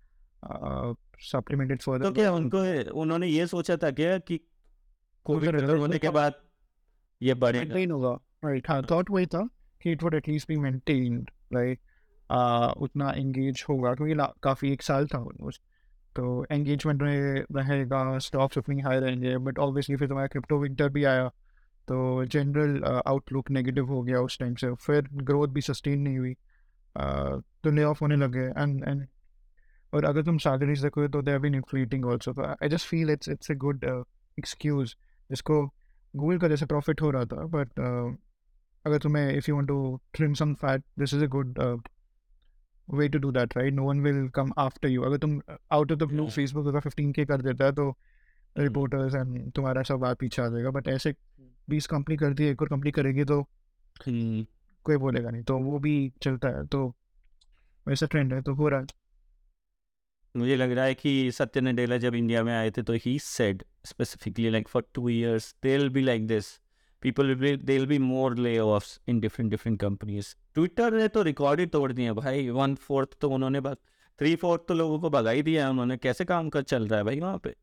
supplemented 1.19 1.82
for 1.82 2.04
तो 2.04 2.12
क्या 2.12 2.32
उनको 2.32 2.91
उन्होंने 3.02 3.28
ये 3.28 3.48
सोचा 3.48 3.78
था 3.78 3.91
क्या 3.91 4.17
कि 4.17 4.39
कोविड 5.24 5.62
होने 5.62 6.00
के 6.00 6.10
बाद 6.10 6.34
ये 7.22 7.34
बढ़ेगा 7.34 7.74
बढ़े 7.74 7.86
होगा 7.86 8.19
राइट 8.45 8.69
हाँ, 8.69 8.78
हाँ। 8.78 8.88
थॉट 8.91 9.12
वही 9.12 9.26
था 9.26 9.50
कि 9.82 9.91
it 9.91 10.04
would 10.04 10.13
at least 10.13 10.48
be 10.48 10.56
maintained 10.56 11.30
right 11.54 11.80
उतना 12.78 13.12
एंगेज 13.12 13.65
होगा 13.69 13.93
क्योंकि 13.95 14.39
काफ़ी 14.43 14.74
एक 14.74 14.82
साल 14.82 15.08
था 15.08 15.17
ऑलमोस्ट 15.17 15.62
तो 16.15 16.45
एंगेजमेंट 16.52 17.02
में 17.02 17.43
रहेगा 17.52 18.17
स्टॉक्स 18.17 18.58
उतनी 18.58 18.82
हाई 18.82 19.00
रहेंगे 19.00 19.38
बट 19.38 19.60
ऑब्वियसली 19.60 19.95
फिर 19.95 20.08
तुम्हारा 20.08 20.28
क्रिप्टो 20.28 20.58
विंटर 20.60 20.89
भी 20.89 21.04
आया 21.04 21.28
तो 21.88 22.26
जनरल 22.26 22.84
आउटलुक 23.08 23.52
नेगेटिव 23.52 23.86
हो 23.86 24.02
गया 24.04 24.22
उस 24.22 24.39
टाइम 24.39 24.56
से 24.56 24.74
फिर 24.74 25.08
ग्रोथ 25.13 25.48
भी 25.48 25.62
सस्टेन 25.62 26.00
नहीं 26.00 26.17
हुई। 26.17 26.34
तो 27.63 27.72
ले 27.72 27.84
ऑफ़ 27.84 27.98
होने 28.02 28.15
लगे 28.15 28.39
एंड 28.39 28.84
एंड 28.88 29.08
और 29.93 30.06
अगर 30.06 30.24
तुम 30.24 30.38
सैलरीज 30.38 30.84
देखो 30.84 31.08
तो 31.08 31.22
they 31.22 31.39
been 31.39 31.56
inflating 31.56 32.06
also 32.06 32.41
I 32.41 32.69
just 32.69 32.88
feel 32.88 33.10
it's 33.10 33.30
it's 33.30 33.52
a 33.52 33.56
good 33.56 33.84
excuse 34.39 34.95
जिसको 35.30 35.67
गूगल 36.15 36.38
का 36.38 36.48
जैसे 36.48 36.65
प्रॉफिट 36.65 37.02
हो 37.02 37.12
रहा 37.12 37.26
था 37.26 37.45
बट 37.45 37.67
uh, 37.67 38.22
अगर 38.86 38.98
तुम्हें 38.98 39.34
if 39.34 39.45
you 39.50 39.56
want 39.56 39.67
to 39.67 40.00
trim 40.13 40.34
some 40.34 40.54
fat 40.54 40.84
this 41.00 41.13
is 41.13 41.24
a 41.24 41.28
good 41.28 41.60
way 42.93 43.08
to 43.10 43.19
do 43.19 43.32
that, 43.32 43.56
right? 43.58 43.73
No 43.73 43.84
one 43.84 43.99
will 44.04 44.21
come 44.38 44.52
after 44.58 44.89
you. 44.89 45.06
अगर 45.06 45.17
तुम 45.17 45.39
out 45.73 45.91
of 45.91 45.97
the 45.97 46.08
blue 46.12 46.28
Facebook 46.28 46.67
अगर 46.67 46.89
15k 46.89 47.25
कर 47.25 47.41
देता 47.41 47.65
है 47.65 47.71
तो 47.71 47.97
रिपोर्टर्स 48.58 49.15
एंड 49.15 49.52
तुम्हारा 49.52 49.84
सब 49.84 49.95
बात 49.95 50.17
पीछे 50.17 50.41
आ 50.41 50.47
जाएगा। 50.47 50.69
बट 50.69 50.88
ऐसे 50.88 51.15
बीस 51.69 51.88
कंपनी 51.88 52.17
करती 52.17 52.43
है 52.43 52.52
एक 52.52 52.62
और 52.62 52.69
कंपनी 52.69 52.91
करेगी 52.91 53.23
तो 53.23 53.47
कोई 54.08 54.97
बोलेगा 54.97 55.30
नहीं। 55.30 55.43
तो 55.43 55.58
वो 55.58 55.80
भी 55.80 56.13
चलता 56.21 56.47
है। 56.47 56.67
तो 56.67 56.95
वैसा 57.88 58.06
ट्रेंड 58.06 58.34
है 58.34 58.41
तो 58.41 58.54
हो 58.54 58.69
रहा 58.69 58.80
है। 58.80 58.86
मुझे 60.38 60.56
लग 60.56 60.71
रहा 60.71 60.86
है 60.86 60.93
कि 60.93 61.32
सत्य 61.32 61.62
नडेला 61.62 61.97
जब 61.97 62.15
इंडिया 62.15 62.43
में 62.43 62.54
आए 62.58 62.71
थे 62.71 62.82
तो 62.82 62.93
he 62.93 63.19
said 63.19 63.63
specifically 63.86 64.49
like 64.49 64.67
for 64.67 64.84
two 64.93 65.10
years 65.10 65.56
they 65.63 65.89
be 65.89 66.02
like 66.02 66.28
this 66.28 66.45
people 67.04 67.34
will 67.36 67.86
be 67.88 67.98
more 68.00 68.36
lay 68.38 68.58
off 68.60 68.86
in 69.10 69.20
different 69.20 69.50
different 69.52 69.80
companies 69.82 70.34
Twitter 70.56 70.94
ने 70.94 71.08
तो 71.08 71.22
रिकॉर्ड 71.24 71.60
ही 71.60 71.66
तोड़ 71.68 71.92
दिए 71.92 72.12
भाई। 72.14 72.50
वन 72.50 72.76
फोर्थ 72.88 73.18
तो 73.22 73.30
उन्होंने 73.30 73.62
थ्री 74.20 74.36
फोर्थ 74.36 74.62
तो 74.68 74.74
लोगों 74.74 75.00
को 75.00 75.10
भगाई 75.10 75.42
दिया 75.42 75.64
है 75.66 75.70
उन्होंने। 75.72 75.98
कैसे 75.98 76.26
काम 76.26 76.50
कर 76.50 76.64
चल 76.64 76.88
रहा 76.88 77.00
है 77.00 77.06
भाई 77.06 77.20
वहाँ 77.20 77.38
पे? 77.44 77.56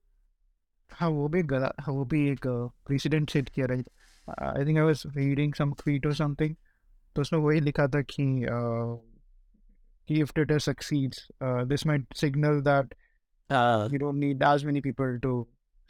हाँ 0.91 1.09
वो 1.09 1.29
भी 1.29 1.43
गला 1.45 1.73
वो 1.89 2.05
भी 2.05 2.29
एक 2.31 2.47
प्रेसिडेंट 2.87 3.31
सेट 3.31 3.49
किया 3.49 3.67
रही। 3.67 3.83
I 4.29 4.65
think 4.67 4.79
I 4.79 4.85
was 4.85 5.03
reading 5.17 5.55
some 5.55 5.73
tweet 5.73 6.07
और 6.07 6.15
समथिंग 6.15 6.55
तो 7.17 7.23
उसने 7.23 7.39
वही 7.39 7.61
लिखा 7.61 7.87
था 7.89 8.01
कि 8.11 8.25
if 10.21 10.33
Twitter 10.35 10.59
succeeds 10.59 11.27
this 11.43 11.87
might 11.87 12.15
signal 12.15 12.61
that 12.63 12.95
you 13.93 13.99
don't 13.99 14.15
need 14.15 14.43
as 14.43 14.65
many 14.65 14.81
people 14.81 15.19
to 15.23 15.41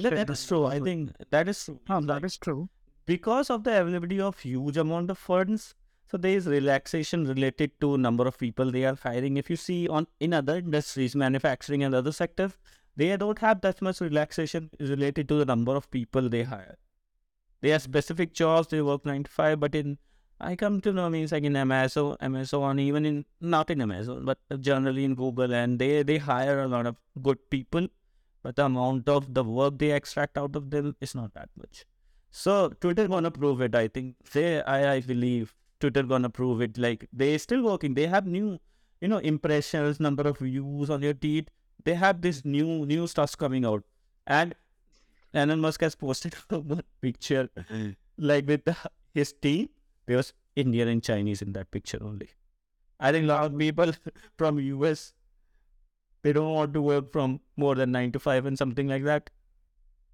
that 0.01 0.31
is 0.31 0.47
true 0.49 0.65
I 0.67 0.81
think 0.81 1.11
that 1.33 1.49
is 1.49 1.71
हाँ 1.89 2.05
that 2.07 2.25
is 2.25 2.39
true 2.43 2.69
because 3.07 3.51
of 3.51 3.65
the 3.65 3.81
availability 3.81 4.21
of 4.21 4.39
huge 4.41 4.77
amount 4.77 5.11
of 5.11 5.19
funds 5.19 5.75
so 6.11 6.17
there 6.17 6.37
is 6.37 6.47
relaxation 6.47 7.27
related 7.27 7.71
to 7.81 7.97
number 7.99 8.27
of 8.27 8.39
people 8.39 8.71
they 8.71 8.85
are 8.85 8.97
hiring 9.03 9.37
if 9.37 9.51
you 9.51 9.57
see 9.57 9.89
on 9.89 10.07
in 10.21 10.33
other 10.33 10.57
industries 10.57 11.17
manufacturing 11.17 11.83
and 11.83 11.95
other 11.95 12.13
sectors 12.13 12.57
they 12.97 13.17
don't 13.17 13.39
have 13.39 13.61
that 13.61 13.81
much 13.83 14.01
relaxation 14.01 14.71
related 14.81 15.29
to 15.29 15.39
the 15.39 15.45
number 15.45 15.77
of 15.77 15.91
people 15.91 16.29
they 16.29 16.43
hire 16.43 16.77
they 17.61 17.71
have 17.71 17.83
specific 17.83 18.33
jobs 18.33 18.69
they 18.69 18.83
work 18.83 19.05
9 19.05 19.25
to 19.25 19.31
5 19.31 19.61
but 19.61 19.75
in 19.75 19.99
I 20.39 20.55
come 20.55 20.81
to 20.83 20.93
know 20.93 21.09
means 21.09 21.33
like 21.33 21.45
in 21.45 21.57
Amazon, 21.57 22.17
Amazon, 22.21 22.79
even 22.79 23.07
in 23.07 23.25
not 23.41 23.71
in 23.71 23.81
Amazon, 23.81 24.27
but 24.27 24.39
generally 24.61 25.05
in 25.05 25.15
Google, 25.15 25.55
and 25.55 25.79
they 25.79 26.03
they 26.03 26.19
hire 26.19 26.61
a 26.61 26.69
lot 26.69 26.87
of 26.87 26.97
good 27.23 27.39
people, 27.49 27.89
but 28.43 28.57
the 28.57 28.67
amount 28.67 29.09
of 29.09 29.33
the 29.33 29.43
work 29.43 29.79
they 29.79 29.93
extract 29.93 30.37
out 30.37 30.55
of 30.55 30.69
them 30.71 30.95
is 31.01 31.15
not 31.15 31.33
that 31.33 31.49
much. 31.57 31.87
So 32.39 32.69
Twitter 32.83 33.09
gonna 33.09 33.31
prove 33.31 33.63
it. 33.63 33.75
I 33.75 33.89
think 33.89 34.17
they, 34.33 34.63
I, 34.63 34.97
I 34.97 35.01
believe 35.01 35.55
Twitter 35.81 36.03
gonna 36.03 36.29
prove 36.29 36.61
it. 36.61 36.77
Like 36.77 37.09
they 37.11 37.39
still 37.39 37.63
working. 37.63 37.95
They 37.95 38.07
have 38.07 38.27
new, 38.27 38.59
you 39.01 39.09
know, 39.09 39.17
impressions, 39.31 40.01
number 40.01 40.29
of 40.29 40.39
views 40.41 40.91
on 40.91 41.01
your 41.01 41.15
tweet. 41.15 41.51
They 41.85 41.95
have 41.95 42.21
this 42.21 42.45
new 42.45 42.85
new 42.85 43.07
stuff 43.07 43.39
coming 43.39 43.65
out, 43.65 43.85
and 44.27 44.55
Elon 45.33 45.61
Musk 45.61 45.81
has 45.81 45.95
posted 45.95 46.35
one 46.51 46.83
picture, 47.01 47.49
like 48.19 48.47
with 48.47 48.67
the, 48.67 48.77
his 49.15 49.33
team. 49.33 49.71
There 50.05 50.19
was 50.19 50.35
Indian 50.57 50.89
and 50.89 51.03
Chinese 51.03 51.41
in 51.41 51.55
that 51.55 51.71
picture 51.71 51.99
only. 52.03 52.29
I 53.01 53.13
think 53.13 53.25
a 53.25 53.29
lot 53.29 53.47
of 53.47 53.59
people 53.59 53.93
from 54.37 54.59
US 54.59 55.15
they 56.23 56.35
don't 56.35 56.53
want 56.53 56.75
to 56.75 56.83
work 56.83 57.13
from 57.13 57.41
more 57.57 57.75
than 57.75 57.93
nine 57.93 58.13
to 58.13 58.19
five 58.19 58.45
and 58.45 58.59
something 58.59 58.89
like 58.89 59.05
that. 59.05 59.31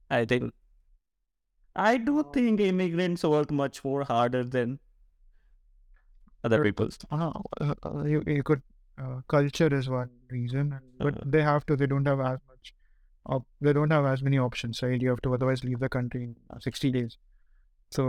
I 0.09 0.25
think 0.25 0.53
I 1.76 1.98
do 1.98 2.26
think 2.34 2.60
immigrants 2.60 3.24
work 3.24 3.52
much 3.52 3.84
more 3.84 4.04
harder 4.04 4.44
than 4.44 4.80
other 6.44 6.64
people. 6.64 6.90
Uh, 7.12 7.32
uh, 7.62 8.04
you, 8.04 8.24
you 8.26 8.44
could 8.44 8.62
uh, 9.00 9.22
culture 9.28 9.74
is 9.74 9.90
one 9.90 10.10
reason, 10.32 10.80
but 10.98 11.14
uh-huh. 11.16 11.24
they 11.26 11.44
have 11.44 11.66
to. 11.68 11.76
They 11.76 11.86
don't 11.86 12.06
have 12.06 12.20
as 12.20 12.40
much. 12.48 12.74
Op- 13.28 13.48
they 13.62 13.74
don't 13.74 13.92
have 13.92 14.06
as 14.06 14.24
many 14.24 14.40
options, 14.40 14.82
right? 14.82 15.00
You 15.00 15.10
have 15.10 15.22
to 15.22 15.34
otherwise 15.36 15.64
leave 15.64 15.80
the 15.80 15.90
country 15.90 16.24
in 16.24 16.36
uh, 16.52 16.60
sixty 16.60 16.92
days. 16.92 17.18
so 17.96 18.06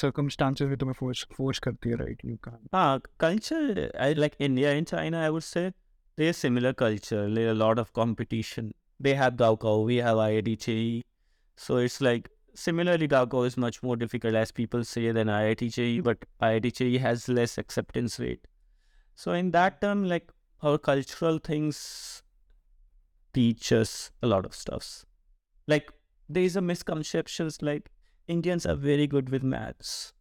circumstances 0.00 0.68
में 0.68 0.76
तुम्हें 0.78 0.94
force 0.98 1.24
force 1.38 1.58
करती 1.64 1.90
है 1.90 1.96
right 2.02 2.22
you 2.24 2.36
can't 2.44 2.68
Ah, 2.72 2.98
culture, 3.24 3.90
I 4.04 4.12
like 4.14 4.36
India 4.46 4.72
and 4.76 4.86
China, 4.92 5.18
I 5.18 5.30
would 5.30 5.46
say 5.48 5.64
there's 6.16 6.38
similar 6.44 6.72
culture. 6.72 7.22
There 7.34 7.50
a 7.50 7.54
lot 7.54 7.78
of 7.82 7.92
competition. 7.98 8.72
They 8.98 9.14
have 9.14 9.36
Gaokao, 9.42 9.74
we 9.90 9.96
have 10.06 10.22
IIT 10.22 10.56
JEE. 10.64 11.02
So 11.56 11.76
it's 11.88 12.00
like 12.00 12.30
similarly 12.55 13.07
Gaokao 13.07 13.45
is 13.45 13.57
much 13.57 13.83
more 13.83 13.95
difficult 13.95 14.35
as 14.35 14.51
people 14.51 14.83
say 14.83 15.11
than 15.11 15.27
IIT 15.27 16.03
but 16.03 16.17
IIT 16.41 16.99
has 16.99 17.27
less 17.29 17.57
acceptance 17.57 18.19
rate. 18.19 18.47
So 19.15 19.31
in 19.31 19.51
that 19.51 19.81
term, 19.81 20.07
like 20.07 20.31
our 20.61 20.77
cultural 20.77 21.37
things 21.37 22.23
teach 23.33 23.71
us 23.71 24.11
a 24.23 24.27
lot 24.27 24.45
of 24.45 24.55
stuffs. 24.55 25.05
Like 25.67 25.91
there 26.29 26.43
is 26.43 26.55
a 26.55 26.61
misconceptions 26.61 27.61
like 27.61 27.89
Indians 28.27 28.65
are 28.65 28.75
very 28.75 29.07
good 29.07 29.29
with 29.29 29.43
maths. 29.43 30.13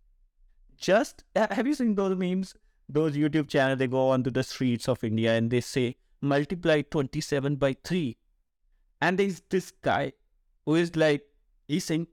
Just 0.76 1.24
have 1.34 1.66
you 1.66 1.74
seen 1.74 1.94
those 1.94 2.16
memes? 2.16 2.54
Those 2.88 3.16
YouTube 3.16 3.48
channels 3.48 3.78
they 3.78 3.86
go 3.86 4.08
onto 4.10 4.30
the 4.30 4.42
streets 4.42 4.88
of 4.88 5.02
India 5.02 5.34
and 5.34 5.50
they 5.50 5.60
say 5.60 5.96
multiply 6.20 6.82
27 6.82 7.56
by 7.56 7.76
3. 7.84 8.16
And 9.00 9.18
there's 9.18 9.40
this 9.48 9.70
guy 9.70 10.12
who 10.66 10.74
is 10.74 10.94
like 10.96 11.22
he's 11.68 11.84
saying 11.84 12.06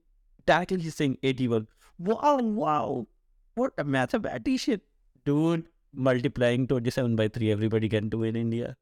directly 0.47 0.81
he's 0.81 0.95
saying 0.95 1.19
81. 1.23 1.67
Wow, 1.99 2.39
wow. 2.39 3.07
What 3.55 3.73
a 3.79 3.85
mathematician. 3.85 4.81
Dude, 5.25 5.69
multiplying 5.93 6.67
27 6.67 7.17
by 7.17 7.29
3 7.29 7.51
everybody 7.51 7.89
can 7.89 8.09
do 8.09 8.23
in 8.23 8.37
India. 8.37 8.77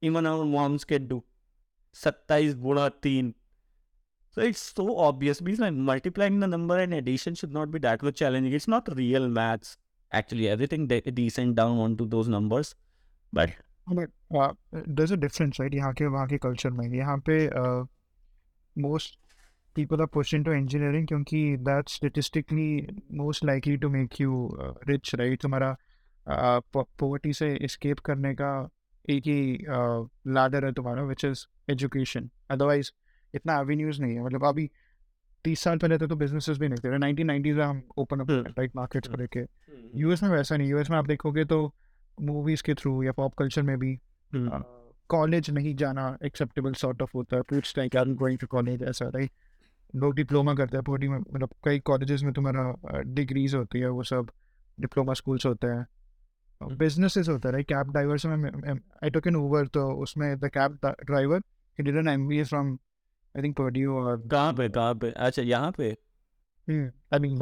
Even 0.00 0.26
our 0.26 0.44
moms 0.44 0.84
can 0.84 1.06
do. 1.08 1.22
27 1.94 2.54
गुणा 2.62 2.90
3 3.02 3.34
so 4.36 4.42
it's 4.42 4.62
so 4.78 4.98
obvious 4.98 5.40
because 5.40 5.60
like 5.60 5.72
multiplying 5.72 6.40
the 6.40 6.46
number 6.46 6.78
and 6.78 6.92
addition 6.92 7.34
should 7.34 7.54
not 7.54 7.70
be 7.70 7.78
that 7.78 8.02
much 8.02 8.16
challenging. 8.16 8.52
It's 8.52 8.68
not 8.68 8.94
real 8.94 9.28
maths. 9.28 9.78
Actually, 10.12 10.48
everything 10.48 10.86
de- 10.86 11.00
decent 11.00 11.54
down 11.54 11.78
onto 11.78 12.06
those 12.06 12.28
numbers. 12.28 12.74
But 13.32 13.52
but 13.88 14.10
uh, 14.34 14.52
there's 14.72 15.10
a 15.10 15.16
difference 15.16 15.58
right 15.58 15.72
यहाँ 15.74 15.92
के 15.94 16.06
वहाँ 16.06 16.26
के 16.26 16.38
culture 16.38 16.70
में 16.72 16.86
यहाँ 16.94 17.16
पे 17.28 17.38
uh, 17.60 17.86
most 18.76 19.16
people 19.75 20.01
are 20.01 20.07
pushed 20.07 20.33
into 20.33 20.51
engineering 20.51 21.07
क्योंकि 21.07 21.57
that's 21.63 21.93
statistically 21.93 22.89
most 23.11 23.43
likely 23.43 23.77
to 23.77 23.89
make 23.89 24.19
you 24.19 24.57
uh, 24.63 24.73
rich 24.89 25.13
right? 25.19 25.41
तुम्हारा 25.41 25.77
uh, 26.27 26.83
poverty 27.03 27.33
से 27.33 27.59
escape 27.67 27.99
करने 27.99 28.33
का 28.33 28.69
एक 29.09 29.23
ही 29.27 29.57
uh, 29.57 30.07
ladder 30.37 30.63
है 30.63 30.71
तुम्हारा 30.73 31.07
which 31.07 31.23
is 31.31 31.47
education. 31.69 32.21
Otherwise 32.51 32.91
इतना 33.35 33.61
avenues 33.61 33.99
नहीं 33.99 34.15
है। 34.15 34.25
मतलब 34.25 34.45
अभी 34.45 34.69
तीस 35.43 35.59
साल 35.59 35.77
पहले 35.77 35.97
तो 35.97 36.15
बिजनेसेस 36.15 36.57
भी 36.57 36.67
नहीं 36.67 36.79
थे। 36.79 36.97
नाइनटीन 36.97 37.27
नाइनटीज 37.27 37.55
में 37.55 37.65
हम 37.65 37.83
ओपन 37.97 38.19
अप. 38.19 38.27
राइट 38.29 38.71
मार्केट्स 38.75 39.07
को 39.07 39.13
Hmm. 39.13 39.21
लेके। 39.21 39.99
यूएस 39.99 40.23
में 40.23 40.29
वैसा 40.29 40.57
नहीं 40.57 40.69
यूएस 40.69 40.89
में 40.89 40.97
आप 40.97 41.07
देखोगे 41.07 41.45
तो 41.45 41.75
मूवीज़ 42.21 42.63
के 42.63 42.73
थ्रू 42.73 43.03
या 43.03 43.11
पॉप 43.11 43.33
कल्चर 43.33 43.61
में 43.61 43.79
भी. 43.79 43.99
कॉलेज 45.09 45.49
नहीं 45.49 45.75
जाना 45.75 46.17
एक्सेप्टेबल 46.25 46.73
सॉर्ट 46.73 47.01
ऑफ़ 47.01 47.11
होता 47.15 47.37
है। 47.37 47.41
गोइंग 48.13 48.39
टू 48.39 48.47
कॉलेज 48.47 48.83
ऐसा 48.83 49.05
राइट 49.05 49.31
लोग 49.95 50.15
डिप्लोमा 50.15 50.53
करते 50.53 50.77
हैं 50.77 50.83
पोटी 50.83 51.07
में 51.07 51.17
मतलब 51.17 51.49
कई 51.65 51.79
कॉलेजेस 51.79 52.23
में 52.23 52.33
तुम्हारा 52.33 53.01
डिग्रीज 53.13 53.55
होती 53.55 53.79
है 53.79 53.89
वो 53.89 54.03
सब 54.03 54.29
डिप्लोमा 54.79 55.13
स्कूल्स 55.13 55.45
होते 55.45 55.67
हैं। 55.67 55.85
बिजनेसेस 56.77 57.29
होता 57.29 57.55
है 57.55 57.63
कैब 57.63 57.91
ड्राइवर्स 57.91 58.25
में 58.25 58.49
आई 59.03 59.09
टुक 59.09 59.27
एन 59.27 59.35
ओवर 59.35 59.67
तो 59.67 59.87
उसमें 60.03 60.39
the 60.39 60.49
cab 60.49 60.79
driver 60.85 61.37
he 61.77 61.83
did 61.83 61.95
an 61.97 62.07
MBA 62.07 62.43
from 62.43 62.73
I 63.35 63.43
think 63.43 63.57
Purdue 63.57 63.95
और 63.95 64.27
कहाँ 64.27 64.53
पे 64.53 64.69
कहाँ 64.69 64.95
पे? 64.95 65.11
अच्छा 65.11 65.41
यहाँ 65.41 65.71
पे? 65.71 65.89
आई 66.67 67.19
मीन 67.19 67.37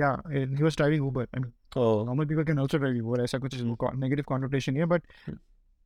या 0.00 0.10
he 0.28 0.62
was 0.62 0.76
driving 0.76 1.06
Uber 1.06 1.22
I 1.24 1.40
mean. 1.40 1.52
Normal 1.76 2.26
people 2.26 2.44
can 2.44 2.58
also 2.58 2.78
drive 2.78 3.08
Uber 3.08 3.22
ऐसा 3.22 3.38
कुछ 3.38 3.60
नेगेटिव 3.62 4.24
कॉन्नोटेशन 4.28 4.76
है 4.76 4.86
बट. 4.86 5.02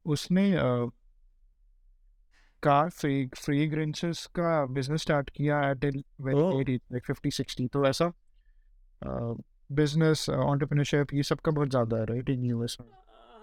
उसने 0.07 0.51
कार 2.67 2.91
फ्रेग्रेंसेस 2.91 4.27
का 4.27 4.65
बिज़नेस 4.67 5.03
स्टार्ट 5.03 5.31
किया 5.31 5.71
एट 5.71 5.85
वेरी. 5.85 6.77
लाइक 6.77 7.07
50 7.07 7.41
60 7.41 7.69
तो 7.73 7.87
ऐसा 7.87 8.12
बिज़नेस 9.73 10.27
एंटरप्रेन्योरशिप 10.31 11.15
ये 11.15 11.23
सब 11.23 11.41
का 11.41 11.53
बहुत 11.53 11.71
ज़्यादा 11.71 11.97
है 11.97 12.05
राइट 12.05 12.31
इन 12.31 12.45
यूएस 12.45 12.77
में 12.81 12.93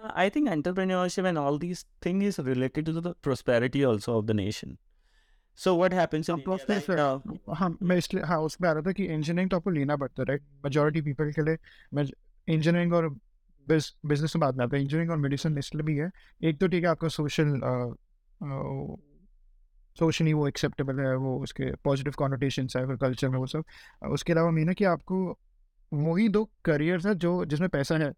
Uh, 0.01 0.11
I 0.17 0.23
think 0.29 0.49
entrepreneurship 0.49 1.27
and 1.29 1.39
all 1.39 1.57
these 1.59 1.81
things 2.01 2.23
is 2.27 2.37
related 2.45 2.87
to 2.87 3.01
the 3.07 3.11
prosperity 3.25 3.81
also 3.89 4.13
of 4.19 4.25
the 4.29 4.33
nation. 4.33 4.71
So 5.59 5.73
what 5.75 5.93
happens 5.93 6.29
in 6.29 6.35
हाँ, 6.35 6.55
India 6.55 6.65
right 6.69 6.85
से- 6.85 6.97
now? 6.99 7.53
हाँ 7.57 7.77
मैं 7.81 7.97
इसलिए 7.97 8.23
हाँ 8.23 8.39
उसमें 8.41 8.69
आ 8.69 8.71
रहा 8.71 8.81
था 8.81 8.91
कि 8.91 9.05
इंजीनियरिंग 9.05 9.49
तो 9.49 9.57
आपको 9.57 9.69
लेना 9.69 9.95
पड़ता 9.95 10.21
है 10.21 10.25
राइट 10.29 10.43
मेजोरिटी 10.65 11.01
पीपल 11.01 11.31
के 11.31 11.41
लिए 11.41 11.57
इंजीनियरिंग 12.47 12.93
और 12.93 13.09
बिज़नेस 13.67 14.35
में 14.35 14.39
बात 14.41 14.55
में 14.55 14.65
आता 14.65 14.75
है 14.77 14.81
इंजीनियरिंग 14.83 15.11
और 15.11 15.17
मेडिसिन 15.17 15.57
इसलिए 15.57 15.83
भी 15.83 15.97
है 15.97 16.09
एक 16.49 16.59
तो 16.59 16.67
ठीक 16.67 16.83
है 16.83 16.89
आपका 16.89 17.07
सोशल 17.07 17.59
सोशली 19.99 20.33
वो 20.33 20.47
एक्सेप्टेबल 20.47 20.99
है 20.99 21.15
वो 21.15 21.37
उसके 21.43 21.71
पॉजिटिव 21.83 22.13
कॉनोटेशन 22.17 22.67
है 22.77 22.97
कल्चर 22.97 23.29
में 23.29 23.37
वो 23.39 23.47
सब। 23.47 23.63
उसके 24.09 24.33
अलावा 24.33 24.51
मीन 24.51 24.73
कि 24.73 24.83
आपको 24.83 25.39
वही 25.91 26.27
दो 26.29 26.43
करियर्स 26.65 27.05
है 27.05 27.15
जो 27.15 27.45
जिसमें 27.45 27.69
पैसा 27.69 27.97
है 27.97 28.09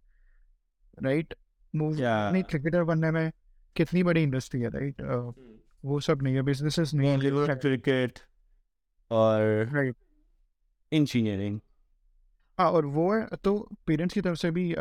राइट 1.03 1.33
मूव. 1.75 1.97
नहीं 2.33 2.43
क्रिकेटर 2.43 2.83
बनने 2.83 3.11
में 3.11 3.31
कितनी 3.75 4.03
बड़ी 4.03 4.23
इंडस्ट्री 4.23 4.61
है 4.61 4.69
राइट 4.69 5.01
वो 5.85 5.99
सब 5.99 6.21
नहीं 6.21 6.35
है 6.35 6.41
बिजनेसेस 6.41 6.93
नहीं 6.93 7.09
है 7.09 7.17
or 9.11 9.73
राइट 9.73 9.95
engineering. 10.93 11.59
हाँ 12.59 12.71
और 12.71 12.85
वो 12.85 13.13
है 13.13 13.27
तो 13.43 13.69
पेरेंट्स 13.87 14.13
की 14.13 14.21
तरफ़ 14.21 14.37
से 14.37 14.51
भी 14.51 14.75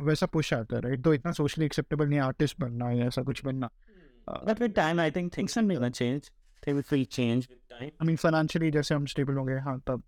वैसा 0.00 0.26
पुश 0.26 0.54
आता 0.54 0.76
है 0.76 0.82
राइट 0.82 1.02
तो 1.04 1.14
इतना 1.14 1.32
सोशली 1.32 1.64
एक्सेप्टेबल 1.64 2.08
नहीं 2.08 2.18
आर्टिस्ट 2.18 2.60
बनना 2.60 2.90
या 2.90 3.06
ऐसा 3.06 3.22
कुछ 3.22 3.44
बनना। 3.44 3.70
But 4.45 4.59
with 4.59 4.73
time, 4.75 4.99
I 4.99 5.09
think 5.09 5.33
things 5.33 5.57
are 5.57 5.63
gonna 5.63 5.91
change. 5.91 6.31
Things 6.65 6.91
will 6.91 7.05
change 7.05 7.47
with 7.49 7.61
time. 7.69 7.91
I 8.01 8.05
mean 8.07 8.15
financially 8.23 8.71
जैसे 8.71 8.95
हम 8.95 9.05
स्टेबल 9.13 9.35
होंगे 9.37 9.59
हाँ 9.67 9.79
तब 9.87 10.03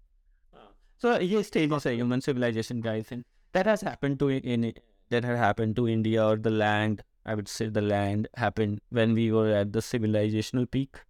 So 1.04 1.18
ये 1.22 1.44
stages 1.44 1.88
है 1.88 1.96
human 1.98 2.22
civilization 2.26 2.82
guys 2.84 3.12
and 3.12 3.26
that 3.58 3.68
has 3.72 3.82
happened 3.82 4.20
to 4.20 4.30
in 4.30 4.74
that 5.14 5.26
had 5.30 5.38
happened 5.38 5.76
to 5.80 5.88
India 5.96 6.24
or 6.26 6.38
the 6.38 6.54
land. 6.62 7.04
I 7.26 7.34
would 7.40 7.48
say 7.48 7.68
the 7.76 7.82
land 7.82 8.28
happened 8.44 8.80
when 9.00 9.14
we 9.20 9.26
were 9.32 9.50
at 9.60 9.74
the 9.74 9.84
civilizational 9.88 10.70
peak. 10.78 11.02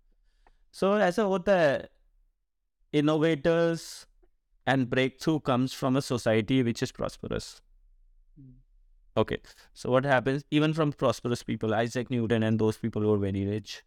So 0.72 0.92
ऐसा 1.08 1.24
होता 1.34 1.58
है 1.60 1.88
innovators 3.02 4.08
and 4.74 4.90
breakthrough 4.90 5.40
comes 5.52 5.74
from 5.74 5.96
a 5.96 6.02
society 6.02 6.64
which 6.64 6.84
is 6.88 6.92
prosperous. 6.92 7.62
Okay, 9.18 9.38
so 9.74 9.90
what 9.90 10.04
happens 10.04 10.44
even 10.52 10.74
from 10.74 10.92
prosperous 10.92 11.42
people, 11.42 11.74
Isaac 11.74 12.10
Newton 12.10 12.44
and 12.44 12.60
those 12.60 12.78
people 12.78 13.02
who 13.02 13.14
are 13.14 13.18
very 13.18 13.46
rich. 13.46 13.84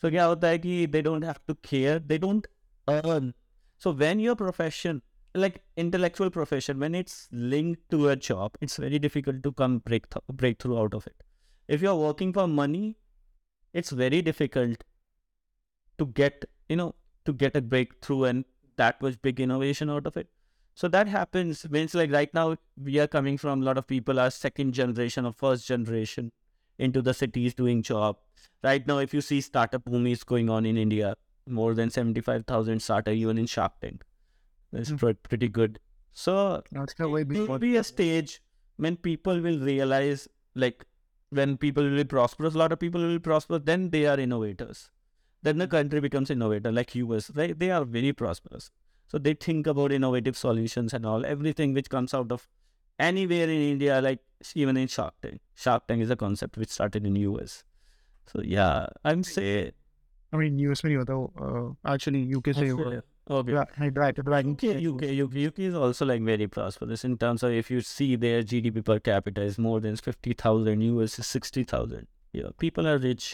So 0.00 0.10
क्या 0.10 0.24
होता 0.24 0.48
है 0.48 0.58
कि 0.58 0.90
they 0.92 1.02
don't 1.02 1.22
have 1.22 1.40
to 1.46 1.54
care, 1.70 1.98
they 1.98 2.18
don't 2.18 2.46
earn. 2.88 3.34
So 3.78 3.92
when 3.92 4.20
your 4.20 4.34
profession, 4.36 5.02
like 5.34 5.62
intellectual 5.76 6.30
profession, 6.30 6.78
when 6.78 6.94
it's 6.94 7.28
linked 7.32 7.90
to 7.90 8.08
a 8.08 8.16
job, 8.16 8.56
it's 8.60 8.76
very 8.76 8.98
difficult 8.98 9.42
to 9.42 9.52
come 9.52 9.78
break 9.90 10.08
th- 10.10 10.24
breakthrough 10.42 10.78
out 10.78 10.94
of 10.94 11.06
it. 11.06 11.22
If 11.68 11.82
you're 11.82 11.96
working 11.96 12.32
for 12.32 12.46
money, 12.48 12.96
it's 13.72 13.90
very 13.90 14.22
difficult 14.22 14.84
to 15.98 16.06
get 16.06 16.44
you 16.68 16.76
know 16.76 16.94
to 17.24 17.32
get 17.32 17.56
a 17.56 17.60
breakthrough 17.60 18.24
and 18.24 18.44
that 18.76 19.00
much 19.02 19.20
big 19.22 19.40
innovation 19.40 19.90
out 19.90 20.06
of 20.06 20.16
it. 20.16 20.28
So 20.81 20.87
that 20.93 21.07
happens 21.07 21.61
when 21.63 21.85
it's 21.85 21.95
like 21.95 22.11
right 22.11 22.31
now 22.37 22.55
we 22.87 22.99
are 22.99 23.07
coming 23.07 23.37
from 23.43 23.61
a 23.63 23.65
lot 23.65 23.79
of 23.79 23.87
people 23.87 24.19
are 24.19 24.29
second 24.29 24.73
generation 24.73 25.25
or 25.25 25.33
first 25.33 25.67
generation 25.67 26.31
into 26.77 27.01
the 27.01 27.15
cities 27.15 27.55
doing 27.55 27.81
job. 27.81 28.17
Right 28.63 28.85
now, 28.85 28.99
if 28.99 29.13
you 29.13 29.21
see 29.21 29.41
startup 29.41 29.85
boom 29.85 30.05
is 30.05 30.23
going 30.23 30.51
on 30.51 30.67
in 30.67 30.77
India, 30.77 31.15
more 31.47 31.73
than 31.73 31.89
seventy 31.89 32.21
five 32.21 32.45
thousand 32.45 32.83
startup 32.83 33.13
even 33.23 33.39
in 33.39 33.47
Shark 33.47 33.79
Tank. 33.81 34.03
That's 34.71 34.91
Hmm. 34.91 34.97
pretty 35.31 35.47
good. 35.47 35.79
So 36.13 36.63
there 36.71 37.07
will 37.47 37.57
be 37.59 37.75
a 37.77 37.83
stage 37.83 38.39
when 38.75 38.97
people 38.97 39.41
will 39.41 39.59
realize 39.59 40.27
like 40.53 40.85
when 41.29 41.57
people 41.57 41.83
will 41.83 41.95
be 41.95 42.03
prosperous, 42.03 42.53
a 42.53 42.57
lot 42.57 42.71
of 42.71 42.79
people 42.79 43.01
will 43.01 43.17
be 43.17 43.19
prosperous, 43.31 43.63
then 43.65 43.89
they 43.89 44.05
are 44.05 44.19
innovators. 44.19 44.91
Then 45.41 45.57
the 45.57 45.67
country 45.67 45.99
becomes 46.01 46.29
innovator, 46.29 46.71
like 46.71 46.93
US, 46.95 47.31
right? 47.31 47.57
They 47.57 47.71
are 47.71 47.83
very 47.85 48.13
prosperous. 48.13 48.69
So 49.08 49.18
they 49.18 49.34
think 49.34 49.66
about 49.66 49.92
innovative 49.92 50.36
solutions 50.36 50.94
and 50.94 51.04
all, 51.04 51.26
everything 51.26 51.74
which 51.74 51.90
comes 51.90 52.14
out 52.14 52.32
of 52.32 52.48
anywhere 52.98 53.44
in 53.44 53.60
India, 53.72 54.00
like 54.00 54.20
even 54.54 54.76
in 54.76 54.88
Shark 54.88 55.14
Tank. 55.22 55.40
Shark 55.54 55.86
Tank 55.86 56.02
is 56.02 56.10
a 56.10 56.16
concept 56.16 56.56
which 56.56 56.70
started 56.70 57.06
in 57.06 57.16
US. 57.16 57.64
So 58.26 58.42
yeah, 58.42 58.86
I'm 59.04 59.22
say 59.22 59.72
I 60.32 60.36
mean 60.36 60.58
US 60.58 60.84
में 60.84 60.90
नहीं 60.90 60.96
होता 60.98 61.14
वो 61.14 61.76
actually 61.94 62.22
UK 62.32 62.52
से 62.52 62.68
हुआ 62.68 63.00
okay. 63.30 63.52
Right 63.52 63.98
right 63.98 64.20
right 64.28 64.46
UK, 64.46 64.70
UK, 64.90 65.10
UK, 65.24 65.42
UK 65.48 65.58
is 65.70 65.74
also 65.74 66.06
like 66.06 66.22
very 66.28 66.46
prosperous 66.46 67.04
in 67.04 67.16
terms 67.24 67.42
of 67.42 67.52
if 67.58 67.70
you 67.70 67.80
see 67.80 68.16
their 68.16 68.42
GDP 68.52 68.84
per 68.84 68.98
capita 68.98 69.42
is 69.42 69.58
more 69.58 69.80
than 69.80 69.96
50,000, 69.96 70.82
US 70.88 71.18
is 71.18 71.26
60,000. 71.26 72.06
Yeah, 72.32 72.50
people 72.58 72.86
are 72.86 72.98
rich. 72.98 73.28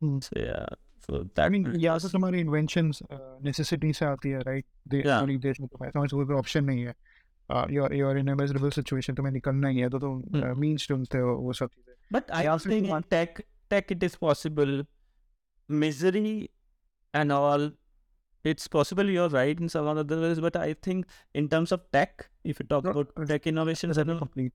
Hmm. 0.00 0.18
So, 0.20 0.36
yeah, 0.36 0.66
so 1.06 1.20
I 1.20 1.28
that 1.36 1.50
mean 1.52 1.66
यहाँ 1.80 1.98
से 1.98 2.08
तुम्हारी 2.12 2.40
inventions 2.40 2.98
necessity 3.12 3.92
से 3.92 4.04
आती 4.06 4.30
है 4.30 4.40
right 4.48 4.64
they 4.88 5.02
Yeah. 5.02 5.16
हमारी 5.18 5.36
देश 5.46 5.60
में 5.60 5.68
तुम्हारे 5.68 5.98
पास 5.98 6.10
कोई 6.14 6.34
ऑप्शन 6.38 6.64
नहीं 6.64 6.84
है 6.86 6.94
your 7.74 7.94
your 7.94 8.18
in 8.18 8.30
miserable 8.40 8.70
situation 8.70 9.14
तुम्हें 9.14 9.32
निकलना 9.32 9.68
ही 9.68 9.78
है 9.78 9.88
तो 9.90 9.98
तुम 9.98 10.22
Hmm. 10.34 10.58
मींस 10.60 10.86
ढूंढते 10.90 11.18
हो 11.18 11.36
वो 11.46 11.52
सब 11.60 11.68
चीजें 11.74 11.94
But 12.16 12.30
I 12.38 12.42
Yeah, 12.44 12.50
don't 12.50 12.62
so 12.62 12.70
think 12.70 12.86
you 12.90 12.96
in 12.96 13.04
tech, 13.14 13.40
tech 13.70 13.90
it 13.96 14.02
is 14.08 14.16
possible. 14.24 14.72
Misery 15.68 16.50
and 17.14 17.32
all, 17.32 17.70
it's 18.44 18.66
possible. 18.68 19.10
You're 19.16 19.28
right 19.28 19.60
in 19.60 19.68
some 19.68 19.86
other 19.92 20.18
ways, 20.22 20.40
but 20.46 20.56
I 20.56 20.74
think 20.86 21.06
in 21.34 21.48
terms 21.48 21.72
of 21.76 21.84
tech, 21.92 22.24
if 22.44 22.60
you 22.60 22.66
talk 22.72 22.84
No, 22.84 22.90
about 22.94 23.12
uh, 23.16 23.26
tech 23.26 23.46
innovations 23.52 24.00
and 24.04 24.10
all, 24.10 24.18
complete 24.20 24.52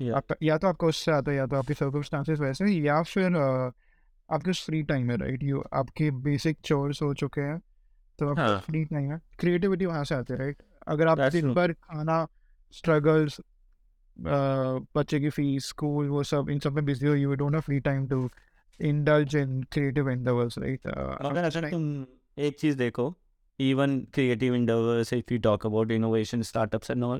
Yeah. 0.00 0.14
आपका 0.16 0.34
या 0.42 0.56
तो 0.58 0.68
आपका 0.68 0.86
उससे 0.86 1.12
आता 1.12 1.30
है 1.30 1.36
या 1.36 1.46
तो 1.46 1.56
आपकी 1.56 1.74
सर्कमस्टांसेस 1.74 2.40
वैसे 2.40 2.64
हैं, 2.64 2.70
या 2.84 3.02
फिर 3.02 3.36
uh, 3.40 3.72
आपके 4.31 4.51
फ्री 4.51 4.83
टाइम 4.83 5.11
है 5.11 5.17
राइट 5.17 5.43
यू 5.43 5.63
आपके 5.73 6.11
बेसिक 6.11 6.57
चोर्स 6.65 7.01
हो 7.01 7.13
चुके 7.13 7.41
हैं 7.41 7.61
तो 8.19 8.29
आपका 8.29 8.47
हाँ। 8.47 8.59
फ्री 8.59 8.85
टाइम 8.85 9.11
है। 9.11 9.21
क्रिएटिविटी 9.39 9.85
वहाँ 9.85 10.03
से 10.03 10.15
आती 10.15 10.33
है 10.33 10.39
राइट 10.39 10.57
अगर 10.87 11.07
आप 11.07 11.19
दिन 11.19 11.53
भर 11.53 11.73
खाना 11.73 12.27
स्ट्रगल्स 12.71 13.41
बच्चे 14.95 15.19
की 15.19 15.29
फ़ीस 15.29 15.67
स्कूल 15.67 16.07
वो 16.07 16.23
सब 16.23 16.49
इन 16.49 16.59
सब 16.59 16.73
में 16.73 16.85
बिज़ी 16.85 17.07
हो 17.07 17.13
you 17.13 17.33
don't 17.33 17.51
have 17.51 17.61
free 17.61 17.79
time 17.79 18.07
to 18.07 18.29
indulge 18.81 19.35
in 19.35 19.63
creative 19.63 20.09
endeavours 20.09 20.57
right 20.57 20.87
अगर 20.87 21.43
अगर 21.43 21.69
तुम 21.69 22.05
एक 22.37 22.59
चीज़ 22.59 22.77
देखो 22.77 23.15
creative 23.59 24.53
endeavors 24.53 25.11
if 25.13 25.31
you 25.31 25.39
talk 25.39 25.63
about 25.65 25.91
innovation 25.91 26.43
startups 26.43 26.89
and 26.89 27.03
all 27.03 27.19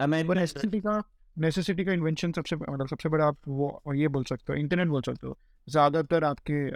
I 0.00 0.06
mean 0.06 0.26
पर 0.26 1.02
नेसेसिटी 1.38 1.84
का 1.84 1.92
इन्वेंशन 1.92 2.32
सबसे 2.32 2.56
मतलब 2.56 2.88
सबसे 2.88 3.08
बड़ा 3.08 3.26
आप 3.26 3.36
वो 3.48 3.82
और 3.86 3.96
ये 3.96 4.08
बोल 4.08 4.24
सकते 4.24 4.52
हो 4.52 4.58
इंटरनेट 4.58 4.88
बोल 4.88 5.02
सकते 5.02 5.26
हो 5.26 5.38
ज़्यादातर 5.68 6.24
आपके 6.24 6.70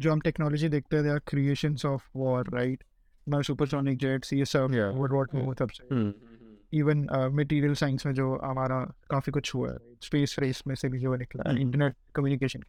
जो 0.00 0.12
हम 0.12 0.20
टेक्नोलॉजी 0.20 0.68
देखते 0.68 0.96
हैं 0.96 1.18
क्रिएशंस 1.26 1.84
ऑफ़ 1.84 2.08
वॉर 2.16 2.50
राइट 2.54 2.84
मैं 3.28 3.42
सुपरसोनिक 3.42 3.98
जेट्स 3.98 4.32
ये 4.32 4.44
सब. 4.44 4.60
वर्ल्ड 4.94 5.12
वॉर 5.12 5.26
टू 5.26 5.54
सबसे 5.54 5.84
Hmm, 5.84 6.02
hmm, 6.02 6.08
hmm. 6.08 6.56
Even 6.72 7.30
material 7.32 7.74
science 7.74 8.06
में 8.06 8.14
जो 8.14 8.36
हमारा 8.36 8.80
काफ़ी 9.10 9.32
कुछ 9.32 9.54
हुआ 9.54 9.70
है 9.70 9.78
स्पेस 10.02 10.36
रेस 10.38 10.62
में 10.66 10.74
से 10.74 10.88
भी 10.88 10.98
जो 10.98 11.16
निकला 11.16 11.50
है। 11.50 11.60
Internet 11.60 11.96
communication 12.14 12.60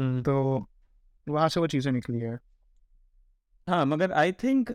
Hmm. 0.00 0.24
तो 0.24 0.66
वहाँ 1.28 1.48
से 1.48 1.60
वो 1.60 1.66
चीज़ें 1.66 1.92
निकली 1.92 2.18
है 2.18 2.38
हाँ 3.68 3.86
मगर 3.86 4.12
I 4.12 4.32
think 4.32 4.70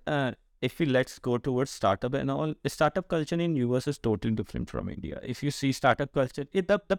if 0.62 0.80
we 0.80 0.86
let's 0.86 1.18
go 1.20 1.38
towards 1.38 1.72
startup 1.72 2.14
and 2.14 2.30
all 2.30 2.54
startup 2.68 3.08
culture 3.08 3.36
in 3.36 3.56
US 3.56 3.88
is 3.88 3.98
totally 3.98 4.34
different 4.36 4.70
from 4.70 4.90
India. 4.90 5.20
If 5.24 5.42
you 5.44 5.52
see 5.52 5.72
startup 5.72 6.14
culture, 6.14 6.46
it, 6.54 6.68
the, 6.68 6.80
the 6.88 6.98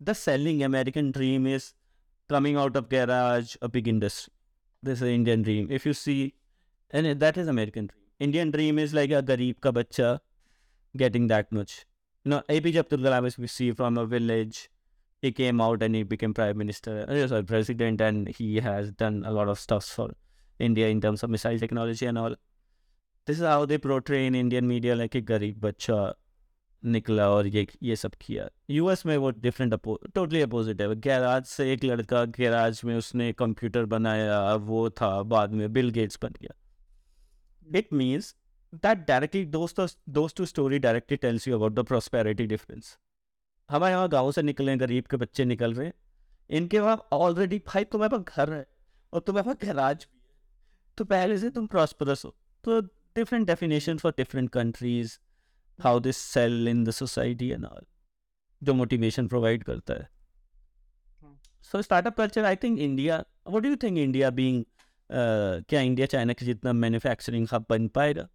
the 0.00 0.14
selling 0.14 0.62
American 0.62 1.10
dream 1.10 1.46
is 1.46 1.74
coming 2.28 2.56
out 2.56 2.76
of 2.76 2.88
garage, 2.88 3.56
a 3.60 3.68
big 3.68 3.88
industry. 3.88 4.32
This 4.82 5.02
is 5.02 5.08
Indian 5.08 5.42
dream. 5.42 5.66
If 5.70 5.84
you 5.84 5.92
see, 5.92 6.34
and 6.90 7.20
that 7.20 7.36
is 7.36 7.48
American 7.48 7.88
dream. 7.88 8.04
Indian 8.18 8.50
dream 8.50 8.78
is 8.78 8.94
like 8.94 9.10
a 9.10 9.22
garib 9.22 9.60
ka 9.60 9.72
bacha 9.72 10.20
getting 10.96 11.26
that 11.26 11.52
much. 11.52 11.84
You 12.24 12.30
know, 12.30 12.42
APJ 12.48 12.76
Abdul 12.76 13.00
Kalam 13.00 13.26
is 13.26 13.38
we 13.38 13.46
see 13.46 13.72
from 13.72 13.98
a 13.98 14.06
village. 14.06 14.70
He 15.20 15.32
came 15.32 15.60
out 15.60 15.82
and 15.82 15.94
he 15.94 16.02
became 16.02 16.32
prime 16.32 16.56
minister, 16.56 17.04
sorry, 17.28 17.42
president, 17.42 18.00
and 18.00 18.28
he 18.28 18.60
has 18.60 18.90
done 18.92 19.22
a 19.26 19.32
lot 19.32 19.48
of 19.48 19.58
stuff 19.58 19.84
for 19.84 20.10
India 20.60 20.88
in 20.94 21.00
terms 21.02 21.22
of 21.24 21.30
missile 21.30 21.58
technology 21.58 22.06
and 22.06 22.18
all. 22.18 22.34
This 23.26 23.38
is 23.38 23.46
how 23.46 23.66
they 23.66 23.78
portray 23.78 24.24
in 24.26 24.36
Indian 24.36 24.66
media, 24.68 24.96
like 24.96 25.14
a 25.14 25.20
गरीब 25.26 25.60
बच्चा 25.60 26.00
निकला 26.82 27.28
और 27.30 27.46
ये 27.46 27.66
ये 27.82 27.96
सब 27.96 28.14
किया. 28.20 28.48
US 28.70 29.04
में 29.06 29.16
वो 29.16 29.30
डिफरेंट 29.30 29.74
टोटली 30.14 30.40
अपोजिट 30.42 30.80
है। 30.80 30.94
गैराज 31.00 31.44
से 31.46 31.72
एक 31.72 31.84
लड़का 31.84 32.24
गैराज 32.36 32.80
में 32.84 32.94
उसने 32.96 33.32
कंप्यूटर 33.32 33.84
बनाया, 33.86 34.54
वो 34.54 34.88
था, 34.90 35.22
बाद 35.22 35.52
में 35.52 35.72
बिल 35.72 35.90
गेट्स 35.90 36.18
बन 36.22 36.34
गया। 36.40 36.54
इट 37.78 37.92
मीन्स 37.92 38.34
दैट 38.74 39.06
डायरेक्टली 39.08 39.44
दोस्त 39.46 40.36
to 40.36 40.46
story 40.46 40.78
directly 40.78 41.16
tells 41.16 41.48
you 41.48 41.54
about 41.56 41.72
the 41.72 41.84
prosperity 41.86 42.46
difference 42.46 42.96
हमारे 43.70 43.92
यहाँ 43.92 44.08
गाँव 44.08 44.30
से 44.32 44.42
निकले 44.42 44.76
गरीब 44.76 45.04
के 45.10 45.16
बच्चे 45.16 45.44
निकल 45.44 45.74
रहे 45.74 45.86
हैं। 45.86 45.94
इनके 46.50 46.80
वहाँ 46.80 47.08
ऑलरेडी 47.12 47.58
भाई 47.66 47.84
तुम्हारे 47.84 48.16
पास 48.16 48.36
घर 48.36 48.52
है 48.52 48.66
और 49.12 49.20
तुम्हारे 49.20 49.46
पास 49.46 49.56
गैराज 49.64 50.06
भी 50.12 50.19
तो 50.98 51.04
पहले 51.04 51.38
से 51.38 51.50
तुम 51.50 51.66
प्रॉस्परस 51.66 52.24
हो। 52.24 52.34
तो 52.64 52.80
different 52.80 53.46
definition 53.46 53.98
for 53.98 54.12
different 54.16 54.50
countries 54.50 55.18
how 55.78 56.00
this 56.00 56.16
sell 56.16 56.68
in 56.68 56.84
the 56.84 56.90
society 56.90 57.48
and 57.50 57.64
all 57.64 57.86
जो 58.62 58.74
मोटिवेशन 58.74 59.28
प्रोवाइड 59.28 59.64
करता 59.64 59.94
है। 59.94 60.08
So 61.62 61.82
startup 61.82 62.16
culture 62.16 62.44
I 62.44 62.56
think 62.56 62.78
India 62.78 63.18
what 63.48 63.62
do 63.62 63.68
you 63.68 63.76
think 63.82 63.98
India 63.98 64.30
being 64.30 64.64
क्या 65.10 65.80
इंडिया 65.80 66.06
चाइना 66.06 66.32
के 66.32 66.46
जितना 66.46 66.72
मैन्युफैक्चरिंग 66.72 67.46
हब 67.52 67.66
बन 67.70 67.88
पाएगा 67.88 68.28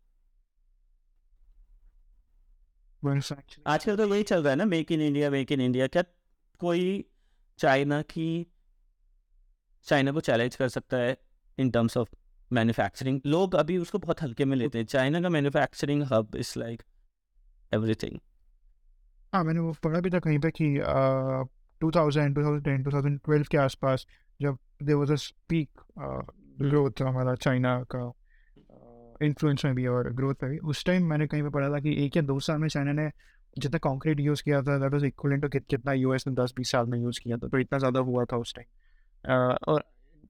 आजकल 3.68 3.98
तो 3.98 4.08
वही 4.08 4.24
चल 4.24 4.44
रहा 4.44 4.52
है 4.52 4.56
ना 4.58 4.66
make 4.66 4.92
in 4.92 5.02
India 5.02 5.30
make 5.30 5.52
in 5.52 5.62
India 5.62 5.88
क्या 5.88 6.04
कोई 6.60 7.06
चाइना 7.60 8.02
की 8.02 8.28
चाइना 9.88 10.12
को 10.12 10.20
चैलेंज 10.20 10.56
कर 10.56 10.70
सकता 10.70 10.98
है 10.98 11.18
इन 11.58 11.70
टर्म्स 11.70 11.98
ऑफ़ 11.98 12.10
मैन्युफैक्चरिंग 12.52 13.20
लोग 13.26 13.56
अभी 13.56 13.78
उसको 13.78 13.98
बहुत 14.00 14.22
हल्के 14.22 14.46
में 14.46 14.56
लेते 14.58 14.78
हैं। 14.78 14.86
चाइना 14.88 15.22
का 15.22 15.30
manufacturing 15.30 16.04
hub 16.12 16.36
is 16.36 16.54
like 16.60 16.84
everything 17.72 18.20
हाँ 19.34 19.44
मैंने 19.44 19.60
वो 19.60 19.76
पढ़ा 19.84 20.00
भी 20.00 20.10
था 20.10 20.20
कहीं 20.20 20.40
पे 20.40 20.52
कि 20.52 20.74
two 21.82 21.92
thousand 21.92 22.36
two 22.36 22.44
thousand 22.44 22.64
ten 22.66 22.84
two 22.84 22.92
thousand 22.92 23.20
twelve 23.26 23.46
के 23.52 23.58
आसपास 23.58 24.06
जब 24.40 24.58
there 24.84 24.96
was 24.96 25.12
a 25.12 25.16
speak 25.16 25.82
growth 26.62 27.02
हमारा 27.02 27.36
चाइना 27.38 27.80
का 27.96 28.12
इन्फ्लुएंस 29.22 29.66
में 29.66 29.74
भी 29.76 29.86
और 29.88 30.12
ग्रोथ 30.14 30.44
में 30.44 30.52
भी। 30.52 30.58
उस 30.60 30.86
टाइम 30.86 31.06
मैंने 31.10 31.28
कहीं 31.28 31.44
पे 31.44 31.50
पढ़ा 31.50 31.70
था 31.70 31.80
कि 31.80 31.96
एक 32.06 32.18
या 32.18 32.24
दो 32.24 32.40
साल 32.40 32.58
में 32.60 32.68
चाइना 32.68 32.92
ने 32.94 33.10
जितना 33.56 33.80
कॉन्क्रीट 33.80 34.20
यूज़ 34.20 34.44
किया 34.44 34.62
था 34.62 34.78
दैट 34.80 34.94
वाज 34.94 35.04
इक्वलेंट 35.06 35.42
टू 35.42 35.60
कितना 35.60 35.94
यूएस 35.94 36.28
ने 36.28 36.34
दस 36.36 36.54
बीस 36.58 36.72
साल 36.72 36.86
में 36.86 36.98
यूज़ 37.00 37.20
किया 37.24 37.38
था। 37.38 37.48
तो 37.48 37.60
इतना 37.60 37.80
ज़्यादा 37.80 38.00
हुआ 38.02 38.26
था 38.32 38.38
उस 38.38 38.54
टाइम 38.56 39.56
और 39.68 39.84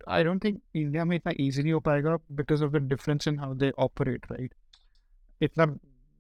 आई 0.10 0.24
डोंट 0.24 0.44
थिंक 0.44 0.62
इंडिया 0.76 1.06
में 1.06 1.16
इतना 1.18 1.34
ईजिली 1.40 1.70
हो 1.70 1.80
पाएगा 1.80 2.18
because 2.32 2.64
of 2.64 2.72
the 2.72 2.82
difference 2.90 3.28
in 3.28 3.40
how 3.40 3.54
they 3.56 3.72
operate 3.80 4.26
right 4.32 4.54
इतना 5.42 5.66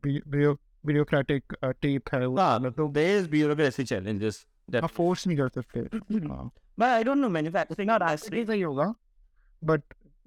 ब्यूरोक्रेटिक 0.04 1.54
टेप 1.82 2.14
है 2.14 2.26
वो। 2.26 2.38
हाँ 2.38 2.72
तो 2.72 2.88
देयर 2.88 3.20
इज़ 3.20 3.30
ब्यूरोक्रेसी 3.30 3.84
चैलेंजेस 3.84 4.46
आप 4.76 4.90
फोर्स 4.90 5.28
नहीं 5.28 5.38
कर 5.38 5.50
सकते। 5.50 5.80
हाँ। 6.28 6.52
But 6.80 6.84
I 6.84 7.04
don't 7.04 7.18
know 7.18 7.30
manufacturing 7.30 7.92
rapidly 7.92 8.46
सही 8.46 8.62
होगा 8.62 8.94
बट 9.64 9.82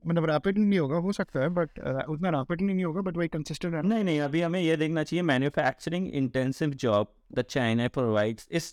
मतलब 0.07 0.25
रैपिडली 0.25 0.65
नहीं 0.65 0.79
होगा 0.79 0.97
हो 0.97 1.13
सकता 1.13 1.41
है 1.41 1.49
बट 1.49 1.79
उतना 2.09 2.31
रैपिडली 2.31 2.73
नहीं 2.75 2.85
होगा 2.85 3.01
बट 3.01 3.17
वही 3.17 3.29
कंसिस्टेंट 3.29 3.75
रहना 3.75 3.89
नहीं 3.89 4.05
नहीं 4.05 4.21
अभी 4.21 4.41
हमें 4.41 4.61
ये 4.61 4.77
देखना 4.77 5.03
चाहिए 5.03 5.23
manufacturing 5.23 6.09
intensive 6.09 6.71
job 6.85 7.15
the 7.33 7.43
China 7.43 7.89
provides 7.89 8.49
is 8.51 8.73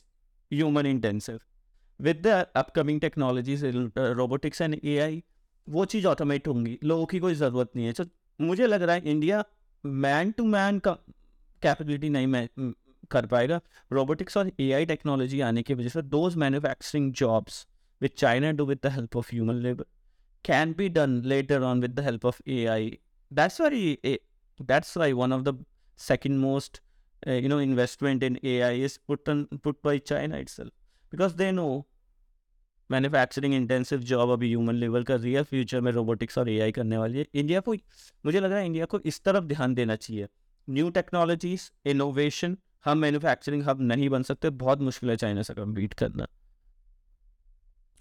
human 0.51 0.85
intensive 0.85 1.39
with 2.01 2.27
the 2.27 2.27
upcoming 2.55 3.01
technologies 3.01 3.65
robotics 3.97 4.61
and 4.61 4.79
AI 4.83 5.23
वो 5.69 5.85
चीज़ 5.85 6.07
ऑटोमेट 6.07 6.47
होंगी। 6.47 6.79
लोगों 6.83 7.05
की 7.05 7.19
कोई 7.19 7.35
ज़रूरत 7.35 7.71
नहीं 7.75 7.85
है। 7.85 7.93
तो 7.93 8.05
मुझे 8.41 8.67
लग 8.67 8.81
रहा 8.81 8.95
है 8.95 9.01
इंडिया 9.01 9.45
मैन 9.85 10.31
टू 10.31 10.43
मैन 10.43 10.79
का 10.79 10.91
कैपेबिलिटी 11.61 12.09
नहीं 12.09 12.27
मैं 12.27 12.49
कर 13.11 13.25
पाएगा। 13.25 13.61
रोबोटिक्स 13.91 14.37
और 14.37 14.51
एआई 14.59 14.85
टेक्नोलॉजी 14.85 15.39
आने 15.41 15.63
की 15.63 15.73
वजह 15.73 15.89
से 15.89 16.01
those 16.01 16.35
manufacturing 16.35 17.13
jobs 17.13 17.67
with 18.01 18.11
China 18.17 18.51
do 18.51 18.65
with 18.65 18.79
the 18.83 18.87
help 18.87 19.17
of 19.17 19.29
human 19.31 19.55
labour 19.55 19.85
can 20.47 20.73
be 20.73 20.87
done 20.89 21.23
later 21.23 21.63
on 21.63 21.79
with 21.81 21.95
the 21.95 22.03
help 22.03 22.23
of 22.23 22.41
AI. 22.47 22.99
That's 23.31 23.59
why 23.59 23.97
eh, 24.03 24.17
that's 24.59 24.95
why 24.95 25.13
one 25.13 25.31
of 25.31 25.43
the 25.43 25.53
second 25.95 26.39
most 26.39 26.81
uh, 27.27 27.31
you 27.31 27.49
know 27.49 27.57
investment 27.57 28.23
in 28.23 28.37
AI 28.43 28.71
is 28.71 28.99
put 28.99 29.27
on 29.27 29.47
put 29.63 29.81
by 29.81 29.97
because 31.15 31.37
they 31.37 31.51
know 31.51 31.85
manufacturing 32.89 33.53
intensive 33.53 33.99
job 33.99 34.29
अभी 34.29 34.47
human 34.47 34.75
level 34.75 35.03
कर 35.03 35.19
रही 35.19 35.33
है 35.33 35.43
future 35.43 35.81
में 35.81 35.91
robotics 35.91 36.37
और 36.37 36.49
AI 36.49 36.71
करने 36.71 36.97
वाली 36.97 37.19
है। 37.19 37.25
India 37.33 37.59
को, 37.59 37.73
मुझे 38.25 38.39
लग 38.39 38.49
रहा 38.51 38.59
है 38.59 38.65
इंडिया 38.65 38.85
को 38.85 38.99
इस 38.99 39.23
तरफ़ 39.23 39.43
ध्यान 39.43 39.73
देना 39.73 39.95
चाहिए। 39.95 40.27
न्यू 40.67 40.89
टेक्नोलॉजीज़ 40.89 41.69
इनोवेशन 41.85 42.57
हम 42.85 42.97
मैन्युफैक्चरिंग 42.97 43.63
हब 43.63 43.81
नहीं 43.81 44.09
बन 44.09 44.23
सकते, 44.23 44.49
बहुत 44.49 44.81
मुश्किल 44.81 45.09
है 45.09 45.15
चाइना 45.15 45.41
से 45.41 45.53
कम्पीट 45.53 45.93
करना। 45.93 46.27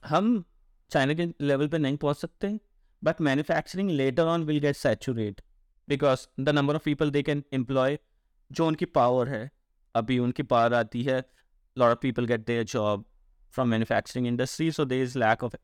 हम 0.05 0.45
चाइना 0.91 1.15
के 1.15 1.29
लेवल 1.41 1.69
पे 1.69 1.79
नहीं 1.79 1.97
पहुँच 1.97 2.17
सकते 2.17 2.59
but 3.03 3.21
manufacturing 3.21 3.91
later 3.91 4.23
on 4.23 4.45
will 4.45 4.59
get 4.61 4.77
saturate 4.77 5.41
because 5.89 6.27
the 6.41 6.49
number 6.49 6.75
of 6.75 6.85
people 6.85 7.11
they 7.11 7.23
can 7.23 7.43
employ 7.53 7.99
जो 8.51 8.67
उनकी 8.67 8.85
पावर 8.85 9.29
है, 9.29 9.51
अभी 9.95 10.19
उनकी 10.19 10.43
पावर 10.43 10.75
आती 10.75 11.03
है 11.03 11.25
lot 11.77 11.91
of 11.91 11.99
people 12.03 12.25
get 12.27 12.47
their 12.47 12.65
job 12.65 13.05
from 13.55 13.69
manufacturing 13.69 14.27
industry 14.27 14.71
so 14.73 14.85
there 14.85 15.03
is 15.03 15.19
lack 15.19 15.45
of 15.45 15.57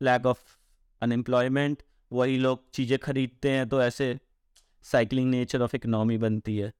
lack 0.00 0.26
of 0.26 0.38
unemployment 1.02 1.82
वही 2.10 2.36
लोग 2.38 2.70
चीज़ें 2.74 2.98
खरीदते 2.98 3.50
हैं 3.50 3.68
तो 3.68 3.82
ऐसे 3.82 4.18
साइकिलिंग 4.86 5.30
नेचर 5.30 5.62
ऑफ़ 5.62 5.76
इकनॉमी 5.76 6.16
बनती 6.18 6.56
है। 6.56 6.72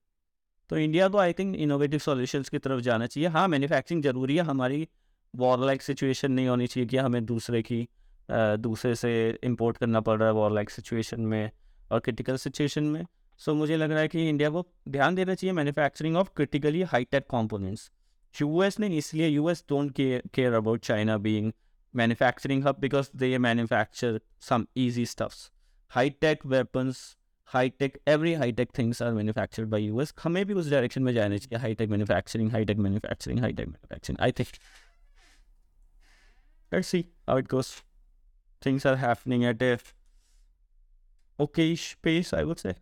तो 0.69 0.77
इंडिया 0.77 1.07
को 1.07 1.17
आई 1.17 1.33
थिंक 1.33 1.55
इनोवेटिव 1.55 1.99
सॉल्यूशंस 1.99 2.49
की 2.49 2.59
तरफ़ 2.59 2.79
जाना 2.81 3.07
चाहिए। 3.07 3.29
हाँ 3.29 3.47
मैन्युफैक्चरिंग 3.47 4.03
ज़रूरी 4.03 4.35
है, 4.35 4.43
हमारी 4.43 4.87
वॉर 5.33 5.65
लाइक 5.65 5.81
सिचुएशन 5.81 6.31
नहीं 6.31 6.47
होनी 6.47 6.67
चाहिए 6.67 6.87
कि 6.87 6.97
हमें 6.97 7.25
दूसरे 7.25 7.61
की 7.61 7.87
दूसरे 8.29 8.93
से 8.95 9.11
इंपोर्ट 9.43 9.77
करना 9.77 9.99
पड़ 10.01 10.17
रहा 10.19 10.27
है 10.27 10.33
वॉर 10.33 10.51
लाइक 10.51 10.69
सिचुएशन 10.69 11.21
में 11.21 11.51
और 11.91 11.99
क्रिटिकल 11.99 12.37
सिचुएशन 12.37 12.83
में। 12.83 13.05
सो 13.41 13.53
मुझे 13.55 13.77
लग 13.77 13.91
रहा 13.91 13.99
है 13.99 14.07
कि 14.07 14.27
इंडिया 14.29 14.49
को 14.49 14.65
ध्यान 14.89 15.15
देना 15.15 15.35
चाहिए 15.35 15.53
manufacturing 15.53 16.17
of 16.17 16.29
critically 16.35 16.81
high tech 16.91 17.23
components 17.31 17.89
US 18.35 18.79
ने 18.79 18.87
इसलिए 18.97 19.27
US 19.27 19.63
don't 19.69 19.93
care 19.97 20.53
about 20.53 20.83
China 20.85 21.17
being 21.27 21.51
manufacturing 21.93 22.67
hub 22.67 22.79
because 22.79 23.09
they 23.23 23.37
manufacture 23.47 24.19
some 24.49 24.65
easy 24.85 25.05
stuffs 25.05 25.49
high 25.91 26.09
tech 26.21 26.45
weapons 26.53 27.01
high 27.49 27.69
tech 27.79 27.97
every 28.07 28.33
high 28.33 28.51
tech 28.59 28.69
things 28.77 29.01
are 29.01 29.13
manufactured 29.13 29.69
by 29.69 29.83
US 29.85 30.13
हमें 30.23 30.45
भी 30.45 30.53
उस 30.61 30.69
direction 30.71 31.03
में 31.03 31.13
जाना 31.13 31.37
चाहिए 31.37 31.61
high 31.61 31.75
tech 31.75 31.89
manufacturing 31.89 32.51
high 32.51 32.65
tech 32.65 32.77
manufacturing 32.77 33.39
high 33.39 33.53
tech 33.53 33.67
manufacturing 33.67 34.21
I 34.21 34.31
think 34.39 34.47
let's 36.71 36.87
see 36.87 37.09
how 37.27 37.37
it 37.37 37.47
goes. 37.47 37.83
Things 38.61 38.85
are 38.85 38.95
happening 38.95 39.43
at 39.45 39.61
a 39.61 39.77
okayish 41.39 41.95
pace, 42.01 42.33
i 42.33 42.43
would 42.43 42.59
say. 42.59 42.75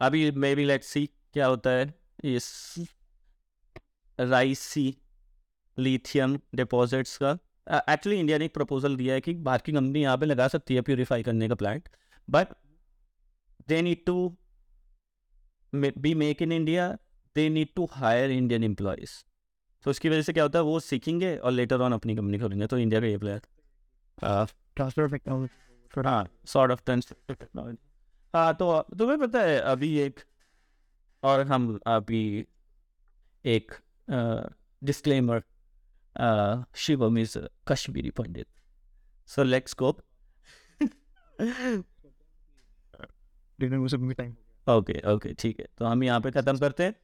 अभी 0.00 0.30
may 0.32 0.54
be 0.54 0.64
let 0.64 0.82
see 0.84 1.06
क्या 1.06 1.46
होता 1.46 1.70
है। 1.70 1.94
इस 2.26 2.74
Reasi 4.18 4.94
lithium 5.78 6.38
deposits 6.54 7.16
का। 7.22 7.30
Actually 7.88 8.18
India 8.20 8.38
ने 8.38 8.44
एक 8.44 8.54
proposal 8.54 8.96
दिया 8.96 9.14
है 9.14 9.20
कि 9.20 9.34
बाहर 9.34 9.60
की 9.66 9.72
कंपनी 9.72 10.02
यहाँ 10.02 10.16
पे 10.18 10.26
लगा 10.26 10.48
सकती 10.48 10.74
है 10.74 10.80
प्योरीफाई 10.82 11.22
करने 11.22 11.48
का 11.48 11.54
plant 11.54 11.88
but 12.28 12.48
they 13.68 13.80
need 13.82 14.04
to 14.06 14.14
be 15.72 16.14
make 16.14 16.42
in 16.42 16.52
India 16.52 16.88
they 17.36 17.48
need 17.48 17.68
to 17.76 17.88
hire 17.92 18.30
Indian 18.30 18.64
employees 18.64 19.10
तो 19.84 19.90
उसकी 19.90 20.08
वजह 20.08 20.22
से 20.22 20.32
क्या 20.32 20.44
होता 20.44 20.58
है 20.58 20.64
वो 20.64 20.80
सीखेंगे 20.80 21.36
और 21.36 21.52
लेटर 21.52 21.80
ऑन 21.80 21.92
अपनी 21.92 22.16
कंपनी 22.16 22.38
खोलेंगे। 22.38 22.66
तो 22.66 22.78
इंडिया 22.78 23.00
का 23.00 23.06
ये 23.06 23.18
प्लेयर 23.18 23.40
ट्रांसफ़र 24.18 25.08
टेक्नोलॉजी 25.08 26.08
हाँ 26.08 26.26
सॉर्ट 26.46 26.72
ऑफ़ 26.72 26.82
ट्रांसफ़र 26.84 27.34
टेक्नोलॉजी 27.34 27.78
हाँ 28.34 28.54
तो 28.54 28.80
तुम्हें 28.98 29.18
पता 29.18 29.40
है 29.42 29.58
अभी 29.60 29.96
एक 29.98 30.20
और 31.22 31.40
हम 31.46 31.78
अभी 31.86 32.46
एक 33.44 33.72
disclaimer 34.82 35.42
Shivam 36.76 37.18
is 37.18 37.38
Kashmiri 37.68 38.10
Pandit. 38.10 38.46
So 39.30 39.42
let's 39.42 39.74
go 39.78 39.90
dinner 43.58 43.78
में 43.78 43.88
सब 43.88 44.10
टाइम 44.18 44.34
ओके 44.66 45.00
ओके 45.12 45.32
ठीक 45.34 45.60
है। 45.60 45.66
तो 45.78 45.84
हम 45.84 46.02
यहाँ 46.04 46.20
पे 46.20 46.30
ख़त्म 46.30 46.58
करते 46.58 46.84
हैं। 46.84 46.94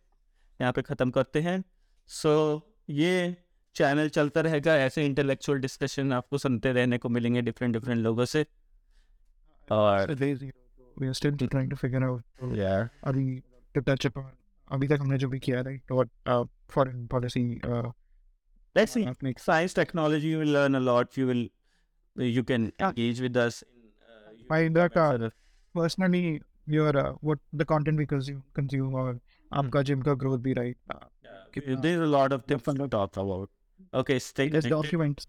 यहाँ 0.60 0.72
पे 0.72 0.82
ख़त्म 0.82 1.10
करते 1.10 1.40
हैं। 1.40 1.62
सो 2.08 2.54
so, 2.54 2.62
ये 2.90 3.36
चैनल 3.76 4.08
चलता 4.08 4.40
रहेगा। 4.40 4.76
ऐसे 4.76 5.04
इंटेलेक्चुअल 5.06 5.58
डिस्कशन 5.60 6.12
आपको 6.12 6.38
सुनते 6.38 6.72
रहने 6.72 6.98
को 6.98 7.08
मिलेंगे 7.08 7.42
डिफरेंट 7.42 7.72
डिफरेंट 7.74 8.00
लोगों 8.02 8.24
से। 8.24 8.46
और 9.68 10.14
we 11.01 11.07
are 11.07 11.13
still 11.13 11.37
trying 11.41 11.69
to 11.69 11.77
figure 11.81 12.03
out 12.07 12.53
यार 12.57 12.89
अभी 13.07 13.41
to 13.77 13.81
touch 13.89 14.05
upon 14.09 14.29
अभी 14.71 14.87
तक 14.87 15.01
हमने 15.01 15.17
जो 15.17 15.27
भी 15.29 15.39
किया 15.39 15.61
right 15.61 15.91
what 15.91 16.09
uh, 16.33 16.43
foreign 16.75 17.07
policy 17.13 17.43
uh, 17.69 17.89
let's 18.79 18.95
see 18.97 19.05
आपने 19.07 19.33
science 19.45 19.73
technology 19.79 20.31
you 20.33 20.41
will 20.43 20.53
learn 20.57 20.75
a 20.81 20.83
lot 20.87 21.17
you 21.21 21.27
will 21.31 21.43
you 22.37 22.43
can 22.51 22.71
engage 22.87 23.21
with 23.25 23.37
us 23.43 23.61
in, 23.63 23.83
uh, 24.13 24.31
you 24.37 24.45
By 24.53 24.63
can 24.63 24.73
that, 24.73 24.97
uh, 24.97 25.05
comment 25.09 25.23
on- 25.23 25.31
personally 25.81 26.41
your 26.67 26.91
uh, 27.03 27.11
what 27.29 27.39
the 27.61 27.65
content 27.65 28.03
we 28.03 28.05
consume 28.05 28.41
consume 28.59 28.95
और 29.03 29.19
आपका 29.61 29.81
gym 29.89 30.01
का 30.01 30.13
growth 30.23 30.41
भी 30.47 30.53
right 30.57 30.77
uh, 30.95 30.99
yeah, 31.23 31.75
there's 31.85 32.05
a 32.07 32.11
lot 32.17 32.37
of 32.37 32.45
things 32.45 32.63
to 32.81 32.87
talk 32.97 33.17
about 33.25 33.49
okay 33.93 34.19
stay 34.19 34.49
let's 34.49 34.67
connected. 34.67 34.69
document 34.69 35.25